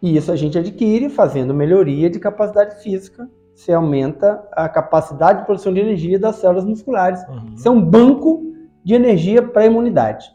E 0.01 0.15
isso 0.15 0.31
a 0.31 0.35
gente 0.35 0.57
adquire 0.57 1.09
fazendo 1.09 1.53
melhoria 1.53 2.09
de 2.09 2.19
capacidade 2.19 2.81
física. 2.83 3.27
Você 3.55 3.73
aumenta 3.73 4.47
a 4.51 4.69
capacidade 4.69 5.39
de 5.39 5.45
produção 5.45 5.73
de 5.73 5.79
energia 5.79 6.19
das 6.19 6.35
células 6.35 6.63
musculares. 6.65 7.21
Uhum. 7.27 7.53
Isso 7.55 7.67
é 7.67 7.71
um 7.71 7.81
banco 7.81 8.43
de 8.83 8.93
energia 8.93 9.41
para 9.41 9.63
a 9.63 9.65
imunidade. 9.65 10.27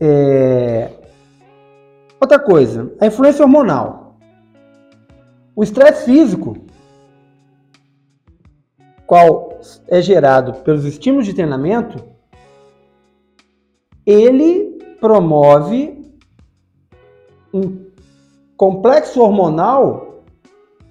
É, 0.00 0.90
Outra 2.24 2.38
coisa, 2.38 2.90
a 2.98 3.06
influência 3.06 3.44
hormonal. 3.44 4.16
O 5.54 5.62
estresse 5.62 6.06
físico, 6.06 6.56
qual 9.06 9.60
é 9.88 10.00
gerado 10.00 10.54
pelos 10.62 10.86
estímulos 10.86 11.26
de 11.26 11.34
treinamento, 11.34 12.02
ele 14.06 14.78
promove 14.98 16.02
um 17.52 17.84
complexo 18.56 19.20
hormonal 19.20 20.24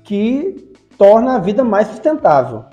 que 0.03 0.71
torna 0.99 1.33
a 1.33 1.39
vida 1.39 1.63
mais 1.63 1.87
sustentável. 1.87 2.65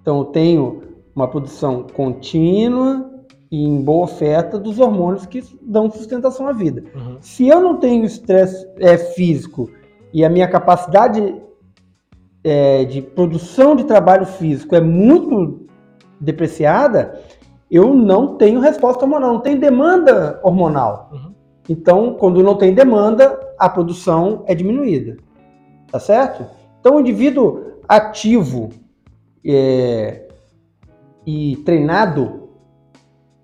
Então, 0.00 0.18
eu 0.18 0.24
tenho 0.26 0.82
uma 1.12 1.26
produção 1.26 1.88
contínua 1.92 3.11
e 3.52 3.62
em 3.62 3.82
boa 3.82 4.04
oferta 4.04 4.58
dos 4.58 4.78
hormônios 4.78 5.26
que 5.26 5.44
dão 5.60 5.90
sustentação 5.90 6.48
à 6.48 6.52
vida. 6.52 6.84
Uhum. 6.94 7.18
Se 7.20 7.46
eu 7.46 7.60
não 7.60 7.76
tenho 7.76 8.06
estresse 8.06 8.66
é, 8.78 8.96
físico 8.96 9.70
e 10.10 10.24
a 10.24 10.30
minha 10.30 10.48
capacidade 10.48 11.36
é, 12.42 12.86
de 12.86 13.02
produção 13.02 13.76
de 13.76 13.84
trabalho 13.84 14.24
físico 14.24 14.74
é 14.74 14.80
muito 14.80 15.66
depreciada, 16.18 17.20
eu 17.70 17.92
não 17.92 18.36
tenho 18.36 18.58
resposta 18.58 19.04
hormonal, 19.04 19.34
não 19.34 19.40
tenho 19.40 19.60
demanda 19.60 20.40
hormonal. 20.42 21.10
Uhum. 21.12 21.34
Então, 21.68 22.14
quando 22.14 22.42
não 22.42 22.56
tem 22.56 22.74
demanda, 22.74 23.38
a 23.58 23.68
produção 23.68 24.44
é 24.46 24.54
diminuída. 24.54 25.18
Tá 25.90 26.00
certo? 26.00 26.46
Então, 26.80 26.96
o 26.96 27.00
indivíduo 27.00 27.74
ativo 27.86 28.70
é, 29.44 30.26
e 31.26 31.56
treinado, 31.66 32.41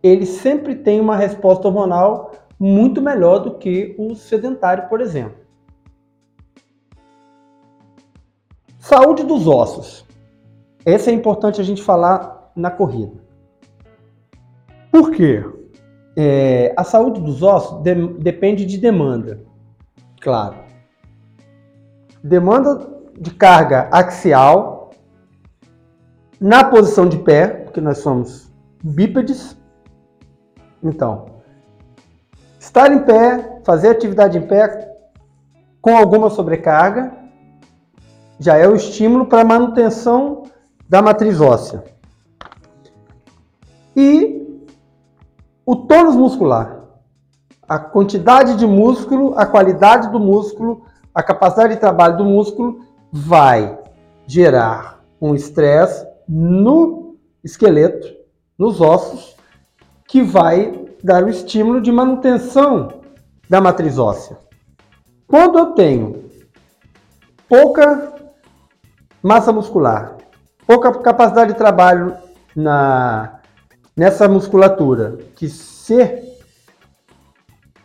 ele 0.09 0.27
sempre 0.27 0.75
tem 0.75 1.01
uma 1.01 1.17
resposta 1.17 1.69
hormonal 1.69 2.33
muito 2.59 3.01
melhor 3.01 3.39
do 3.39 3.59
que 3.59 3.95
o 3.99 4.15
sedentário, 4.15 4.89
por 4.89 5.01
exemplo. 5.01 5.39
Saúde 8.79 9.23
dos 9.23 9.47
ossos. 9.47 10.07
Esse 10.85 11.11
é 11.11 11.13
importante 11.13 11.61
a 11.61 11.65
gente 11.65 11.83
falar 11.83 12.51
na 12.57 12.71
corrida. 12.71 13.13
Por 14.91 15.11
quê? 15.11 15.45
É, 16.17 16.75
a 16.77 16.83
saúde 16.83 17.21
dos 17.21 17.43
ossos 17.43 17.83
de, 17.83 17.95
depende 18.15 18.65
de 18.65 18.79
demanda, 18.79 19.41
claro. 20.21 20.57
Demanda 22.25 22.89
de 23.21 23.31
carga 23.31 23.89
axial 23.93 24.91
na 26.41 26.65
posição 26.65 27.09
de 27.09 27.19
pé, 27.19 27.47
porque 27.47 27.81
nós 27.81 27.99
somos 27.99 28.51
bípedes. 28.83 29.57
Então, 30.83 31.27
estar 32.59 32.93
em 32.93 33.01
pé, 33.01 33.61
fazer 33.65 33.89
atividade 33.89 34.39
em 34.39 34.47
pé 34.47 34.97
com 35.81 35.97
alguma 35.97 36.31
sobrecarga 36.31 37.13
já 38.39 38.57
é 38.57 38.69
o 38.69 38.77
estímulo 38.77 39.27
para 39.27 39.45
manutenção 39.45 40.45
da 40.89 41.03
matriz 41.03 41.41
óssea. 41.41 41.83
E 43.97 44.63
o 45.67 45.77
tônus 45.77 46.15
muscular, 46.15 46.85
a 47.69 47.79
quantidade 47.79 48.57
de 48.57 48.67
músculo, 48.67 49.35
a 49.37 49.45
qualidade 49.45 50.11
do 50.11 50.21
músculo, 50.21 50.83
a 51.15 51.23
capacidade 51.23 51.75
de 51.75 51.81
trabalho 51.81 52.17
do 52.17 52.25
músculo 52.25 52.81
vai 53.13 53.79
gerar 54.27 55.03
um 55.21 55.35
estresse 55.35 56.07
no 56.29 57.17
esqueleto, 57.43 58.07
nos 58.57 58.81
ossos, 58.81 59.37
que 60.09 60.23
vai 60.23 60.87
dar 61.05 61.23
o 61.23 61.29
estímulo 61.29 61.81
de 61.83 61.93
manutenção 61.93 63.03
da 63.49 63.61
matriz 63.61 63.99
óssea. 63.99 64.39
Quando 65.27 65.59
eu 65.59 65.67
tenho 65.73 66.25
pouca 67.47 68.15
massa 69.23 69.53
muscular, 69.53 70.17
pouca 70.67 70.93
capacidade 71.01 71.53
de 71.53 71.59
trabalho 71.59 72.17
na, 72.57 73.41
nessa 73.95 74.27
musculatura, 74.27 75.19
que 75.37 75.47
se 75.49 76.27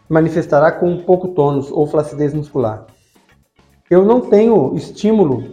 manifestará 0.08 0.72
com 0.72 1.04
pouco 1.04 1.30
tônus 1.30 1.70
ou 1.72 1.86
flacidez 1.86 2.34
muscular. 2.34 2.88
Eu 3.90 4.06
não 4.06 4.22
tenho 4.22 4.74
estímulo, 4.76 5.44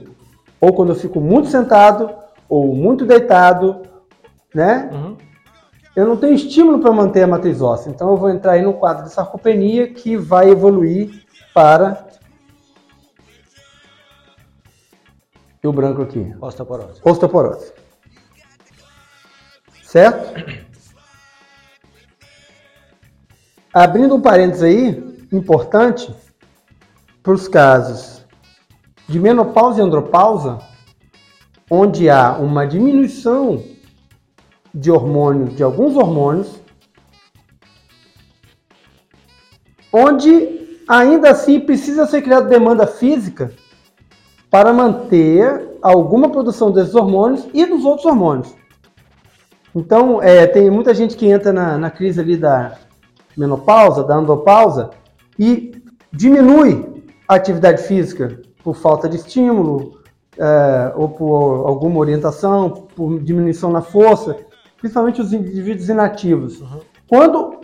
ou 0.61 0.73
quando 0.73 0.91
eu 0.91 0.97
fico 0.97 1.21
muito 1.21 1.49
sentado, 1.49 2.11
ou 2.49 2.75
muito 2.75 3.05
deitado, 3.05 3.83
né? 4.55 4.89
Uhum. 4.93 5.30
Eu 5.95 6.07
não 6.07 6.17
tenho 6.17 6.35
estímulo 6.35 6.79
para 6.79 6.93
manter 6.93 7.23
a 7.23 7.27
matriz 7.27 7.61
óssea. 7.61 7.91
Então 7.91 8.11
eu 8.11 8.17
vou 8.17 8.31
entrar 8.31 8.53
aí 8.53 8.63
no 8.63 8.75
quadro 8.75 9.05
de 9.05 9.13
sarcopenia 9.13 9.93
que 9.93 10.17
vai 10.17 10.49
evoluir 10.51 11.25
para 11.53 12.07
e 15.63 15.67
o 15.67 15.73
branco 15.73 16.03
aqui. 16.03 16.35
Osteoporose. 16.41 17.01
Osteoporose. 17.05 17.73
Certo? 19.83 20.65
Abrindo 23.73 24.15
um 24.15 24.21
parênteses 24.21 24.63
aí, 24.63 25.27
importante, 25.31 26.15
para 27.23 27.33
os 27.33 27.47
casos 27.47 28.25
de 29.07 29.19
menopausa 29.19 29.81
e 29.81 29.83
andropausa, 29.83 30.59
onde 31.71 32.09
há 32.09 32.33
uma 32.33 32.67
diminuição 32.67 33.63
de 34.75 34.91
hormônio, 34.91 35.47
de 35.47 35.63
alguns 35.63 35.97
hormônios, 35.97 36.61
onde 39.93 40.81
ainda 40.89 41.31
assim 41.31 41.61
precisa 41.61 42.07
ser 42.07 42.23
criada 42.23 42.49
demanda 42.49 42.87
física 42.87 43.53
para 44.51 44.73
manter 44.73 45.79
alguma 45.83 46.29
produção 46.29 46.71
desses 46.71 46.95
hormônios 46.95 47.47
e 47.55 47.65
dos 47.65 47.85
outros 47.85 48.07
hormônios. 48.07 48.55
Então, 49.75 50.21
é, 50.21 50.47
tem 50.47 50.69
muita 50.69 50.93
gente 50.93 51.17
que 51.17 51.27
entra 51.27 51.53
na, 51.53 51.79
na 51.79 51.91
crise 51.91 52.21
ali 52.21 52.37
da 52.37 52.77
menopausa, 53.37 54.03
da 54.03 54.17
andropausa, 54.17 54.91
e 55.39 55.73
diminui 56.13 57.05
a 57.29 57.37
atividade 57.37 57.83
física 57.85 58.41
por 58.65 58.75
falta 58.75 59.09
de 59.09 59.17
estímulo, 59.17 60.01
é, 60.37 60.93
ou 60.97 61.09
por 61.09 61.69
alguma 61.69 62.01
orientação, 62.01 62.71
por 62.71 63.21
diminuição 63.21 63.71
na 63.71 63.81
força, 63.81 64.37
principalmente 64.81 65.21
os 65.21 65.33
indivíduos 65.33 65.89
inativos. 65.89 66.61
Uhum. 66.61 66.81
Quando 67.07 67.61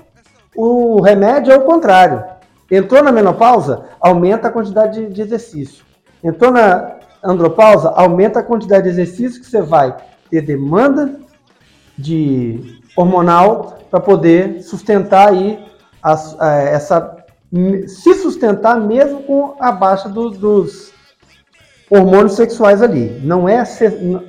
o 0.57 1.01
remédio 1.01 1.53
é 1.53 1.57
o 1.57 1.65
contrário. 1.65 2.25
Entrou 2.71 3.03
na 3.03 3.13
menopausa, 3.13 3.85
aumenta 4.01 4.49
a 4.49 4.51
quantidade 4.51 5.07
de, 5.07 5.13
de 5.13 5.23
exercício. 5.23 5.85
Entrou 6.23 6.51
na 6.51 6.97
andropausa, 7.23 7.91
aumenta 7.91 8.41
a 8.41 8.43
quantidade 8.43 8.85
de 8.85 8.89
exercício 8.89 9.41
que 9.41 9.47
você 9.47 9.61
vai 9.61 9.97
ter 10.31 10.41
demanda 10.41 11.21
de 11.97 12.81
hormonal 12.97 13.79
para 13.91 14.01
poder 14.01 14.63
sustentar 14.63 15.29
aí 15.29 15.65
a, 16.03 16.15
a, 16.41 16.55
essa 16.55 17.17
se 17.87 18.15
sustentar 18.15 18.79
mesmo 18.81 19.23
com 19.23 19.55
a 19.61 19.71
baixa 19.71 20.09
do, 20.09 20.31
dos 20.31 20.93
hormônios 21.91 22.35
sexuais 22.35 22.83
ali. 22.83 23.21
Não 23.23 23.49
é 23.49 23.63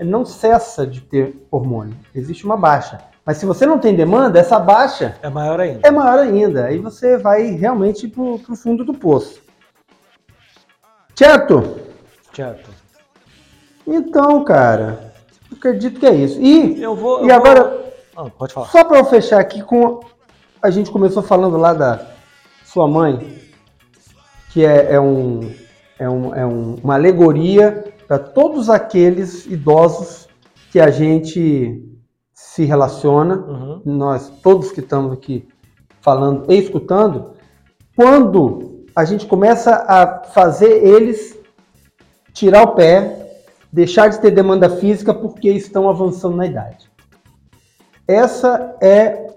não 0.03 0.25
cessa 0.25 0.85
de 0.85 1.01
ter 1.01 1.47
hormônio, 1.51 1.95
existe 2.13 2.45
uma 2.45 2.57
baixa. 2.57 2.99
Mas 3.25 3.37
se 3.37 3.45
você 3.45 3.65
não 3.65 3.77
tem 3.77 3.93
demanda, 3.93 4.39
essa 4.39 4.57
baixa 4.57 5.17
é 5.21 5.29
maior 5.29 5.59
ainda. 5.59 5.85
É 5.85 5.91
maior 5.91 6.19
ainda. 6.19 6.65
Aí 6.65 6.77
você 6.77 7.17
vai 7.17 7.51
realmente 7.51 8.07
para 8.07 8.23
o 8.23 8.55
fundo 8.55 8.85
do 8.85 8.93
poço. 8.93 9.41
Certo? 11.13 11.77
Certo. 12.33 12.69
Então, 13.85 14.45
cara, 14.45 15.13
acredito 15.51 15.99
que 15.99 16.05
é 16.05 16.15
isso. 16.15 16.39
E, 16.39 16.81
eu 16.81 16.95
vou, 16.95 17.25
e 17.25 17.31
agora, 17.31 17.63
vou... 18.15 18.27
ah, 18.27 18.29
pode 18.29 18.53
falar. 18.53 18.67
só 18.67 18.85
para 18.85 18.99
eu 18.99 19.05
fechar 19.05 19.39
aqui 19.39 19.61
com. 19.61 19.99
A 20.61 20.69
gente 20.69 20.89
começou 20.89 21.21
falando 21.21 21.57
lá 21.57 21.73
da 21.73 22.05
sua 22.63 22.87
mãe, 22.87 23.41
que 24.51 24.63
é, 24.63 24.93
é 24.93 24.99
um, 24.99 25.53
é, 25.99 26.09
um, 26.09 26.35
é 26.35 26.45
um, 26.45 26.75
uma 26.83 26.95
alegoria 26.95 27.93
para 28.07 28.19
todos 28.19 28.69
aqueles 28.69 29.45
idosos 29.45 30.27
que 30.71 30.79
a 30.79 30.89
gente 30.89 31.83
se 32.33 32.65
relaciona, 32.65 33.35
uhum. 33.35 33.81
nós 33.85 34.29
todos 34.41 34.71
que 34.71 34.79
estamos 34.79 35.11
aqui 35.11 35.47
falando 36.01 36.51
e 36.51 36.57
escutando, 36.57 37.33
quando 37.95 38.85
a 38.95 39.03
gente 39.03 39.25
começa 39.25 39.85
a 39.87 40.23
fazer 40.23 40.85
eles 40.85 41.37
tirar 42.33 42.63
o 42.63 42.75
pé, 42.75 43.43
deixar 43.71 44.07
de 44.07 44.19
ter 44.19 44.31
demanda 44.31 44.69
física 44.69 45.13
porque 45.13 45.49
estão 45.49 45.89
avançando 45.89 46.35
na 46.35 46.45
idade. 46.45 46.89
Essa 48.07 48.75
é 48.81 49.27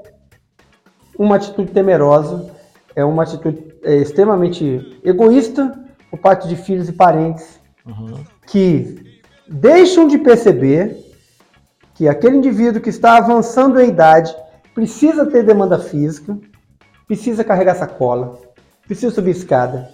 uma 1.18 1.36
atitude 1.36 1.72
temerosa, 1.72 2.50
é 2.94 3.04
uma 3.04 3.22
atitude 3.22 3.74
é, 3.82 3.96
extremamente 3.96 5.00
egoísta 5.02 5.89
por 6.10 6.18
parte 6.18 6.48
de 6.48 6.56
filhos 6.56 6.88
e 6.88 6.92
parentes 6.92 7.60
uhum. 7.86 8.24
que 8.46 9.22
deixam 9.48 10.06
de 10.06 10.18
perceber 10.18 10.96
que 11.94 12.08
aquele 12.08 12.36
indivíduo 12.36 12.80
que 12.80 12.90
está 12.90 13.16
avançando 13.16 13.80
em 13.80 13.88
idade 13.88 14.34
precisa 14.74 15.26
ter 15.26 15.44
demanda 15.44 15.78
física, 15.78 16.38
precisa 17.06 17.44
carregar 17.44 17.74
sacola, 17.74 18.38
precisa 18.86 19.14
subir 19.14 19.30
escada, 19.30 19.90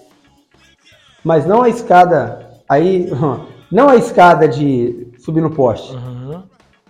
mas 1.24 1.44
não 1.46 1.62
a 1.62 1.68
escada 1.68 2.46
Aí, 2.68 3.08
não 3.70 3.88
a 3.88 3.96
escada 3.96 4.48
de 4.48 5.12
subir 5.18 5.40
no 5.40 5.50
poste. 5.50 5.94
Uhum. 5.94 6.42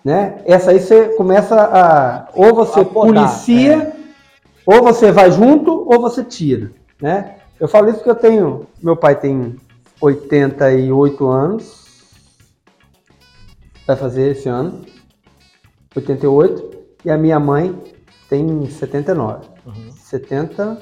Né? 0.05 0.41
Essa 0.45 0.71
aí 0.71 0.81
você 0.81 1.09
começa 1.17 1.55
a. 1.57 2.29
Ou 2.35 2.55
você 2.55 2.81
Apodar, 2.81 3.13
policia, 3.13 3.75
é. 3.75 3.93
ou 4.65 4.83
você 4.83 5.11
vai 5.11 5.31
junto, 5.31 5.85
ou 5.91 6.01
você 6.01 6.23
tira. 6.23 6.71
Né? 7.01 7.37
Eu 7.59 7.69
falo 7.69 7.89
isso 7.89 7.99
porque 7.99 8.11
eu 8.11 8.15
tenho. 8.15 8.67
Meu 8.83 8.97
pai 8.97 9.19
tem 9.19 9.57
88 10.01 11.27
anos. 11.27 11.87
Vai 13.87 13.97
fazer 13.97 14.33
esse 14.33 14.49
ano. 14.49 14.85
88. 15.95 16.77
E 17.05 17.11
a 17.11 17.17
minha 17.17 17.41
mãe 17.41 17.75
tem 18.29 18.69
79. 18.69 19.47
Uhum. 19.65 19.91
70. 19.93 20.79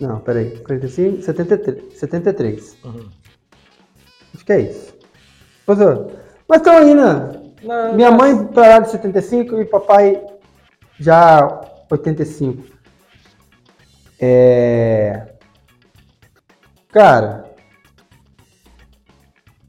Não, 0.00 0.20
peraí. 0.20 0.58
45, 0.62 1.22
73. 1.22 1.98
73. 1.98 2.76
Uhum. 2.84 3.08
Acho 4.34 4.44
que 4.44 4.52
é 4.52 4.60
isso. 4.60 4.94
Professor, 5.66 6.10
mas 6.48 6.58
estão 6.58 6.76
aí, 6.76 6.94
né? 6.94 7.42
Não, 7.62 7.94
Minha 7.94 8.10
mãe 8.10 8.46
para 8.46 8.68
lá 8.68 8.78
de 8.80 8.90
75 8.90 9.60
e 9.60 9.64
papai 9.64 10.22
já 10.98 11.60
85. 11.90 12.62
É... 14.20 15.33
Cara, 16.94 17.46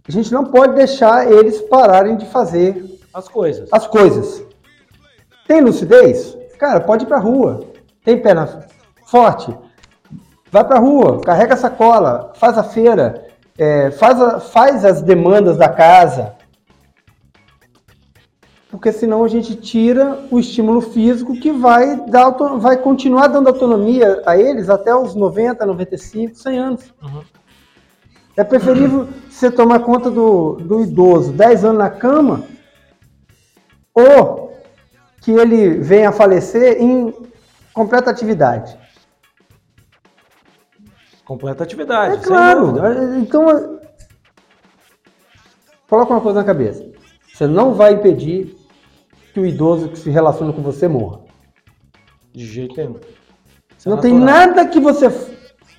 a 0.07 0.11
gente 0.11 0.31
não 0.31 0.45
pode 0.45 0.75
deixar 0.75 1.25
eles 1.31 1.59
pararem 1.59 2.15
de 2.15 2.27
fazer 2.27 2.99
as 3.11 3.27
coisas. 3.27 3.67
As 3.71 3.87
coisas. 3.87 4.45
Tem 5.47 5.59
lucidez? 5.59 6.37
cara, 6.59 6.79
pode 6.79 7.03
ir 7.03 7.07
pra 7.07 7.17
rua. 7.17 7.65
Tem 8.03 8.21
perna 8.21 8.67
forte? 9.07 9.57
Vai 10.51 10.63
pra 10.65 10.77
rua, 10.77 11.19
carrega 11.21 11.55
a 11.55 11.57
sacola, 11.57 12.31
faz 12.35 12.59
a 12.59 12.63
feira, 12.63 13.25
é, 13.57 13.89
faz, 13.89 14.21
a, 14.21 14.39
faz 14.39 14.85
as 14.85 15.01
demandas 15.01 15.57
da 15.57 15.67
casa. 15.67 16.34
Porque 18.75 18.91
senão 18.91 19.23
a 19.23 19.27
gente 19.29 19.55
tira 19.55 20.19
o 20.29 20.37
estímulo 20.37 20.81
físico 20.81 21.39
que 21.39 21.49
vai, 21.49 21.95
dar, 22.09 22.29
vai 22.57 22.75
continuar 22.75 23.27
dando 23.27 23.47
autonomia 23.47 24.21
a 24.25 24.37
eles 24.37 24.69
até 24.69 24.93
os 24.93 25.15
90, 25.15 25.65
95, 25.65 26.35
100 26.35 26.59
anos. 26.59 26.93
Uhum. 27.01 27.21
É 28.35 28.43
preferível 28.43 29.07
você 29.29 29.49
tomar 29.49 29.79
conta 29.79 30.11
do, 30.11 30.55
do 30.55 30.81
idoso 30.81 31.31
10 31.31 31.63
anos 31.63 31.77
na 31.77 31.89
cama 31.89 32.43
ou 33.93 34.53
que 35.21 35.31
ele 35.31 35.79
venha 35.79 36.09
a 36.09 36.11
falecer 36.11 36.81
em 36.81 37.13
completa 37.73 38.11
atividade. 38.11 38.77
Completa 41.23 41.63
atividade. 41.63 42.15
É 42.15 42.17
claro. 42.17 42.73
Então, 43.19 43.79
coloca 45.87 46.13
uma 46.13 46.21
coisa 46.21 46.39
na 46.39 46.45
cabeça. 46.45 46.85
Você 47.33 47.47
não 47.47 47.73
vai 47.73 47.93
impedir 47.93 48.64
que 49.35 49.39
o 49.41 49.45
idoso 49.45 49.89
que 49.89 49.99
se 49.99 50.09
relaciona 50.09 50.53
com 50.53 50.61
você 50.61 50.87
morra. 50.87 51.19
De 52.31 52.45
jeito 52.45 52.73
nenhum. 52.77 52.95
É 53.85 53.89
não 53.89 53.97
tem 53.97 54.13
nada 54.13 54.65
que 54.65 54.79
você 54.79 55.11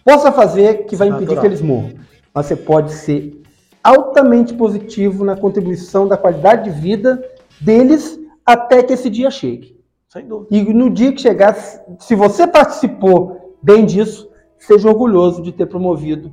possa 0.05 0.31
fazer 0.31 0.85
que 0.85 0.95
vai 0.95 1.09
é 1.09 1.11
impedir 1.11 1.25
natural. 1.25 1.41
que 1.41 1.47
eles 1.49 1.63
morram. 1.63 1.95
Mas 2.35 2.45
você 2.45 2.55
pode 2.55 2.93
ser 2.93 3.43
altamente 3.83 4.53
positivo 4.53 5.25
na 5.25 5.35
contribuição 5.35 6.07
da 6.07 6.19
qualidade 6.19 6.71
de 6.71 6.79
vida 6.79 7.25
deles 7.59 8.21
até 8.45 8.83
que 8.83 8.93
esse 8.93 9.09
dia 9.09 9.31
chegue. 9.31 9.81
Sem 10.07 10.29
dúvida. 10.29 10.55
E 10.55 10.75
no 10.75 10.91
dia 10.91 11.11
que 11.11 11.23
chegar, 11.23 11.55
se 11.99 12.15
você 12.15 12.47
participou 12.47 13.57
bem 13.63 13.87
disso, 13.87 14.29
seja 14.59 14.87
orgulhoso 14.87 15.43
de 15.43 15.51
ter 15.51 15.65
promovido. 15.65 16.31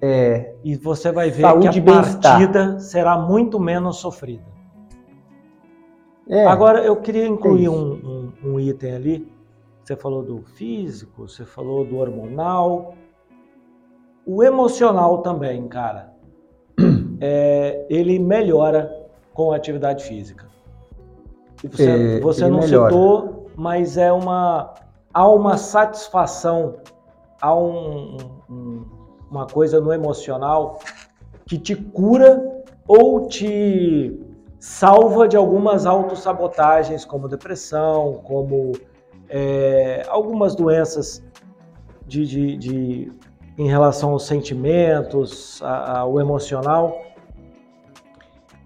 É, 0.00 0.54
e 0.64 0.74
você 0.74 1.12
vai 1.12 1.30
ver 1.30 1.42
que 1.42 1.68
a 1.68 1.82
partida 1.82 2.80
será 2.80 3.18
muito 3.18 3.60
menos 3.60 3.98
sofrida. 3.98 4.61
É, 6.28 6.46
Agora, 6.46 6.84
eu 6.84 6.96
queria 6.96 7.26
incluir 7.26 7.66
é 7.66 7.70
um, 7.70 7.92
um, 7.92 8.32
um, 8.44 8.60
item 8.60 8.94
ali. 8.94 9.32
Você 9.82 9.96
falou 9.96 10.22
do 10.22 10.42
físico, 10.42 11.28
você 11.28 11.44
falou 11.44 11.84
do 11.84 11.98
hormonal. 11.98 12.94
O 14.24 14.42
emocional 14.42 15.18
também, 15.18 15.66
cara. 15.68 16.12
É, 17.24 17.86
ele 17.88 18.18
melhora 18.18 18.92
com 19.32 19.52
a 19.52 19.56
atividade 19.56 20.02
física. 20.02 20.48
Você, 21.62 22.16
é, 22.16 22.20
você 22.20 22.48
não 22.48 22.58
melhora. 22.58 22.90
citou, 22.90 23.46
mas 23.54 23.96
é 23.96 24.10
uma 24.10 24.74
há 25.14 25.28
uma 25.28 25.56
satisfação 25.56 26.80
há 27.42 27.54
um, 27.54 28.16
um, 28.48 28.84
uma 29.28 29.46
coisa 29.46 29.80
no 29.80 29.92
emocional 29.92 30.78
que 31.44 31.58
te 31.58 31.74
cura 31.74 32.62
ou 32.86 33.26
te 33.26 34.21
salva 34.62 35.26
de 35.26 35.36
algumas 35.36 35.86
autossabotagens, 35.86 37.04
como 37.04 37.26
depressão, 37.26 38.20
como 38.22 38.70
é, 39.28 40.04
algumas 40.06 40.54
doenças 40.54 41.20
de, 42.06 42.24
de, 42.24 42.56
de, 42.56 43.12
em 43.58 43.66
relação 43.66 44.10
aos 44.10 44.24
sentimentos, 44.24 45.60
ao 45.64 46.20
emocional. 46.20 46.96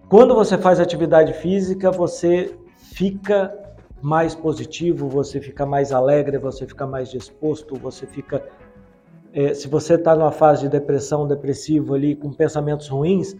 Quando 0.06 0.34
você 0.34 0.58
faz 0.58 0.78
atividade 0.78 1.32
física, 1.32 1.90
você 1.90 2.54
fica 2.76 3.58
mais 4.02 4.34
positivo, 4.34 5.08
você 5.08 5.40
fica 5.40 5.64
mais 5.64 5.92
alegre, 5.92 6.36
você 6.36 6.66
fica 6.66 6.86
mais 6.86 7.08
disposto, 7.10 7.74
você 7.74 8.06
fica 8.06 8.46
é, 9.32 9.54
se 9.54 9.66
você 9.66 9.94
está 9.94 10.14
numa 10.14 10.30
fase 10.30 10.64
de 10.64 10.68
depressão, 10.68 11.26
depressivo 11.26 11.94
ali, 11.94 12.14
com 12.14 12.30
pensamentos 12.34 12.88
ruins, 12.88 13.34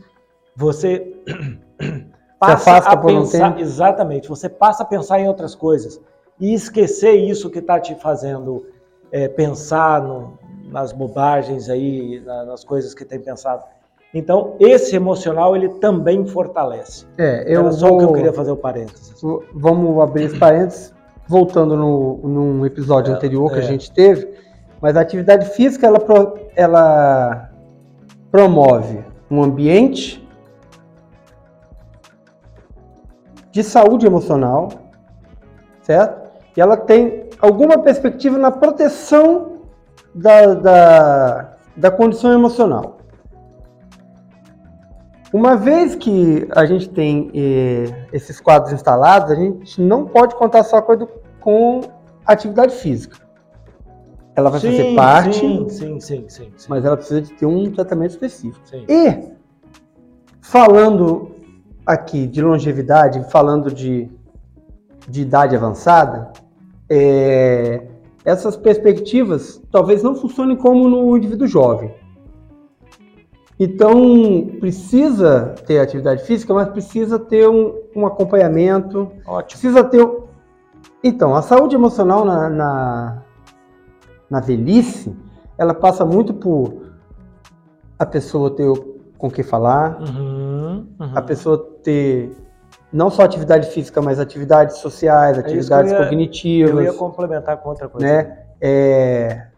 você 0.57 1.15
passa 2.39 2.77
a 2.79 2.97
pensar, 2.97 3.61
exatamente, 3.61 4.29
você 4.29 4.49
passa 4.49 4.83
a 4.83 4.87
pensar 4.87 5.21
em 5.21 5.29
outras 5.29 5.55
coisas 5.55 6.01
e 6.39 6.53
esquecer 6.53 7.13
isso 7.13 7.51
que 7.51 7.59
está 7.59 7.81
te 7.81 7.95
fazendo 7.95 8.67
é, 9.11 9.29
pensar 9.29 10.03
no, 10.03 10.39
nas 10.71 10.93
bobagens 10.93 11.69
aí, 11.69 12.23
nas 12.25 12.65
coisas 12.65 12.95
que 12.95 13.05
tem 13.05 13.21
pensado. 13.21 13.65
Então, 14.13 14.55
esse 14.59 14.97
emocional, 14.97 15.55
ele 15.57 15.69
também 15.69 16.27
fortalece. 16.27 17.07
É, 17.19 17.45
eu 17.47 17.61
Era 17.61 17.73
só 17.73 17.89
vou, 17.89 17.97
o 17.97 17.99
que 17.99 18.05
eu 18.05 18.13
queria 18.13 18.33
fazer 18.33 18.51
o 18.51 18.57
parênteses. 18.57 19.15
Vamos 19.53 20.01
abrir 20.01 20.25
esse 20.25 20.39
parênteses, 20.39 20.95
voltando 21.29 21.77
no, 21.77 22.19
num 22.23 22.67
episódio 22.67 23.13
é, 23.13 23.17
anterior 23.17 23.51
que 23.51 23.59
é. 23.59 23.63
a 23.63 23.65
gente 23.65 23.91
teve, 23.93 24.29
mas 24.81 24.97
a 24.97 25.01
atividade 25.01 25.51
física 25.51 25.87
ela, 25.87 25.99
ela 26.55 27.51
promove 28.31 29.05
um 29.31 29.43
ambiente 29.43 30.26
de 33.57 33.65
saúde 33.65 34.05
emocional, 34.05 34.69
certo? 35.81 36.31
E 36.55 36.61
ela 36.61 36.77
tem 36.77 37.31
alguma 37.41 37.79
perspectiva 37.79 38.37
na 38.37 38.51
proteção 38.51 39.61
da, 40.15 40.53
da, 40.53 41.57
da 41.75 41.91
condição 41.91 42.35
emocional. 42.35 42.99
Uma 45.33 45.57
vez 45.57 45.95
que 45.95 46.47
a 46.55 46.67
gente 46.67 46.91
tem 46.91 47.31
eh, 47.35 48.07
esses 48.13 48.41
quadros 48.41 48.75
instalados, 48.75 49.31
a 49.31 49.35
gente 49.35 49.81
não 49.81 50.05
pode 50.05 50.35
contar 50.35 50.63
só 50.63 50.83
com, 50.83 51.09
com 51.41 51.81
atividade 52.27 52.75
física 52.75 53.25
ela 54.35 54.51
vai 54.51 54.61
sim, 54.61 54.71
fazer 54.71 54.95
parte. 54.95 55.39
Sim, 55.39 55.67
sim, 55.71 55.99
sim, 55.99 56.25
sim, 56.29 56.53
Mas 56.69 56.85
ela 56.85 56.95
precisa 56.95 57.23
de 57.23 57.33
ter 57.33 57.47
um 57.47 57.73
tratamento 57.73 58.11
específico. 58.11 58.63
E 58.87 59.31
falando 60.43 61.36
aqui 61.87 62.27
de 62.27 62.43
longevidade, 62.43 63.31
falando 63.31 63.73
de, 63.73 64.09
de 65.09 65.23
idade 65.23 65.55
avançada, 65.55 66.33
é, 66.91 67.87
essas 68.25 68.57
perspectivas 68.57 69.63
talvez 69.71 70.03
não 70.03 70.15
funcionem 70.17 70.57
como 70.57 70.89
no 70.89 71.17
indivíduo 71.17 71.47
jovem. 71.47 71.95
Então, 73.59 73.95
precisa 74.61 75.55
ter 75.67 75.79
atividade 75.79 76.25
física, 76.25 76.53
mas 76.53 76.69
precisa 76.69 77.19
ter 77.19 77.49
um, 77.49 77.75
um 77.95 78.05
acompanhamento. 78.05 79.11
Ótimo. 79.27 79.61
Precisa 79.61 79.83
ter. 79.83 80.07
Então, 81.03 81.35
a 81.35 81.41
saúde 81.41 81.75
emocional 81.75 82.25
na, 82.25 82.51
na 82.51 83.23
na 84.29 84.41
velhice, 84.41 85.17
ela 85.57 85.73
passa 85.73 86.05
muito 86.05 86.35
por 86.35 86.87
a 87.99 88.05
pessoa 88.05 88.51
ter 88.51 88.67
com 89.17 89.29
o 89.29 89.31
que 89.31 89.43
falar, 89.43 89.99
uhum, 90.01 90.36
uhum. 90.99 91.13
a 91.15 91.23
pessoa 91.23 91.59
ter 91.83 92.37
não 92.93 93.11
só 93.11 93.23
atividade 93.23 93.69
física, 93.71 94.01
mas 94.01 94.19
atividades 94.19 94.77
sociais, 94.79 95.37
é 95.37 95.41
atividades 95.41 95.93
eu 95.93 95.99
ia, 95.99 96.05
cognitivas. 96.05 96.71
Eu 96.71 96.83
ia 96.83 96.93
complementar 96.93 97.57
com 97.59 97.69
outra 97.69 97.89
coisa. 97.89 98.07
Né? 98.07 98.39
É, 98.61 99.49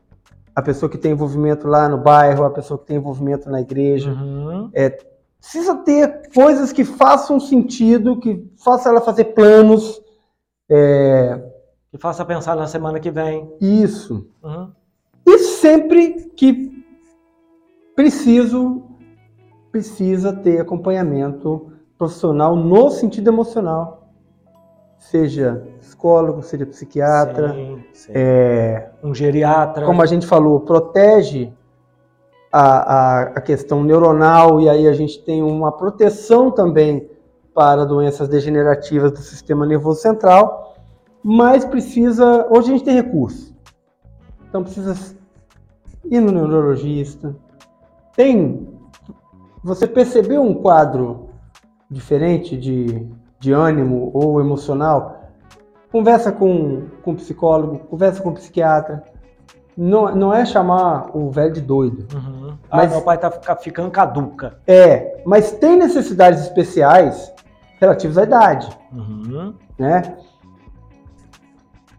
a 0.54 0.62
pessoa 0.62 0.90
que 0.90 0.98
tem 0.98 1.12
envolvimento 1.12 1.68
lá 1.68 1.88
no 1.88 1.98
bairro, 1.98 2.44
a 2.44 2.50
pessoa 2.50 2.78
que 2.78 2.86
tem 2.86 2.96
envolvimento 2.96 3.48
na 3.48 3.60
igreja. 3.60 4.10
Uhum. 4.10 4.70
É, 4.72 4.98
precisa 5.40 5.76
ter 5.76 6.30
coisas 6.34 6.72
que 6.72 6.84
façam 6.84 7.38
sentido, 7.38 8.18
que 8.18 8.50
façam 8.56 8.92
ela 8.92 9.00
fazer 9.00 9.24
planos. 9.26 10.00
É, 10.68 11.40
que 11.90 11.98
faça 11.98 12.24
pensar 12.24 12.56
na 12.56 12.66
semana 12.66 12.98
que 12.98 13.10
vem. 13.10 13.50
Isso. 13.60 14.28
Uhum. 14.42 14.72
E 15.24 15.38
sempre 15.38 16.30
que 16.36 16.84
preciso, 17.94 18.87
precisa 19.70 20.32
ter 20.32 20.60
acompanhamento 20.60 21.72
profissional 21.96 22.56
no 22.56 22.90
sentido 22.90 23.28
emocional. 23.28 24.08
Seja 24.98 25.64
psicólogo, 25.80 26.42
seja 26.42 26.66
psiquiatra. 26.66 27.52
Sim, 27.52 27.84
sim. 27.92 28.12
É, 28.14 28.90
um 29.02 29.14
geriatra. 29.14 29.86
Como 29.86 30.02
a 30.02 30.06
gente 30.06 30.26
falou, 30.26 30.60
protege 30.60 31.52
a, 32.52 32.62
a, 32.62 33.22
a 33.22 33.40
questão 33.40 33.84
neuronal 33.84 34.60
e 34.60 34.68
aí 34.68 34.88
a 34.88 34.92
gente 34.92 35.22
tem 35.22 35.42
uma 35.42 35.70
proteção 35.70 36.50
também 36.50 37.08
para 37.54 37.84
doenças 37.84 38.28
degenerativas 38.28 39.12
do 39.12 39.18
sistema 39.18 39.66
nervoso 39.66 40.00
central 40.00 40.68
mas 41.22 41.64
precisa. 41.64 42.46
Hoje 42.50 42.68
a 42.68 42.72
gente 42.72 42.84
tem 42.84 42.94
recurso. 42.94 43.54
Então 44.48 44.62
precisa 44.62 44.94
ir 46.04 46.20
no 46.20 46.32
neurologista. 46.32 47.36
Tem. 48.16 48.77
Você 49.62 49.86
percebeu 49.86 50.42
um 50.42 50.54
quadro 50.54 51.30
diferente 51.90 52.56
de, 52.56 53.06
de 53.38 53.52
ânimo 53.52 54.10
ou 54.14 54.40
emocional? 54.40 55.24
Conversa 55.90 56.30
com, 56.30 56.86
com 57.02 57.12
um 57.12 57.16
psicólogo, 57.16 57.78
conversa 57.90 58.22
com 58.22 58.30
um 58.30 58.34
psiquiatra. 58.34 59.02
Não, 59.76 60.14
não 60.14 60.34
é 60.34 60.44
chamar 60.44 61.16
o 61.16 61.30
velho 61.30 61.52
de 61.52 61.60
doido. 61.60 62.06
Uhum. 62.14 62.58
Ah, 62.70 62.78
mas, 62.78 62.90
meu 62.90 63.02
pai 63.02 63.16
tá 63.16 63.56
ficando 63.56 63.90
caduca. 63.90 64.58
É, 64.66 65.22
mas 65.24 65.52
tem 65.52 65.76
necessidades 65.76 66.42
especiais 66.42 67.32
relativas 67.80 68.18
à 68.18 68.24
idade. 68.24 68.68
Uhum. 68.92 69.54
Né? 69.78 70.16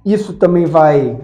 Isso 0.05 0.33
também 0.33 0.65
vai 0.65 1.19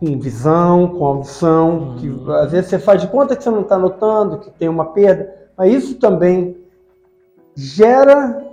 com 0.00 0.18
visão, 0.18 0.88
com 0.88 1.04
audição, 1.04 1.96
que 1.98 2.08
Uhum. 2.08 2.30
às 2.32 2.50
vezes 2.50 2.68
você 2.68 2.78
faz 2.78 3.00
de 3.00 3.08
conta 3.08 3.34
que 3.34 3.42
você 3.42 3.50
não 3.50 3.62
está 3.62 3.78
notando, 3.78 4.38
que 4.38 4.50
tem 4.50 4.68
uma 4.68 4.86
perda, 4.86 5.32
mas 5.56 5.72
isso 5.72 5.94
também 5.96 6.56
gera 7.54 8.44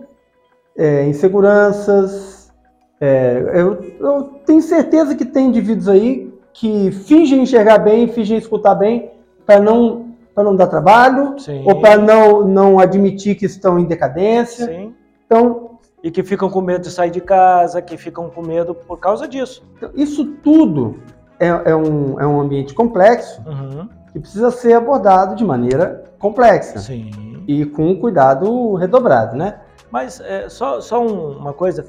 é, 0.78 1.06
inseguranças. 1.06 2.52
É, 3.00 3.44
eu, 3.54 3.84
eu 4.00 4.24
tenho 4.46 4.62
certeza 4.62 5.16
que 5.16 5.26
tem 5.26 5.48
indivíduos 5.48 5.90
aí 5.90 6.34
que 6.54 6.92
fingem 6.92 7.42
enxergar 7.42 7.80
bem, 7.80 8.08
fingem 8.08 8.38
escutar 8.38 8.76
bem, 8.76 9.12
para 9.46 9.60
não, 9.60 10.14
para 10.34 10.44
não 10.44 10.56
dar 10.56 10.68
trabalho, 10.68 11.38
Sim. 11.40 11.64
ou 11.66 11.82
para 11.82 11.98
não, 11.98 12.48
não 12.48 12.80
admitir 12.80 13.36
que 13.36 13.46
estão 13.46 13.78
em 13.80 13.86
decadência. 13.86 14.68
Sim. 14.68 14.94
Então, 15.26 15.72
E 16.04 16.12
que 16.12 16.22
ficam 16.24 16.50
com 16.50 16.62
medo 16.62 16.82
de 16.82 16.92
sair 16.92 17.10
de 17.10 17.22
casa, 17.22 17.82
que 17.82 17.98
ficam 17.98 18.30
com 18.30 18.42
medo 18.42 18.76
por 18.76 19.00
causa 19.00 19.28
disso. 19.28 19.66
Então, 19.78 19.90
Isso 19.96 20.26
tudo 20.44 21.00
é, 21.40 21.48
é 21.48 21.76
um, 21.76 22.20
é 22.20 22.28
um 22.28 22.40
ambiente 22.40 22.74
complexo 22.74 23.42
Uhum. 23.46 23.90
Que 24.14 24.20
precisa 24.20 24.52
ser 24.52 24.74
abordado 24.74 25.36
de 25.36 25.44
maneira 25.44 26.04
complexa 26.20 26.78
Sim. 26.80 27.44
e 27.48 27.66
com 27.66 28.00
cuidado 28.00 28.76
redobrado, 28.76 29.36
né? 29.36 29.60
Mas 29.92 30.22
é, 30.22 30.48
só, 30.48 30.80
só 30.80 31.02
um- 31.04 31.38
uma 31.38 31.52
coisa, 31.52 31.86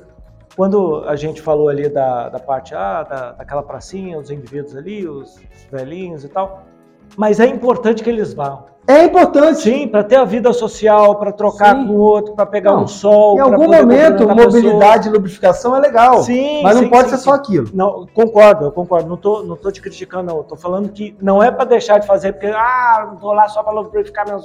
quando 0.56 1.04
a 1.06 1.14
gente 1.16 1.40
falou 1.42 1.68
ali 1.68 1.88
da, 1.88 2.30
da 2.30 2.38
parte 2.38 2.74
ah, 2.74 3.02
da, 3.02 3.32
daquela 3.32 3.62
pracinha, 3.62 4.18
os 4.18 4.30
indivíduos 4.30 4.74
ali, 4.74 5.06
os, 5.06 5.36
os 5.36 5.64
velhinhos 5.70 6.24
e 6.24 6.28
tal, 6.28 6.64
mas 7.16 7.38
é 7.40 7.46
importante 7.46 8.02
que 8.02 8.10
eles 8.10 8.32
vão. 8.34 8.64
É 8.86 9.04
importante. 9.04 9.60
Sim, 9.60 9.88
para 9.88 10.04
ter 10.04 10.16
a 10.16 10.24
vida 10.24 10.52
social, 10.52 11.16
para 11.16 11.32
trocar 11.32 11.74
Sim. 11.74 11.86
com 11.86 11.94
o 11.94 11.98
outro, 11.98 12.34
para 12.34 12.44
pegar 12.44 12.72
Não, 12.72 12.82
um 12.84 12.86
sol. 12.86 13.36
Em 13.36 13.40
algum 13.40 13.64
momento, 13.70 14.28
mobilidade 14.28 15.08
e 15.08 15.10
lubrificação 15.12 15.74
é 15.74 15.80
legal. 15.80 16.22
Sim, 16.22 16.62
mas 16.62 16.76
não 16.76 16.82
sim, 16.82 16.90
pode 16.90 17.04
sim, 17.08 17.16
ser 17.16 17.22
só 17.22 17.32
aquilo. 17.32 17.68
Não, 17.72 18.06
concordo, 18.12 18.66
eu 18.66 18.72
concordo. 18.72 19.08
Não 19.08 19.16
tô, 19.16 19.42
não 19.42 19.56
tô 19.56 19.70
te 19.72 19.80
criticando, 19.80 20.34
não. 20.34 20.42
Tô 20.42 20.54
falando 20.54 20.90
que 20.90 21.16
não 21.20 21.42
é 21.42 21.50
para 21.50 21.64
deixar 21.64 21.98
de 21.98 22.06
fazer 22.06 22.32
porque, 22.32 22.48
ah, 22.48 23.14
tô 23.20 23.32
lá 23.32 23.48
só 23.48 23.62
para 23.62 23.72
lubrificar 23.72 24.26
minhas. 24.26 24.44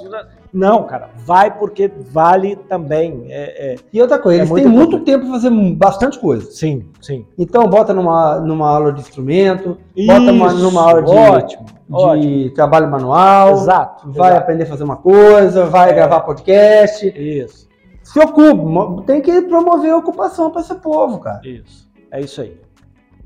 Não, 0.52 0.82
cara, 0.84 1.10
vai 1.16 1.56
porque 1.56 1.90
vale 2.10 2.56
também. 2.56 3.26
É, 3.28 3.74
é- 3.74 3.76
E 3.92 4.00
outra 4.00 4.18
coisa, 4.18 4.38
É 4.38 4.40
eles 4.40 4.50
muito 4.50 4.62
têm 4.64 4.72
muito 4.72 4.88
importante. 4.96 5.06
tempo 5.06 5.24
para 5.26 5.34
fazer 5.34 5.50
bastante 5.76 6.18
coisa. 6.18 6.50
Sim, 6.50 6.86
sim. 7.00 7.26
Então, 7.38 7.68
bota 7.68 7.92
numa, 7.92 8.40
numa 8.40 8.68
aula 8.68 8.92
de 8.92 9.00
instrumento, 9.00 9.76
bota 10.06 10.32
uma- 10.32 10.46
Isso, 10.48 10.62
numa 10.62 10.82
aula 10.82 11.02
de, 11.02 11.10
ótimo, 11.14 11.66
de 11.88 11.94
ótimo. 11.94 12.50
trabalho 12.54 12.90
manual, 12.90 13.52
Exato. 13.52 14.10
vai 14.10 14.29
exato. 14.32 14.42
aprender 14.42 14.62
a 14.64 14.66
fazer 14.66 14.84
uma 14.84 14.96
coisa, 14.96 15.66
vai 15.66 15.90
É. 15.90 15.94
gravar 15.94 16.20
podcast. 16.20 17.06
Isso, 17.08 17.68
Se 18.02 18.18
ocupe, 18.18 18.54
mo- 18.54 19.02
tem 19.02 19.20
que 19.20 19.42
promover 19.42 19.92
a 19.92 19.96
ocupação 19.98 20.50
para 20.50 20.62
esse 20.62 20.74
povo, 20.76 21.18
cara. 21.20 21.40
isso. 21.44 21.88
É 22.10 22.20
isso 22.20 22.40
aí. 22.40 22.58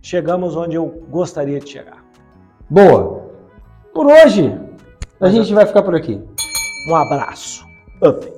Chegamos 0.03 0.57
onde 0.57 0.77
eu 0.77 0.87
gostaria 1.09 1.59
de 1.61 1.71
chegar. 1.71 2.05
Boa. 2.69 3.23
Por 3.95 4.07
hoje, 4.07 4.49
a 4.49 5.05
Mas 5.21 5.33
gente 5.33 5.55
vai 5.55 5.65
ficar 5.65 5.83
por 5.83 5.95
aqui. 5.95 6.23
Um 6.91 6.95
abraço. 6.95 7.65
Up. 8.03 8.34